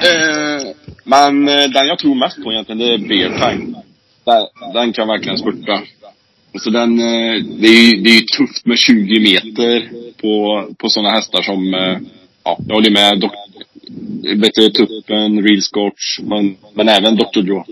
Eh, 0.08 0.77
men 1.08 1.48
eh, 1.48 1.70
den 1.70 1.86
jag 1.86 1.98
tror 1.98 2.14
mest 2.14 2.42
på 2.44 2.52
egentligen, 2.52 2.78
det 2.78 2.94
är 2.94 2.98
Bear 2.98 3.50
Time. 3.50 3.74
Den, 4.24 4.72
den 4.72 4.92
kan 4.92 5.08
verkligen 5.08 5.38
spurta. 5.38 5.80
Så 6.58 6.70
den, 6.70 6.98
eh, 6.98 7.44
det 7.60 7.68
är 7.68 7.82
ju 7.82 8.02
det 8.02 8.10
är 8.10 8.36
tufft 8.38 8.66
med 8.66 8.78
20 8.78 9.20
meter 9.20 9.88
på, 10.20 10.64
på 10.78 10.88
sådana 10.88 11.10
hästar 11.10 11.42
som, 11.42 11.74
eh, 11.74 11.98
ja, 12.44 12.58
jag 12.68 12.74
håller 12.74 12.90
med 12.90 13.20
dok, 13.20 13.32
vet 14.36 14.54
du, 14.54 14.68
Tuppen, 14.68 15.42
Real 15.42 15.62
Scotch, 15.62 16.18
men, 16.22 16.56
men 16.74 16.88
även 16.88 17.16
Dr. 17.16 17.40
Joe. 17.40 17.64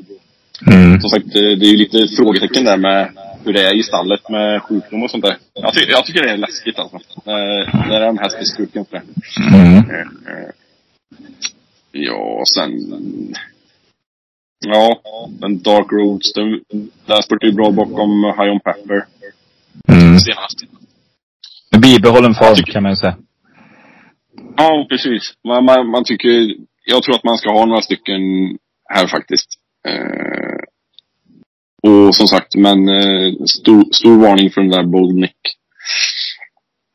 Mm. 0.67 1.01
Som 1.01 1.11
sagt, 1.11 1.33
det 1.33 1.67
är 1.67 1.71
ju 1.71 1.77
lite 1.77 2.09
frågetecken 2.17 2.65
där 2.65 2.77
med 2.77 3.09
hur 3.45 3.53
det 3.53 3.63
är 3.63 3.75
i 3.75 3.83
stallet 3.83 4.29
med 4.29 4.63
sjukdom 4.63 5.03
och 5.03 5.11
sånt 5.11 5.25
där. 5.25 5.37
Jag, 5.55 5.75
ty 5.75 5.81
jag 5.89 6.07
tycker 6.07 6.23
det 6.23 6.31
är 6.31 6.37
läskigt 6.37 6.79
alltså. 6.79 7.01
När, 7.25 7.89
när 7.89 8.01
en 8.01 8.19
häst 8.19 8.37
är 8.41 8.45
struken 8.45 8.85
för 8.85 8.97
det. 8.97 9.03
Mm. 9.57 9.85
Ja, 11.99 12.43
sen... 12.55 12.71
Ja, 14.67 15.01
den 15.41 15.63
Dark 15.63 15.93
Roads, 15.93 16.33
den, 16.33 16.61
den 17.07 17.23
spurtade 17.23 17.47
ju 17.51 17.53
bra 17.57 17.71
bakom 17.71 18.25
High 18.25 18.53
On 18.53 18.61
Pepper 18.61 19.05
Mm. 19.89 20.19
senast. 20.19 20.59
Bibehållen 21.83 22.35
form 22.35 22.55
tycker- 22.55 22.73
kan 22.73 22.83
man 22.83 22.93
ju 22.93 22.97
säga. 22.97 23.17
Ja, 24.57 24.87
precis. 24.89 25.33
Man, 25.49 25.65
man, 25.65 25.91
man 25.91 26.05
tycker... 26.05 26.55
Jag 26.85 27.03
tror 27.03 27.15
att 27.15 27.25
man 27.25 27.39
ska 27.39 27.53
ha 27.53 27.67
några 27.67 27.83
stycken 27.83 28.21
här 28.95 29.07
faktiskt. 29.07 29.49
Eh, 29.89 30.59
och 31.91 32.15
som 32.15 32.27
sagt, 32.27 32.55
men 32.57 32.89
eh, 32.89 33.33
stor, 33.47 33.85
stor 33.93 34.17
varning 34.21 34.51
för 34.51 34.61
den 34.61 34.71
där 34.71 34.83
Bold 34.85 35.15
Nick. 35.17 35.37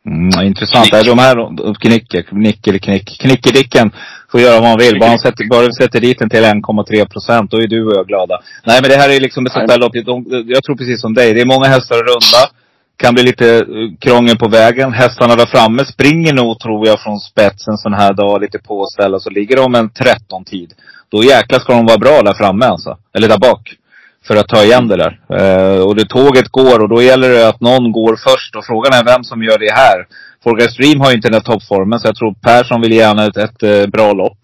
Mm, 0.06 0.46
intressant. 0.48 0.90
Nej, 0.92 1.04
de 1.04 1.20
här, 1.20 1.36
de- 1.36 1.76
knicker, 1.76 2.22
knick 2.22 2.62
knick. 2.84 3.20
Knickedicken 3.22 3.92
får 4.32 4.42
göra 4.42 4.60
vad 4.62 4.70
man 4.70 4.78
vill. 4.80 5.00
Bara, 5.00 5.10
han 5.10 5.20
sätter, 5.20 5.50
bara 5.50 5.72
sätter 5.72 6.00
dit 6.00 6.20
den 6.20 6.30
till 6.30 6.44
1,3 6.44 7.06
procent, 7.06 7.52
då 7.52 7.58
är 7.58 7.68
du 7.68 7.86
och 7.86 7.94
jag 7.96 8.08
glada. 8.08 8.40
Nej 8.66 8.80
men 8.82 8.90
det 8.90 8.96
här 8.98 9.10
är 9.10 9.20
liksom 9.20 9.46
ett 9.46 9.52
sånt 9.52 9.68
där 9.68 9.78
lopp. 9.78 9.94
De, 10.06 10.46
jag 10.48 10.64
tror 10.64 10.76
precis 10.76 11.02
som 11.02 11.14
dig. 11.14 11.34
Det 11.34 11.42
är 11.42 11.46
många 11.46 11.68
hästar 11.68 11.96
att 11.96 12.02
runda. 12.08 12.50
Kan 12.98 13.14
bli 13.14 13.24
lite 13.24 13.56
eh, 13.56 13.64
krångel 14.00 14.38
på 14.38 14.48
vägen. 14.48 14.94
Hästarna 14.94 15.36
där 15.36 15.46
framme 15.46 15.86
springer 15.86 16.34
nog, 16.34 16.60
tror 16.60 16.88
jag, 16.88 17.00
från 17.00 17.20
spetsen 17.20 17.78
sån 17.78 17.94
här 17.94 18.14
dag. 18.14 18.42
Lite 18.42 18.60
påställda. 18.60 19.20
Så 19.20 19.30
ligger 19.30 19.56
de 19.56 19.76
en 19.76 19.90
13 19.90 20.46
tid. 20.46 20.74
Då 21.12 21.24
jäklar 21.24 21.60
ska 21.60 21.74
de 21.74 21.86
vara 21.86 21.98
bra 21.98 22.22
där 22.22 22.34
framme 22.34 22.66
alltså. 22.66 22.98
Eller 23.16 23.28
där 23.28 23.38
bak. 23.38 23.76
För 24.28 24.36
att 24.36 24.48
ta 24.48 24.64
igen 24.64 24.88
det 24.88 24.98
där. 24.98 25.20
Eh, 25.40 25.82
och 25.82 25.96
det 25.96 26.06
tåget 26.06 26.50
går 26.50 26.80
och 26.84 26.90
då 26.90 27.02
gäller 27.02 27.30
det 27.30 27.48
att 27.48 27.62
någon 27.62 27.92
går 27.92 28.16
först. 28.16 28.56
Och 28.56 28.66
frågan 28.66 28.94
är 28.94 29.04
vem 29.04 29.24
som 29.24 29.44
gör 29.44 29.60
det 29.60 29.74
här. 29.74 30.08
Folga 30.44 30.68
Stream 30.68 31.00
har 31.00 31.10
ju 31.10 31.16
inte 31.16 31.28
den 31.28 31.34
här 31.34 31.52
toppformen. 31.52 32.00
Så 32.00 32.08
jag 32.08 32.16
tror 32.16 32.34
Persson 32.34 32.82
vill 32.82 32.94
gärna 32.94 33.26
ett, 33.26 33.38
ett 33.38 33.64
eh, 33.64 33.88
bra 33.88 34.14
lopp. 34.14 34.38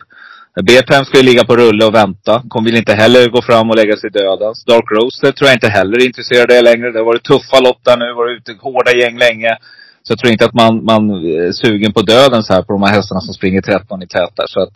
BPM 0.62 1.06
ska 1.06 1.18
ju 1.18 1.24
ligga 1.24 1.44
på 1.46 1.56
rulle 1.56 1.86
och 1.86 1.96
vänta. 1.96 2.44
Kom 2.50 2.64
vill 2.64 2.78
inte 2.78 2.94
heller 2.94 3.30
gå 3.30 3.42
fram 3.42 3.70
och 3.70 3.76
lägga 3.76 3.98
sig 3.98 4.10
dödens. 4.10 4.66
Dark 4.66 4.92
Roaster 4.92 5.32
tror 5.32 5.48
jag 5.48 5.56
inte 5.56 5.70
heller 5.70 6.02
är 6.02 6.06
intresserad 6.06 6.42
av 6.42 6.48
det 6.48 6.62
längre. 6.62 6.92
Det 6.92 7.00
har 7.00 7.06
varit 7.06 7.24
tuffa 7.24 7.60
lopp 7.60 7.80
där 7.84 7.98
nu. 7.98 8.14
Varit 8.14 8.38
ute 8.38 8.56
hårda 8.62 8.92
gäng 8.92 9.18
länge. 9.18 9.58
Så 10.04 10.12
jag 10.12 10.20
tror 10.20 10.32
inte 10.32 10.46
att 10.46 10.54
man, 10.54 10.86
man 10.86 11.10
är 11.10 11.52
sugen 11.52 11.94
på 11.94 12.02
dödens 12.02 12.50
här 12.50 12.62
på 12.62 12.74
de 12.74 12.84
här 12.84 12.94
hästarna 12.94 13.22
som 13.22 13.34
springer 13.34 13.62
13 13.62 14.02
i 14.04 14.08
tät 14.08 14.34
där. 14.36 14.48
Så 14.48 14.60
att, 14.62 14.74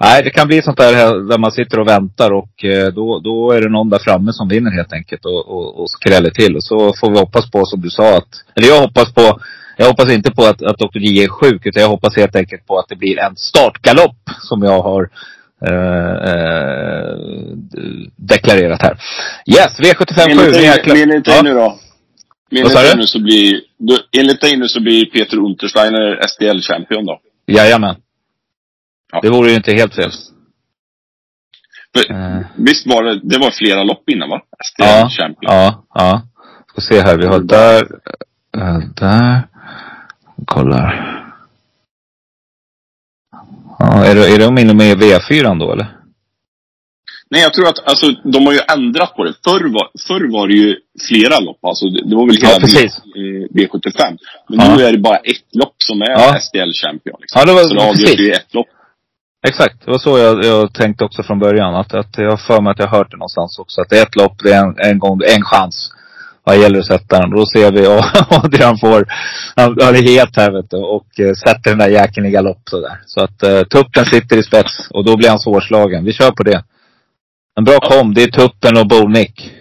nej, 0.00 0.22
det 0.22 0.30
kan 0.30 0.46
bli 0.46 0.62
sånt 0.62 0.76
där 0.76 1.28
där 1.28 1.38
man 1.38 1.52
sitter 1.52 1.80
och 1.80 1.88
väntar 1.88 2.30
och 2.30 2.64
eh, 2.64 2.86
då, 2.86 3.18
då 3.18 3.52
är 3.52 3.60
det 3.60 3.68
någon 3.68 3.90
där 3.90 3.98
framme 3.98 4.32
som 4.32 4.48
vinner 4.48 4.70
helt 4.70 4.92
enkelt 4.92 5.24
och, 5.24 5.48
och, 5.48 5.80
och 5.80 5.90
skräller 5.90 6.30
till. 6.30 6.56
Och 6.56 6.64
så 6.64 6.92
får 7.00 7.10
vi 7.10 7.18
hoppas 7.18 7.50
på 7.50 7.64
som 7.64 7.80
du 7.80 7.90
sa 7.90 8.16
att, 8.16 8.28
eller 8.56 8.68
jag 8.68 8.80
hoppas 8.80 9.14
på 9.14 9.40
jag 9.76 9.86
hoppas 9.86 10.12
inte 10.12 10.30
på 10.30 10.44
att, 10.44 10.62
att 10.62 10.78
Dr. 10.78 10.98
J 10.98 11.24
är 11.24 11.28
sjuk, 11.28 11.66
utan 11.66 11.82
jag 11.82 11.88
hoppas 11.88 12.16
helt 12.16 12.36
enkelt 12.36 12.66
på 12.66 12.78
att 12.78 12.88
det 12.88 12.96
blir 12.96 13.18
en 13.18 13.36
startgalopp 13.36 14.30
som 14.40 14.62
jag 14.62 14.82
har 14.82 15.10
eh, 15.66 16.14
eh, 16.30 17.16
deklarerat 18.16 18.82
här. 18.82 18.96
Yes, 19.46 19.78
V75 19.80 20.24
7. 20.24 21.00
Enligt 21.02 21.24
dig, 21.24 21.42
nu 21.42 21.54
då? 21.54 21.78
Enligt 22.50 22.74
dig 22.74 22.96
nu 22.96 23.06
så 23.06 23.22
blir, 23.22 23.60
enligt 24.18 24.40
dig 24.40 24.56
nu 24.56 24.68
så 24.68 24.80
blir 24.80 25.04
Peter 25.04 25.38
Untersteiner 25.38 26.20
SDL-champion 26.26 27.06
då? 27.06 27.20
Jajamän. 27.46 27.96
Ja. 29.14 29.20
Det 29.22 29.30
vore 29.30 29.50
ju 29.50 29.56
inte 29.56 29.72
helt 29.72 29.94
fel. 29.94 30.10
Eh. 32.10 32.38
Visst 32.56 32.86
var 32.86 33.02
det, 33.04 33.20
det 33.22 33.38
var 33.38 33.50
flera 33.50 33.82
lopp 33.82 34.08
innan 34.10 34.28
va? 34.30 34.40
Ja, 34.78 35.08
SDL-champion. 35.08 35.36
ja, 35.40 35.84
ja. 35.94 36.22
Ska 36.68 36.80
se 36.80 37.00
här, 37.00 37.16
vi 37.16 37.26
har 37.26 37.40
där, 37.40 37.82
eh, 38.56 38.78
där. 38.96 39.42
Kollar. 40.46 41.10
Ja, 43.78 44.04
är, 44.04 44.14
det, 44.14 44.28
är 44.34 44.38
de 44.38 44.58
inne 44.58 44.74
med 44.74 44.86
i 44.86 44.94
V4 44.94 45.58
då 45.58 45.72
eller? 45.72 45.86
Nej, 47.30 47.42
jag 47.42 47.54
tror 47.54 47.68
att, 47.68 47.88
alltså, 47.88 48.10
de 48.24 48.46
har 48.46 48.52
ju 48.52 48.60
ändrat 48.76 49.16
på 49.16 49.24
det. 49.24 49.34
Förr 49.44 49.72
var, 49.72 49.88
förr 50.08 50.32
var 50.32 50.48
det 50.48 50.54
ju 50.54 50.76
flera 51.08 51.40
lopp. 51.40 51.64
Alltså, 51.64 51.86
det, 51.88 52.16
var 52.16 52.26
väl 52.26 52.36
hela 52.36 52.50
Ja, 52.52 52.58
precis. 52.60 52.98
V- 53.04 53.20
eh, 53.20 53.66
V75. 53.68 54.18
Men 54.48 54.58
Ja. 54.66 54.76
nu 54.76 54.84
är 54.84 54.92
det 54.92 54.98
bara 54.98 55.16
ett 55.16 55.46
lopp 55.52 55.74
som 55.78 56.02
är 56.02 56.10
Ja. 56.10 56.38
SDL-champion. 56.40 57.16
Liksom. 57.20 57.40
Ja, 57.40 57.44
det 57.46 57.52
var- 57.52 57.62
så 57.62 57.74
det 57.74 57.82
avgörs 57.90 58.20
ju 58.20 58.30
ett 58.30 58.54
lopp. 58.54 58.66
Exakt, 59.48 59.84
det 59.84 59.90
var 59.90 59.98
så 59.98 60.18
jag, 60.18 60.44
jag 60.44 60.74
tänkte 60.74 61.04
också 61.04 61.22
från 61.22 61.38
början. 61.38 61.74
Att, 61.74 61.94
att 61.94 62.18
jag 62.18 62.30
har 62.30 62.36
för 62.36 62.60
mig 62.60 62.70
att 62.70 62.78
jag 62.78 62.86
hört 62.86 63.10
det 63.10 63.16
någonstans 63.16 63.58
också. 63.58 63.80
Att 63.80 63.90
det 63.90 63.98
är 63.98 64.02
ett 64.02 64.16
lopp, 64.16 64.42
det 64.42 64.52
är 64.52 64.64
en, 64.64 64.74
en 64.78 64.98
gång, 64.98 65.20
en 65.36 65.42
chans. 65.42 65.90
Vad 66.44 66.58
gäller 66.58 66.78
att 66.78 66.86
sätta 66.86 67.20
den. 67.20 67.30
Då 67.30 67.46
ser 67.46 67.72
vi 67.72 68.64
han 68.64 68.78
får. 68.78 69.06
Han, 69.56 69.76
han 69.82 69.94
är 69.96 70.02
het 70.02 70.36
här 70.36 70.50
vet 70.50 70.70
du. 70.70 70.76
Och 70.76 71.20
eh, 71.20 71.34
sätter 71.34 71.70
den 71.70 71.78
där 71.78 71.88
jäkeln 71.88 72.26
i 72.26 72.30
galopp 72.30 72.62
sådär. 72.64 73.00
Så 73.06 73.24
att 73.24 73.42
uh, 73.44 73.62
tuppen 73.62 74.04
sitter 74.04 74.36
i 74.36 74.42
spets. 74.42 74.88
Och 74.90 75.04
då 75.04 75.16
blir 75.16 75.28
han 75.28 75.38
svårslagen. 75.38 76.04
Vi 76.04 76.12
kör 76.12 76.30
på 76.30 76.42
det. 76.42 76.64
En 77.58 77.64
bra 77.64 77.78
kom, 77.78 78.14
det 78.14 78.22
är 78.22 78.30
tuppen 78.30 78.76
och 78.76 78.88
Bolnick. 78.88 79.52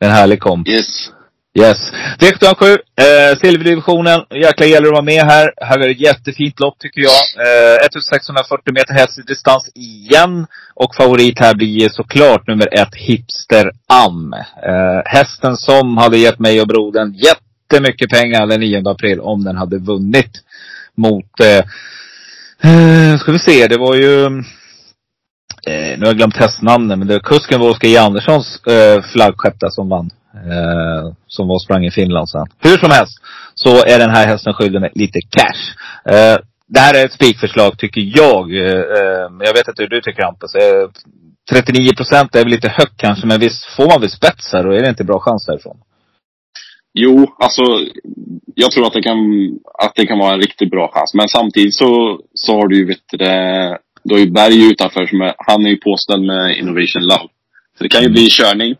En 0.00 0.10
härlig 0.10 0.40
kom. 0.40 0.64
Yes. 0.68 1.10
Yes. 1.58 1.78
V77, 2.18 2.78
eh, 2.96 3.38
silverdivisionen. 3.38 4.20
Jäkla 4.34 4.66
gäller 4.66 4.86
att 4.86 4.92
vara 4.92 5.02
med 5.02 5.24
här. 5.24 5.52
Här 5.56 5.78
är 5.78 5.84
det 5.84 5.90
ett 5.90 6.00
jättefint 6.00 6.60
lopp 6.60 6.78
tycker 6.78 7.00
jag. 7.00 7.46
Eh, 7.46 7.86
1640 7.86 8.74
meter 8.74 8.94
hästdistans 8.94 9.70
igen. 9.74 10.46
Och 10.74 10.94
favorit 10.94 11.38
här 11.38 11.54
blir 11.54 11.88
såklart 11.88 12.46
nummer 12.46 12.68
ett, 12.80 12.94
Hipster 12.94 13.70
Am. 13.86 14.32
Eh, 14.32 15.02
hästen 15.04 15.56
som 15.56 15.96
hade 15.96 16.18
gett 16.18 16.38
mig 16.38 16.60
och 16.60 16.68
brodern 16.68 17.14
jättemycket 17.14 18.10
pengar 18.10 18.46
den 18.46 18.60
9 18.60 18.82
april 18.90 19.20
om 19.20 19.44
den 19.44 19.56
hade 19.56 19.78
vunnit 19.78 20.32
mot, 20.96 21.40
eh, 21.40 21.64
eh, 22.72 23.18
ska 23.18 23.32
vi 23.32 23.38
se, 23.38 23.66
det 23.66 23.78
var 23.78 23.94
ju 23.94 24.42
Eh, 25.66 25.98
nu 25.98 26.00
har 26.00 26.06
jag 26.06 26.16
glömt 26.16 26.36
hästnamnet, 26.36 26.98
men 26.98 27.08
det 27.08 27.14
var 27.14 27.20
kusken 27.20 27.60
Wolfgang 27.60 27.92
J. 27.92 27.96
Anderssons 27.98 28.66
eh, 28.66 29.02
flaggskepp 29.02 29.60
där 29.60 29.70
som 29.70 29.88
vann. 29.88 30.10
Eh, 30.34 31.12
som 31.26 31.48
var 31.48 31.54
och 31.54 31.62
sprang 31.62 31.84
i 31.84 31.90
Finland 31.90 32.28
sen. 32.28 32.46
Hur 32.58 32.76
som 32.78 32.90
helst, 32.90 33.18
så 33.54 33.84
är 33.84 33.98
den 33.98 34.10
här 34.10 34.26
hästen 34.26 34.54
skyldig 34.54 34.80
med 34.80 34.90
lite 34.94 35.18
cash. 35.30 35.62
Eh, 36.14 36.38
det 36.68 36.80
här 36.80 36.94
är 36.94 37.04
ett 37.04 37.12
spikförslag 37.12 37.78
tycker 37.78 38.00
jag. 38.00 38.54
Eh, 38.54 38.80
eh 38.96 39.26
jag 39.48 39.54
vet 39.54 39.68
inte 39.68 39.82
hur 39.82 39.88
du 39.88 40.00
tycker 40.00 40.22
Hampus. 40.22 40.54
Eh, 40.54 40.90
39 41.50 41.92
procent 41.96 42.34
är 42.34 42.44
väl 42.44 42.52
lite 42.52 42.68
högt 42.68 42.96
kanske, 42.96 43.26
men 43.26 43.40
visst 43.40 43.64
får 43.64 43.86
man 43.86 44.00
väl 44.00 44.10
spets 44.10 44.52
här? 44.52 44.66
och 44.66 44.74
är 44.74 44.82
det 44.82 44.88
inte 44.88 45.04
bra 45.04 45.20
chans 45.20 45.46
därifrån? 45.46 45.76
Jo, 46.94 47.34
alltså, 47.38 47.62
jag 48.54 48.70
tror 48.70 48.86
att 48.86 48.92
det 48.92 49.02
kan, 49.02 49.18
att 49.84 49.92
det 49.94 50.06
kan 50.06 50.18
vara 50.18 50.34
en 50.34 50.40
riktigt 50.40 50.70
bra 50.70 50.90
chans. 50.94 51.14
Men 51.14 51.28
samtidigt 51.28 51.74
så, 51.74 52.20
så 52.34 52.56
har 52.56 52.68
du 52.68 52.76
ju, 52.76 52.86
vet 52.86 52.98
du, 53.10 53.16
det, 53.16 53.78
du 54.04 54.14
har 54.14 54.20
ju 54.20 54.30
Berg 54.30 54.70
utanför 54.70 55.06
som 55.06 55.20
är, 55.20 55.34
han 55.38 55.66
är 55.66 55.70
ju 55.70 55.76
påställd 55.76 56.24
med 56.26 56.58
Innovation 56.58 57.02
Love. 57.02 57.28
Så 57.78 57.84
det 57.84 57.88
kan 57.88 58.02
ju 58.02 58.08
bli 58.08 58.26
körning. 58.30 58.76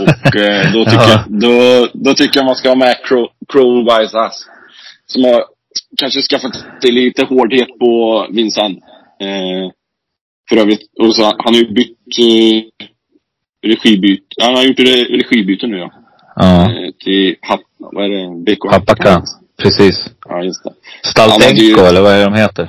Och 0.00 0.36
eh, 0.36 0.72
då, 0.72 0.84
tycker 0.84 1.08
jag, 1.08 1.24
då, 1.28 1.88
då 1.94 2.14
tycker 2.14 2.38
jag 2.40 2.46
man 2.46 2.56
ska 2.56 2.68
ha 2.68 2.76
med 2.76 2.96
Crow, 3.04 3.26
Crow 3.52 3.84
Wise 3.84 4.18
Ass. 4.18 4.46
Som 5.06 5.24
har 5.24 5.44
kanske 5.96 6.22
skaffat 6.22 6.54
sig 6.82 6.92
lite 6.92 7.24
hårdhet 7.24 7.68
på 7.78 8.26
Vincent. 8.30 8.78
Eh, 9.20 9.70
för 10.48 10.56
övrigt, 10.56 10.80
och 11.00 11.14
så, 11.16 11.24
han 11.24 11.54
har 11.54 11.60
ju 11.60 11.72
bytt 11.72 12.18
eh, 12.18 12.86
regibyte. 13.70 14.22
Han 14.42 14.54
har 14.56 14.62
gjort 14.64 14.78
re, 14.78 15.04
regibyte 15.04 15.66
nu 15.66 15.76
ja. 15.78 15.92
Ja. 16.36 16.62
Eh, 16.62 16.90
till, 17.04 17.36
Happ, 17.40 17.60
vad 17.78 18.04
är 18.04 18.08
det? 18.08 18.44
BK 18.56 18.70
Happaka. 18.72 19.22
Precis. 19.62 20.10
Ja, 20.28 20.42
just 20.42 20.64
det. 20.64 20.72
Staltenko 21.08 21.56
ju- 21.62 21.78
eller 21.86 22.00
vad 22.00 22.12
är 22.12 22.24
de 22.24 22.34
heter? 22.34 22.68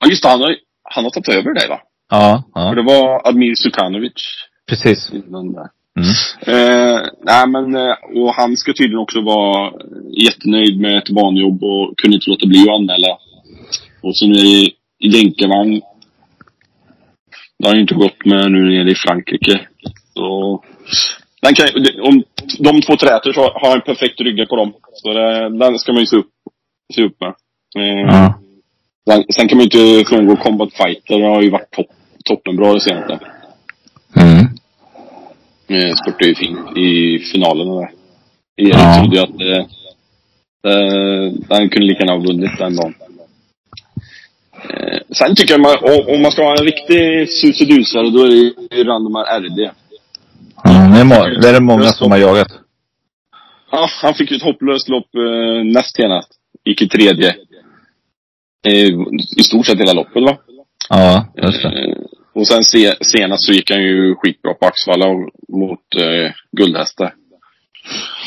Ja, 0.00 0.08
just 0.10 0.22
det. 0.22 0.28
Han 0.28 0.40
har, 0.40 0.56
han 0.82 1.04
har 1.04 1.10
tagit 1.10 1.28
över 1.28 1.54
det 1.54 1.68
va? 1.68 1.80
Ja, 2.10 2.42
För 2.54 2.60
ja. 2.60 2.74
det 2.74 2.82
var 2.82 3.28
Admir 3.28 3.54
Sukanovic 3.54 4.12
Precis. 4.82 5.12
innan 5.12 5.52
där. 5.52 5.68
Mm. 6.00 6.10
Eh, 6.46 7.00
nej 7.22 7.46
men, 7.48 7.76
eh, 7.76 7.94
och 8.22 8.34
han 8.34 8.56
ska 8.56 8.72
tydligen 8.72 8.98
också 8.98 9.20
vara 9.20 9.72
jättenöjd 10.26 10.80
med 10.80 10.98
ett 10.98 11.10
banjobb 11.10 11.62
och 11.64 11.98
kunde 11.98 12.14
inte 12.14 12.30
låta 12.30 12.46
bli 12.46 12.60
att 12.62 12.74
anmäla. 12.74 13.18
Och 14.02 14.16
så 14.16 14.26
nu 14.26 14.34
är 14.38 14.42
det 14.42 14.70
i 15.06 15.08
jänkarvagn. 15.08 15.80
Det 17.58 17.68
har 17.68 17.74
ju 17.74 17.80
inte 17.80 17.94
gått 17.94 18.24
med 18.24 18.52
nu 18.52 18.60
nere 18.64 18.90
i 18.90 18.94
Frankrike. 18.94 19.60
Så, 20.14 20.62
den 21.42 21.54
kan, 21.54 21.66
om 22.02 22.22
de 22.58 22.80
två 22.82 22.96
träter 22.96 23.32
så 23.32 23.40
har 23.40 23.68
han 23.68 23.78
en 23.78 23.80
perfekt 23.80 24.20
rygga 24.20 24.46
på 24.46 24.56
dem. 24.56 24.72
Så 24.92 25.12
det, 25.12 25.58
den 25.58 25.78
ska 25.78 25.92
man 25.92 26.00
ju 26.00 26.06
se 26.06 26.16
upp, 26.16 26.30
se 26.94 27.02
upp 27.02 27.16
med. 27.20 27.34
Eh, 27.78 28.00
Ja. 28.00 28.34
sen, 29.10 29.24
sen 29.34 29.48
kan 29.48 29.58
man 29.58 29.66
ju 29.66 29.98
inte 29.98 30.10
frångå 30.10 30.36
Combat 30.36 30.72
Fighter. 30.72 31.18
Det 31.18 31.26
har 31.26 31.42
ju 31.42 31.50
varit 31.50 31.70
topp, 31.70 31.86
toppenbra 32.24 32.72
det 32.72 32.80
senaste. 32.80 33.18
Mm. 34.16 34.46
Eh, 35.68 35.94
spurtade 35.94 36.26
ju 36.28 36.34
fint 36.34 36.76
i 36.76 37.18
finalen 37.32 37.66
där. 37.76 37.90
Erik 38.56 38.74
Ja. 38.74 38.94
trodde 39.00 39.16
ju 39.16 39.22
att 39.22 39.40
eh, 39.40 39.64
eh, 40.72 41.32
den 41.48 41.68
kunde 41.70 41.86
lika 41.86 41.98
gärna 42.00 42.12
ha 42.12 42.18
vunnit 42.26 42.58
den 42.58 42.76
dagen. 42.76 42.94
Eh, 44.70 44.98
sen 45.16 45.34
tycker 45.36 45.54
jag 45.54 45.60
man, 45.60 45.76
om, 45.82 46.14
om 46.14 46.22
man 46.22 46.32
ska 46.32 46.42
ha 46.44 46.56
en 46.58 46.64
riktig 46.64 47.28
susedusare, 47.30 48.10
då 48.10 48.24
är 48.24 48.28
det 48.28 48.76
ju 48.76 48.84
Randomar 48.84 49.40
RD. 49.40 49.70
Ja, 50.64 50.70
det, 50.94 51.00
är 51.00 51.04
må- 51.04 51.40
det 51.40 51.48
är 51.48 51.52
det 51.52 51.60
många 51.60 51.88
som 51.88 52.10
har 52.10 52.18
jagat. 52.18 52.48
Ja, 53.70 53.88
han 54.02 54.14
fick 54.14 54.30
ju 54.30 54.36
ett 54.36 54.42
hopplöst 54.42 54.88
lopp 54.88 55.14
eh, 55.14 55.64
näst 55.64 55.96
senast. 55.96 56.30
Gick 56.64 56.82
i 56.82 56.88
tredje. 56.88 57.28
Eh, 58.66 58.88
I 59.38 59.42
stort 59.42 59.66
sett 59.66 59.78
hela 59.80 59.92
loppet 59.92 60.22
va? 60.22 60.36
Ja, 60.88 61.26
just 61.42 61.62
det. 61.62 61.68
Eh, 61.68 61.96
och 62.34 62.46
sen 62.46 62.64
se, 62.64 62.94
senast 63.00 63.46
så 63.46 63.52
gick 63.52 63.70
han 63.70 63.82
ju 63.82 64.14
skitbra 64.14 64.54
på 64.54 64.66
Axvalla 64.66 65.06
mot 65.48 65.86
eh, 65.96 66.32
guldhästar. 66.56 67.12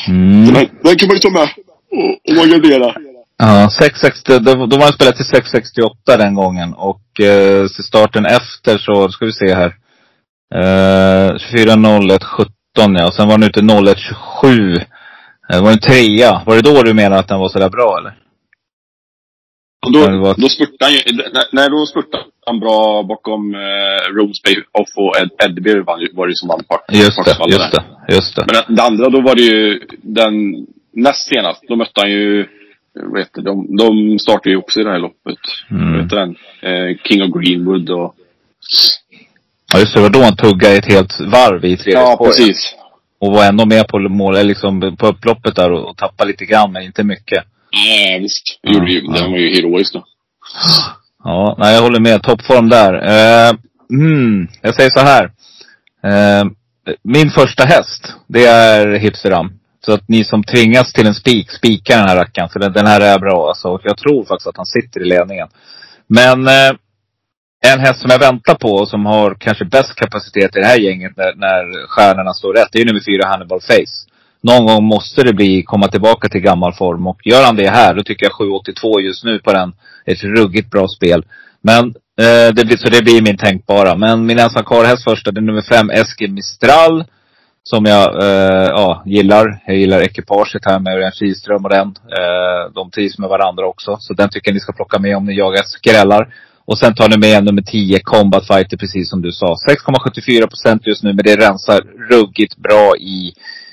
Mm. 0.08 0.44
Den, 0.54 0.68
den 0.82 0.96
kan 0.96 1.08
man 1.08 1.16
ju 1.16 1.20
ta 1.20 1.30
med 1.30 1.48
och, 1.90 2.30
och 2.30 2.36
man 2.36 2.50
garderar. 2.50 2.96
Ja, 3.38 3.70
660, 3.78 4.38
då, 4.38 4.66
då 4.66 4.76
var 4.76 4.84
han 4.84 4.92
spelat 4.92 5.16
till 5.16 5.24
668 5.24 6.16
den 6.16 6.34
gången. 6.34 6.74
Och 6.74 7.20
eh, 7.20 7.66
starten 7.66 8.26
efter 8.26 8.78
så, 8.78 9.08
ska 9.08 9.24
vi 9.26 9.32
se 9.32 9.54
här. 9.54 9.74
Eh, 10.54 11.30
24.01.17 11.34 12.98
ja. 12.98 13.06
Och 13.06 13.14
sen 13.14 13.28
var 13.28 13.38
den 13.38 13.48
ute 13.48 13.60
01.27. 13.60 14.76
Eh, 14.76 15.56
Det 15.56 15.60
var 15.60 15.70
en 15.72 15.78
trea. 15.78 16.42
Var 16.46 16.56
det 16.56 16.62
då 16.62 16.82
du 16.82 16.94
menade 16.94 17.20
att 17.20 17.28
den 17.28 17.40
var 17.40 17.48
sådär 17.48 17.70
bra 17.70 17.96
eller? 17.98 18.14
Och 19.86 19.92
då, 19.92 19.98
var- 20.00 20.34
då 20.42 20.48
spurtade 20.48 20.84
han 20.84 20.92
ju, 20.92 21.00
nej 21.52 21.68
då 21.70 21.86
spurtade 21.86 22.24
han 22.46 22.60
bra 22.60 23.02
bakom 23.02 23.54
eh, 23.54 24.12
Rose 24.16 24.40
Bay 24.44 24.56
Off 24.72 24.88
och 24.96 25.16
Ed, 25.20 25.30
Edberg 25.44 25.82
var, 26.14 26.26
det 26.26 26.30
ju 26.30 26.34
som 26.34 26.48
vann 26.48 26.64
på 26.68 26.78
Just 26.92 27.18
Axvalla 27.18 27.52
just 27.52 27.72
det, 27.72 27.84
just 28.14 28.36
det. 28.36 28.44
Men 28.46 28.76
det, 28.76 28.82
andra, 28.82 29.08
då 29.08 29.20
var 29.20 29.34
det 29.34 29.42
ju 29.42 29.80
den 30.02 30.32
näst 30.92 31.28
senast. 31.28 31.62
Då 31.68 31.76
mötte 31.76 32.00
han 32.00 32.10
ju, 32.10 32.46
vet 33.14 33.34
de, 33.34 33.76
de 33.76 34.18
startade 34.18 34.50
ju 34.50 34.56
också 34.56 34.80
i 34.80 34.84
det 34.84 34.90
här 34.90 34.98
loppet. 34.98 35.38
Mm. 35.70 35.98
Vet 35.98 36.10
den? 36.10 36.30
Eh, 36.62 36.96
King 37.04 37.22
of 37.22 37.42
Greenwood 37.42 37.90
och... 37.90 38.14
Ja 39.72 39.78
just 39.78 39.94
det, 39.94 40.00
var 40.00 40.10
då 40.10 40.22
han 40.22 40.36
tuggade 40.36 40.76
ett 40.76 40.92
helt 40.92 41.20
varv 41.20 41.64
i 41.64 41.76
tredje 41.76 42.00
Ja, 42.00 42.14
spåret. 42.14 42.36
precis. 42.36 42.74
Och 43.20 43.32
var 43.32 43.44
ändå 43.48 43.66
med 43.66 43.88
på 43.88 43.98
mål, 43.98 44.46
liksom 44.46 44.96
på 44.96 45.06
upploppet 45.06 45.56
där 45.56 45.72
och, 45.72 45.90
och 45.90 45.96
tappade 45.96 46.30
lite 46.30 46.44
grann, 46.44 46.72
men 46.72 46.82
inte 46.82 47.04
mycket. 47.04 47.44
Ja, 47.70 48.18
visst. 48.20 48.58
Det 48.62 48.72
gjorde 48.74 48.92
ju, 48.92 49.00
Ja, 49.04 49.16
ja. 49.18 49.28
var 49.28 49.36
ju 49.38 49.54
heroiskt 49.54 49.94
då. 49.94 50.04
Ja, 51.24 51.56
nej 51.58 51.74
jag 51.74 51.82
håller 51.82 52.00
med. 52.00 52.22
Toppform 52.22 52.68
där. 52.68 52.94
Eh, 52.94 53.52
mm, 53.90 54.48
jag 54.62 54.74
säger 54.74 54.90
så 54.90 55.00
här. 55.00 55.24
Eh, 56.04 56.46
min 57.02 57.30
första 57.30 57.64
häst, 57.64 58.14
det 58.26 58.46
är 58.46 58.98
Hipsteram. 58.98 59.52
Så 59.84 59.92
att 59.92 60.08
ni 60.08 60.24
som 60.24 60.44
tvingas 60.44 60.92
till 60.92 61.06
en 61.06 61.14
spik, 61.14 61.50
spika 61.50 61.96
den 61.96 62.08
här 62.08 62.16
rackaren. 62.16 62.48
För 62.48 62.60
den, 62.60 62.72
den 62.72 62.86
här 62.86 63.00
är 63.00 63.18
bra 63.18 63.48
alltså. 63.48 63.68
Och 63.68 63.80
jag 63.84 63.96
tror 63.98 64.24
faktiskt 64.24 64.46
att 64.46 64.56
han 64.56 64.66
sitter 64.66 65.00
i 65.00 65.08
ledningen. 65.08 65.48
Men 66.06 66.48
eh, 66.48 66.70
en 67.66 67.80
häst 67.80 68.00
som 68.00 68.10
jag 68.10 68.18
väntar 68.18 68.54
på 68.54 68.68
och 68.68 68.88
som 68.88 69.06
har 69.06 69.34
kanske 69.40 69.64
bäst 69.64 69.94
kapacitet 69.94 70.56
i 70.56 70.60
det 70.60 70.66
här 70.66 70.78
gänget 70.78 71.16
när, 71.16 71.34
när 71.34 71.86
stjärnorna 71.86 72.34
står 72.34 72.54
rätt. 72.54 72.68
Det 72.72 72.78
är 72.78 72.80
ju 72.80 72.86
nummer 72.86 73.04
fyra 73.06 73.26
Hannibal 73.28 73.60
Face. 73.60 74.07
Någon 74.40 74.66
gång 74.66 74.84
måste 74.84 75.22
det 75.22 75.32
bli, 75.32 75.62
komma 75.62 75.88
tillbaka 75.88 76.28
till 76.28 76.40
gammal 76.40 76.74
form. 76.74 77.06
Och 77.06 77.20
gör 77.24 77.44
han 77.44 77.56
det 77.56 77.70
här, 77.70 77.94
då 77.94 78.02
tycker 78.02 78.26
jag 78.26 78.32
7,82 78.32 79.00
just 79.00 79.24
nu 79.24 79.38
på 79.38 79.52
den. 79.52 79.72
Ett 80.06 80.24
ruggigt 80.24 80.70
bra 80.70 80.88
spel. 80.88 81.24
Men 81.60 81.94
Eh, 82.18 82.54
det 82.54 82.64
blir, 82.64 82.76
så 82.76 82.88
det 82.88 83.02
blir 83.02 83.22
min 83.22 83.36
tänkbara. 83.36 83.94
Men 83.94 84.26
min 84.26 84.38
ensam 84.38 84.64
karlhäst 84.64 85.04
första, 85.04 85.30
det 85.30 85.40
är 85.40 85.42
nummer 85.42 85.62
fem, 85.62 85.90
Eskil 85.90 86.32
Mistral. 86.32 87.04
Som 87.62 87.84
jag 87.84 88.22
eh, 88.22 88.68
ja, 88.68 89.02
gillar. 89.06 89.62
Jag 89.66 89.76
gillar 89.76 90.00
ekipaget 90.00 90.64
här 90.64 90.78
med 90.78 90.94
Örjan 90.94 91.12
Kihlström 91.12 91.64
och 91.64 91.70
den. 91.70 91.88
Eh, 91.88 92.72
de 92.74 92.90
trivs 92.90 93.18
med 93.18 93.28
varandra 93.28 93.66
också. 93.66 93.96
Så 94.00 94.14
den 94.14 94.28
tycker 94.28 94.50
jag 94.50 94.54
ni 94.54 94.60
ska 94.60 94.72
plocka 94.72 94.98
med 94.98 95.16
om 95.16 95.24
ni 95.24 95.38
jagar 95.38 95.62
skrällar. 95.62 96.34
Och 96.64 96.78
sen 96.78 96.94
tar 96.94 97.08
ni 97.08 97.18
med 97.18 97.44
nummer 97.44 97.62
10, 97.62 98.00
Combat 98.00 98.46
Fighter, 98.46 98.76
precis 98.76 99.10
som 99.10 99.22
du 99.22 99.32
sa. 99.32 99.54
6,74 99.68 100.46
procent 100.46 100.86
just 100.86 101.02
nu, 101.02 101.12
men 101.12 101.24
det 101.24 101.36
rensar 101.36 101.80
ruggigt 102.10 102.56
bra 102.56 102.96
i, 102.96 103.32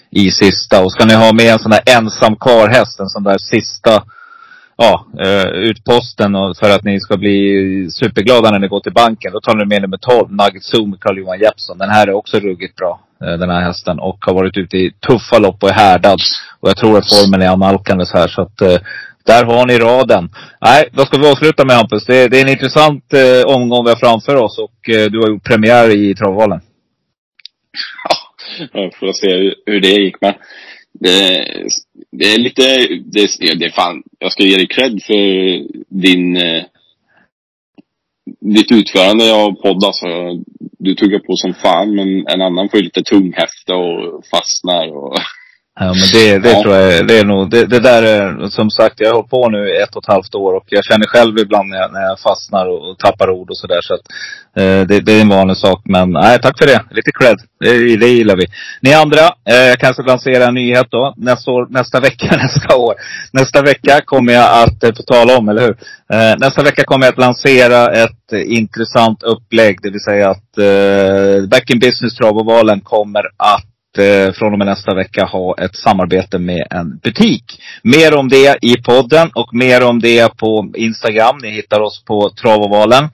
i 0.09 0.31
sista. 0.31 0.83
Och 0.83 0.91
ska 0.91 1.05
ni 1.05 1.13
ha 1.13 1.33
med 1.33 1.53
en 1.53 1.59
sån 1.59 1.71
där 1.71 1.81
ensam 1.85 2.35
karlhäst, 2.35 2.99
en 2.99 3.09
sån 3.09 3.23
där 3.23 3.37
sista 3.37 4.03
ja, 4.77 5.05
eh, 5.19 5.45
utposten 5.45 6.35
och 6.35 6.57
för 6.57 6.69
att 6.69 6.83
ni 6.83 6.99
ska 6.99 7.17
bli 7.17 7.87
superglada 7.91 8.51
när 8.51 8.59
ni 8.59 8.67
går 8.67 8.79
till 8.79 8.93
banken. 8.93 9.31
Då 9.33 9.39
tar 9.39 9.55
ni 9.55 9.65
med 9.65 9.81
nummer 9.81 9.97
12, 9.97 10.31
Nugget 10.31 10.63
Zoo 10.63 10.85
med 10.85 10.99
Carl-Johan 10.99 11.39
Jeppsson. 11.39 11.77
Den 11.77 11.89
här 11.89 12.07
är 12.07 12.13
också 12.13 12.39
ruggigt 12.39 12.75
bra, 12.75 12.99
eh, 13.21 13.33
den 13.33 13.49
här 13.49 13.61
hästen. 13.61 13.99
Och 13.99 14.17
har 14.21 14.33
varit 14.33 14.57
ute 14.57 14.77
i 14.77 14.91
tuffa 15.07 15.39
lopp 15.39 15.63
och 15.63 15.69
är 15.69 15.73
härdad. 15.73 16.19
Och 16.59 16.69
jag 16.69 16.77
tror 16.77 16.97
att 16.97 17.09
formen 17.09 17.41
är 17.41 17.49
annalkandes 17.49 18.13
här. 18.13 18.27
Så 18.27 18.41
att 18.41 18.61
eh, 18.61 18.77
där 19.25 19.45
har 19.45 19.65
ni 19.65 19.77
raden. 19.77 20.29
Nej, 20.61 20.89
då 20.91 21.05
ska 21.05 21.17
vi 21.17 21.31
avsluta 21.31 21.65
med 21.65 21.75
Hampus. 21.75 22.05
Det, 22.05 22.27
det 22.27 22.37
är 22.37 22.41
en 22.41 22.51
intressant 22.51 23.03
omgång 23.45 23.83
vi 23.83 23.89
har 23.89 23.97
framför 23.97 24.35
oss. 24.35 24.59
Och 24.59 24.79
du 24.85 25.19
har 25.21 25.29
gjort 25.29 25.43
premiär 25.43 25.89
i 25.89 26.15
travvalen. 26.15 26.61
Ja, 28.09 28.15
för 28.99 29.07
att 29.07 29.17
se 29.17 29.53
hur 29.65 29.81
det 29.81 29.87
gick. 29.87 30.15
Men 30.21 30.33
det, 30.99 31.45
det 32.11 32.25
är 32.25 32.39
lite, 32.39 32.87
det, 33.05 33.55
det 33.59 33.65
är 33.65 33.75
fan, 33.75 34.03
jag 34.19 34.31
ska 34.31 34.43
ge 34.43 34.55
dig 34.55 34.67
cred 34.67 35.03
för 35.03 35.63
din, 36.01 36.37
eh, 36.37 36.63
ditt 38.41 38.71
utförande 38.71 39.33
av 39.35 39.51
podd 39.51 39.83
alltså. 39.85 40.07
Du 40.79 40.95
tuggar 40.95 41.19
på 41.19 41.35
som 41.35 41.53
fan 41.53 41.95
men 41.95 42.27
en 42.27 42.41
annan 42.41 42.69
får 42.69 42.79
ju 42.79 42.83
lite 42.83 43.03
tunghäfta 43.03 43.75
och 43.75 44.25
fastnar 44.25 44.87
och 44.97 45.17
Ja 45.79 45.85
men 45.85 46.07
det, 46.13 46.37
det 46.37 46.51
ja. 46.51 46.61
tror 46.61 46.75
jag, 46.75 47.07
det 47.07 47.19
är 47.19 47.25
nog, 47.25 47.49
det, 47.49 47.65
det 47.65 47.79
där 47.79 48.03
är, 48.03 48.47
som 48.49 48.69
sagt 48.69 48.99
jag 48.99 49.07
har 49.07 49.15
hållit 49.15 49.29
på 49.29 49.49
nu 49.49 49.75
ett 49.83 49.95
och 49.95 50.03
ett 50.03 50.13
halvt 50.13 50.35
år 50.35 50.53
och 50.53 50.65
jag 50.67 50.83
känner 50.83 51.05
själv 51.05 51.37
ibland 51.37 51.69
när 51.69 51.77
jag, 51.77 51.93
när 51.93 52.01
jag 52.01 52.19
fastnar 52.19 52.65
och, 52.65 52.89
och 52.89 52.97
tappar 52.97 53.29
ord 53.29 53.49
och 53.49 53.57
sådär. 53.57 53.81
Så 53.81 53.93
att 53.93 54.01
eh, 54.57 54.87
det, 54.87 54.99
det, 54.99 55.11
är 55.11 55.21
en 55.21 55.29
vanlig 55.29 55.57
sak. 55.57 55.81
Men 55.85 56.11
nej, 56.11 56.39
tack 56.41 56.57
för 56.57 56.65
det. 56.65 56.81
Lite 56.91 57.11
cred. 57.11 57.37
Det, 57.59 57.97
det 57.97 58.07
gillar 58.07 58.35
vi. 58.35 58.45
Ni 58.81 58.93
andra, 58.93 59.19
eh, 59.49 59.55
jag 59.55 59.79
kanske 59.79 60.03
lansera 60.03 60.45
en 60.45 60.53
nyhet 60.53 60.87
då. 60.89 61.13
Nästa, 61.17 61.51
år, 61.51 61.67
nästa 61.69 61.99
vecka, 61.99 62.37
nästa 62.43 62.75
år. 62.75 62.95
Nästa 63.31 63.61
vecka 63.61 64.01
kommer 64.05 64.33
jag 64.33 64.63
att, 64.63 64.83
eh, 64.83 64.91
på 64.91 65.03
tala 65.03 65.37
om, 65.37 65.49
eller 65.49 65.61
hur? 65.61 65.77
Eh, 66.13 66.35
nästa 66.37 66.63
vecka 66.63 66.83
kommer 66.83 67.05
jag 67.05 67.11
att 67.11 67.19
lansera 67.19 67.93
ett 68.03 68.31
intressant 68.45 69.23
upplägg. 69.23 69.79
Det 69.81 69.89
vill 69.89 70.03
säga 70.03 70.29
att 70.29 70.57
eh, 70.57 71.49
Back 71.49 71.69
in 71.69 71.79
Business 71.79 72.15
Travovalen 72.15 72.81
kommer 72.81 73.23
att 73.37 73.74
eh, 73.97 74.31
från 74.31 74.53
och 74.53 74.59
med 74.59 74.67
nästa 74.67 74.95
vecka 74.95 75.25
ha 75.25 75.55
ett 75.57 75.75
samarbete 75.75 76.39
med 76.39 76.67
en 76.69 76.97
butik. 76.97 77.61
Mer 77.83 78.17
om 78.17 78.29
det 78.29 78.57
i 78.61 78.81
podden 78.81 79.29
och 79.33 79.53
mer 79.53 79.83
om 79.83 79.99
det 79.99 80.37
på 80.37 80.71
Instagram. 80.75 81.37
Ni 81.41 81.49
hittar 81.49 81.79
oss 81.79 82.03
på 82.05 82.29
Travovalen. 82.29 83.09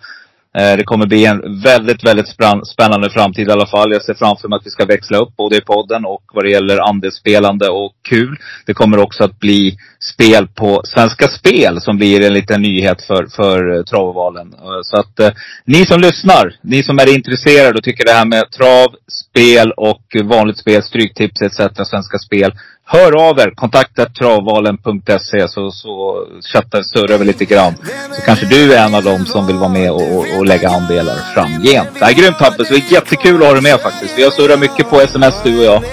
Eh, 0.58 0.78
det 0.78 0.84
kommer 0.84 1.06
bli 1.06 1.26
en 1.26 1.62
väldigt, 1.62 2.04
väldigt 2.06 2.28
spännande 2.68 3.10
framtid 3.10 3.48
i 3.48 3.52
alla 3.52 3.68
fall. 3.68 3.92
Jag 3.92 4.04
ser 4.04 4.14
framför 4.14 4.48
mig 4.48 4.58
att 4.58 4.66
vi 4.66 4.70
ska 4.70 4.86
växla 4.86 5.18
upp 5.18 5.36
både 5.36 5.58
i 5.58 5.62
podden 5.62 6.06
och 6.06 6.24
vad 6.34 6.44
det 6.46 6.52
gäller 6.52 6.90
andelsspelande 6.90 7.70
och 7.70 7.94
kul. 8.10 8.38
Det 8.66 8.74
kommer 8.74 8.98
också 8.98 9.24
att 9.24 9.40
bli 9.40 9.78
spel 10.00 10.48
på 10.48 10.82
Svenska 10.84 11.28
Spel 11.28 11.82
som 11.82 11.98
blir 11.98 12.22
en 12.22 12.34
liten 12.34 12.62
nyhet 12.62 13.02
för, 13.02 13.28
för 13.36 13.78
eh, 13.78 13.84
travvalen. 13.84 14.54
Eh, 14.54 14.82
så 14.84 15.00
att 15.00 15.20
eh, 15.20 15.32
ni 15.66 15.86
som 15.86 16.02
lyssnar, 16.02 16.56
ni 16.62 16.84
som 16.84 17.00
är 17.00 17.16
intresserade 17.16 17.78
och 17.78 17.84
tycker 17.84 18.06
det 18.06 18.12
här 18.12 18.26
med 18.26 18.52
trav, 18.52 18.88
spel 19.08 19.72
och 19.72 20.04
vanligt 20.24 20.58
spel, 20.58 20.84
stryktips 20.84 21.42
etc. 21.42 21.58
Svenska 21.90 22.18
Spel 22.18 22.52
Hör 22.94 23.30
av 23.30 23.40
er. 23.40 23.52
Kontakta 23.56 24.06
travvalen.se 24.06 25.48
så, 25.48 25.72
så 25.72 26.26
chattar, 26.54 26.82
surrar 26.82 27.18
vi 27.18 27.26
lite 27.26 27.46
grann. 27.46 27.74
Så 28.16 28.22
kanske 28.22 28.46
du 28.46 28.74
är 28.74 28.86
en 28.86 28.96
av 28.96 29.04
dem 29.04 29.26
som 29.26 29.48
vill 29.48 29.56
vara 29.56 29.70
med 29.70 29.92
och, 29.92 30.16
och, 30.16 30.26
och 30.38 30.46
lägga 30.46 30.70
andelar 30.70 31.16
framgent. 31.34 31.90
Det 32.00 32.06
är 32.06 32.14
grymt 32.14 32.38
Hampus. 32.40 32.68
Det 32.70 32.76
är 32.76 32.94
jättekul 32.94 33.42
att 33.42 33.48
ha 33.48 33.54
dig 33.54 33.62
med 33.62 33.80
faktiskt. 33.80 34.18
Vi 34.18 34.24
har 34.24 34.32
surrat 34.32 34.60
mycket 34.60 34.90
på 34.90 35.02
sms 35.02 35.36
du 35.44 35.58
och 35.60 35.66
jag. 35.66 35.84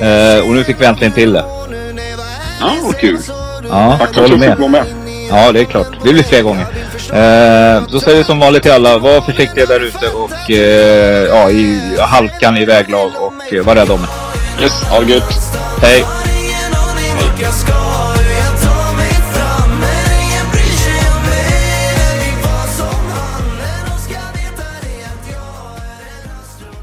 Eh, 0.00 0.46
och 0.48 0.54
nu 0.54 0.64
fick 0.64 0.80
vi 0.80 0.84
äntligen 0.84 1.12
till 1.12 1.32
det. 1.32 1.44
Ja, 2.60 2.74
vad 2.84 2.96
kul. 2.98 3.18
Ja, 3.70 3.96
Tack 3.98 4.14
för 4.14 4.24
att 4.24 4.30
du 4.30 4.38
fick 4.38 4.58
vara 4.58 4.68
med. 4.68 4.84
Ja, 5.30 5.52
det 5.52 5.60
är 5.60 5.64
klart. 5.64 5.88
Det 6.04 6.12
blir 6.12 6.22
fler 6.22 6.42
gånger. 6.42 6.66
Eh, 7.12 7.88
så 7.88 8.00
säger 8.00 8.18
vi 8.18 8.24
som 8.24 8.40
vanligt 8.40 8.62
till 8.62 8.72
alla, 8.72 8.98
var 8.98 9.20
försiktiga 9.20 9.66
där 9.66 9.80
ute 9.80 10.08
och 10.08 10.50
eh, 10.50 11.24
ja, 11.28 11.50
i 11.50 11.80
halkan 12.00 12.56
i 12.56 12.64
väglag 12.64 13.10
och 13.18 13.54
eh, 13.54 13.64
var 13.64 13.74
rädda 13.74 13.94
om 13.94 14.00
er. 14.00 14.62
Yes, 14.62 14.82
ha 14.82 15.00
det 15.00 15.12
gött. 15.12 15.58
Hej. 15.82 16.04
Jag 17.40 17.54
ska 17.54 18.13